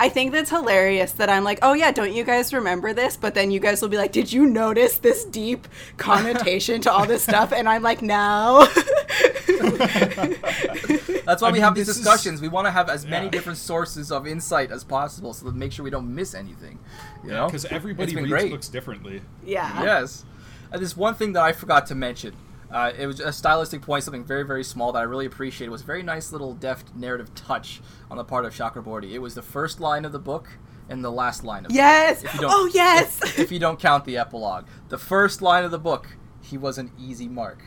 [0.00, 3.16] I think that's hilarious that I'm like, oh yeah, don't you guys remember this?
[3.16, 5.66] But then you guys will be like, did you notice this deep
[5.96, 7.52] connotation to all this stuff?
[7.52, 8.68] And I'm like, no.
[11.24, 12.40] That's why I we mean, have these this is- discussions.
[12.40, 15.72] We want to have as many different sources of insight as possible, so that make
[15.72, 16.78] sure we don't miss anything.
[17.24, 18.50] You know, because everybody reads great.
[18.50, 19.22] books differently.
[19.44, 19.82] yeah.
[19.82, 20.24] Yes.
[20.70, 22.34] And there's one thing that I forgot to mention.
[22.70, 25.68] Uh, it was a stylistic point, something very, very small that I really appreciated.
[25.68, 27.80] It was a very nice little deft narrative touch
[28.10, 29.12] on the part of Chakraborty.
[29.12, 30.48] It was the first line of the book
[30.90, 32.20] and the last line of Yes.
[32.22, 32.34] the book.
[32.42, 33.22] If Oh yes.
[33.22, 34.66] If, if you don't count the epilogue.
[34.90, 36.08] The first line of the book,
[36.42, 37.62] he was an easy mark.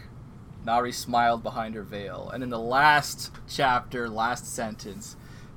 [0.66, 2.30] Nahri smiled behind her veil.
[2.32, 5.16] And in the last chapter, last sentence,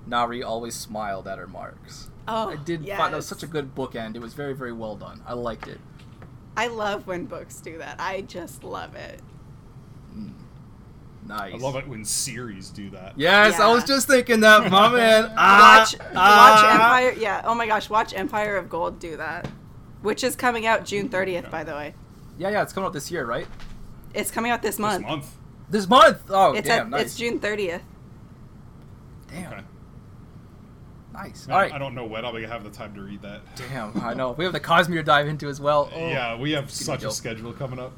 [0.08, 2.10] Nahri always smiled at her marks.
[2.26, 2.96] oh, I did yes.
[2.96, 4.16] find that was such a good bookend.
[4.16, 5.22] It was very, very well done.
[5.26, 5.80] I liked it.
[6.56, 7.96] I love when books do that.
[7.98, 9.20] I just love it.
[11.26, 11.54] Nice.
[11.54, 13.14] I love it when series do that.
[13.16, 15.32] Yes, I was just thinking that, my man.
[15.38, 16.60] Ah, watch ah.
[16.62, 17.14] watch Empire.
[17.18, 17.42] Yeah.
[17.46, 19.48] Oh my gosh, watch Empire of Gold do that,
[20.02, 21.50] which is coming out June 30th.
[21.50, 21.94] By the way,
[22.36, 23.46] Yeah, yeah, it's coming out this year, right?
[24.12, 24.98] it's coming out this month.
[25.00, 25.22] This month.
[25.24, 25.36] month.
[25.70, 26.18] This month.
[26.28, 27.00] Oh, It's damn, at, nice.
[27.06, 27.80] it's June 30th.
[29.28, 29.62] Damn, Okay.
[31.14, 31.46] nice.
[31.48, 31.72] I- All right.
[31.72, 33.40] I don't know when I'll be- have the time to read that.
[33.56, 34.32] Damn, I know.
[34.32, 35.90] We have the Cosmere dive into as well.
[35.94, 35.98] Oh.
[35.98, 37.12] Yeah, we have such a dope.
[37.12, 37.92] schedule coming up.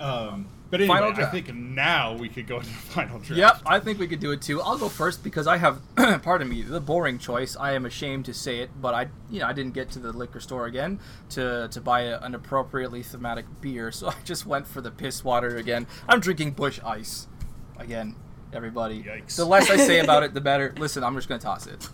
[0.00, 1.32] Um, but anyway, Final I draft.
[1.32, 3.38] think now we could go into the final draft.
[3.38, 4.60] Yep, I think we could do it too.
[4.60, 5.80] I'll go first because I have,
[6.22, 7.56] pardon me, the boring choice.
[7.56, 10.12] I am ashamed to say it, but I, you know, I didn't get to the
[10.12, 10.98] liquor store again
[11.30, 15.22] to to buy a, an appropriately thematic beer, so I just went for the piss
[15.22, 15.86] water again.
[16.08, 17.28] I'm drinking Busch Ice,
[17.76, 18.16] again.
[18.52, 19.36] Everybody, Yikes.
[19.36, 20.74] the less I say about it, the better.
[20.76, 21.88] Listen, I'm just gonna toss it.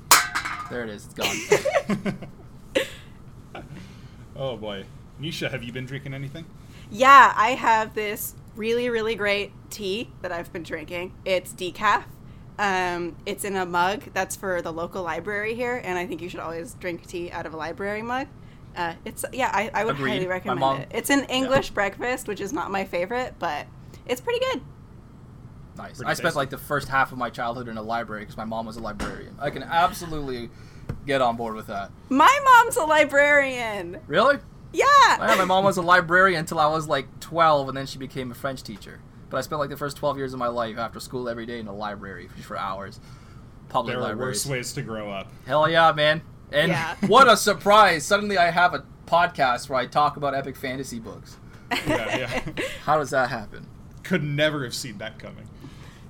[0.70, 1.05] There it is.
[1.05, 1.15] It's
[2.74, 2.85] gone.
[4.36, 4.86] oh boy,
[5.20, 6.47] Nisha, have you been drinking anything?
[6.90, 11.14] Yeah, I have this really, really great tea that I've been drinking.
[11.24, 12.04] It's decaf.
[12.58, 16.28] Um, it's in a mug that's for the local library here, and I think you
[16.28, 18.28] should always drink tea out of a library mug.
[18.76, 20.10] Uh, it's yeah, I, I would Agreed.
[20.10, 20.88] highly recommend mom- it.
[20.90, 23.66] It's an English breakfast, which is not my favorite, but
[24.06, 24.60] it's pretty good.
[25.78, 25.96] Nice.
[25.96, 26.36] Pretty I spent tasty.
[26.36, 28.80] like the first half of my childhood in a library because my mom was a
[28.80, 29.36] librarian.
[29.40, 30.50] I can absolutely
[31.06, 31.90] get on board with that.
[32.10, 34.00] My mom's a librarian.
[34.06, 34.36] Really?
[34.72, 34.84] Yeah.
[35.09, 38.30] Yeah, my mom was a librarian until I was like 12, and then she became
[38.30, 39.01] a French teacher.
[39.28, 41.59] But I spent like the first 12 years of my life after school every day
[41.60, 43.01] in a library for hours.
[43.68, 45.28] Public There are worse ways to grow up.
[45.47, 46.22] Hell yeah, man.
[46.52, 46.97] And Yeah.
[47.06, 48.05] what a surprise.
[48.05, 51.36] Suddenly I have a podcast where I talk about epic fantasy books.
[51.86, 52.64] Yeah, yeah.
[52.84, 53.66] How does that happen?
[54.02, 55.48] Could never have seen that coming.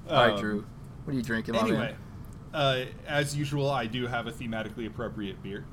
[0.08, 0.66] All right, Um, Drew.
[1.04, 1.96] What are you drinking, Anyway, man?
[2.54, 5.64] uh, as usual, I do have a thematically appropriate beer.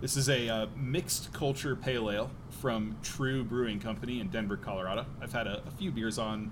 [0.00, 5.04] This is a uh, mixed culture pale ale from TRVE Brewing Company in Denver, Colorado.
[5.20, 6.50] I've had a, a few beers on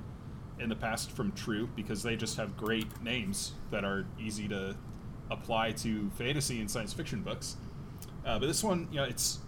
[0.59, 4.77] in the past from TRVE because they just have great names that are easy to
[5.31, 7.57] apply to fantasy and science fiction books.
[8.27, 9.39] Uh, but this one, you know, it's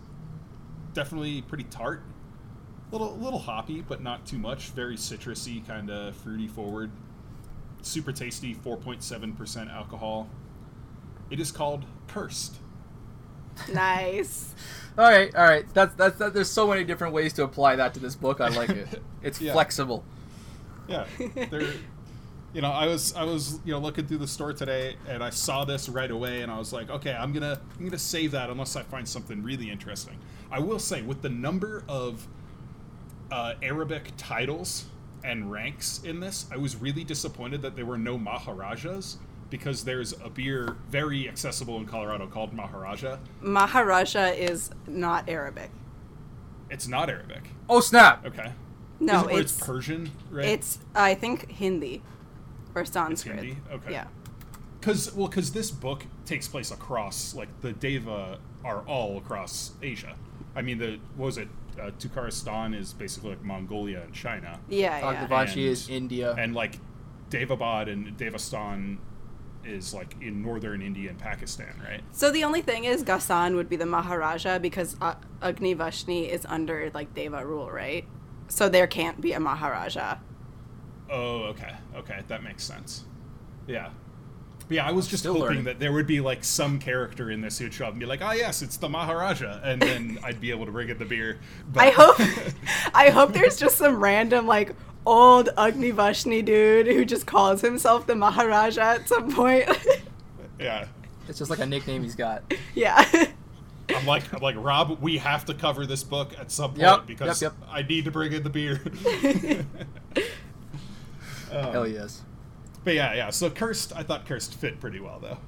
[0.95, 2.03] definitely pretty tart,
[2.91, 4.71] A little little hoppy, but not too much.
[4.71, 6.91] Very citrusy, kind of fruity forward
[7.83, 10.29] super tasty 4.7% alcohol
[11.31, 12.57] it is called cursed
[13.73, 14.55] nice.
[14.99, 15.65] All right, all right.
[15.73, 18.41] That's that's that, there's so many different ways to apply that to this book.
[18.41, 19.03] I like it.
[19.23, 19.53] It's Yeah.
[19.53, 20.03] flexible.
[20.89, 21.05] yeah
[21.51, 21.75] there
[22.55, 25.31] you know i was i was you know looking through the store today and i
[25.31, 28.51] saw this right away and i was like okay i'm gonna i'm gonna save that
[28.51, 30.19] unless i find something really interesting
[30.51, 32.27] i will say with the number of
[33.31, 34.87] uh, arabic titles
[35.23, 39.19] and ranks in this i was really disappointed that there were no maharajas
[39.51, 45.71] because there's a beer very accessible in colorado called maharaja Maharaja is not Arabic.
[46.71, 48.25] it's not arabic Oh snap!
[48.27, 48.53] okay
[49.01, 52.03] No, it- it's it's persian right It's I think Hindi
[52.75, 53.37] or Sanskrit.
[53.37, 53.57] Hindi?
[53.73, 53.93] Okay.
[53.93, 54.07] Yeah.
[54.79, 60.15] Because well, because this book takes place across like the Daeva are all across Asia.
[60.55, 61.49] I mean, the what was it?
[61.81, 65.27] Uh, Tukharistan is basically like Mongolia and China, Yeah, yeah.
[65.27, 66.35] Agnivanshi is India.
[66.39, 66.79] and like
[67.31, 68.99] Daevabad and Devastan
[69.65, 72.03] is like in northern India and Pakistan, right?
[72.13, 76.91] So the only thing is Ghassan would be the Maharaja because uh, Agnivanshi is under
[76.95, 78.05] like Daeva rule, right?
[78.49, 80.17] So there can't be a Maharaja.
[81.11, 83.05] Oh, okay, okay, that makes sense.
[83.67, 83.91] Yeah.
[84.69, 85.65] But yeah, I was just Still hoping learning.
[85.65, 88.23] that there would be like some character in this who'd show up and be like,
[88.23, 91.41] "Ah, yes, it's the Maharaja," and then I'd be able to bring it the beer.
[91.73, 92.17] But I hope
[92.95, 94.75] I hope there's just some random like
[95.07, 99.69] old Agnivanshi dude who just calls himself the Maharaja at some point.
[100.59, 100.87] yeah,
[101.29, 102.43] It's just like a nickname he's got.
[102.75, 103.05] yeah.
[103.89, 105.01] I'm like, I'm like Rob.
[105.01, 108.11] We have to cover this book at some point Yep, because yep, I need to
[108.11, 108.81] bring in the beer.
[111.53, 112.23] Um, Hell yes.
[112.85, 113.31] But yeah, yeah.
[113.31, 115.39] So cursed, I thought cursed fit pretty well though.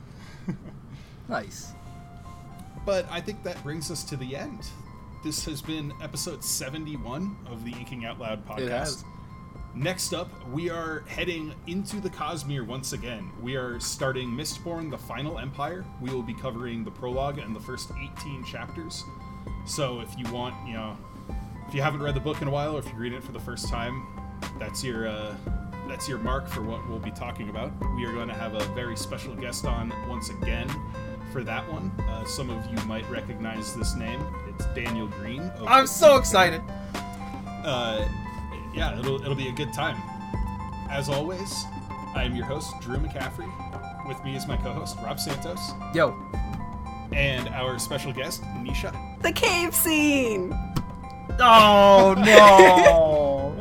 [1.28, 1.72] Nice.
[2.84, 4.66] But I think that brings us to the end.
[5.24, 9.04] This has been episode 71 of the Inking Out Loud podcast.
[9.74, 13.30] Next up, we are heading into the Cosmere once again.
[13.40, 15.82] We are starting Mistborn The Final Empire.
[16.00, 17.90] We will be covering the prologue and the first
[18.20, 19.02] 18 chapters.
[19.64, 20.96] So if you want, you know,
[21.68, 23.32] if you haven't read the book in a while or if you're reading it for
[23.32, 24.06] the first time,
[24.58, 25.34] that's your uh,
[25.88, 27.72] that's your mark for what we'll be talking about.
[27.96, 30.68] We are going to have a very special guest on once again
[31.32, 31.90] for that one.
[32.08, 34.22] Uh, some of you might recognize this name.
[34.48, 35.50] It's Daniel Greene.
[35.66, 36.60] I'm so excited.
[37.64, 38.06] uh,
[38.74, 39.96] yeah, it'll it'll be a good time.
[40.90, 41.64] As always,
[42.14, 43.48] I am your host Drew McCaffrey.
[44.06, 46.14] With me is my co-host Rob Santos Yo,
[47.12, 48.92] and our special guest Nisha.
[49.22, 50.52] The cave scene.
[51.38, 53.54] Oh no!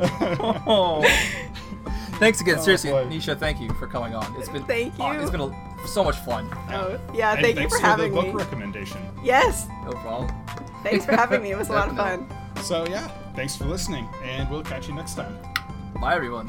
[2.18, 3.04] Thanks again, Oh, seriously, boy.
[3.06, 3.38] Nisha.
[3.38, 4.34] Thank you for coming on.
[4.38, 5.20] It's been Thank uh, you.
[5.20, 6.48] it's been a, so much fun.
[6.70, 7.32] Oh, yeah.
[7.32, 9.00] And Thank you thanks for having the book recommendation.
[9.24, 9.66] yes.
[9.84, 10.30] No problem.
[10.82, 11.50] Thanks for having me.
[11.52, 12.28] It was a lot of fun.
[12.62, 15.36] So yeah, thanks for listening, and we'll catch you next time.
[16.00, 16.48] Bye, everyone.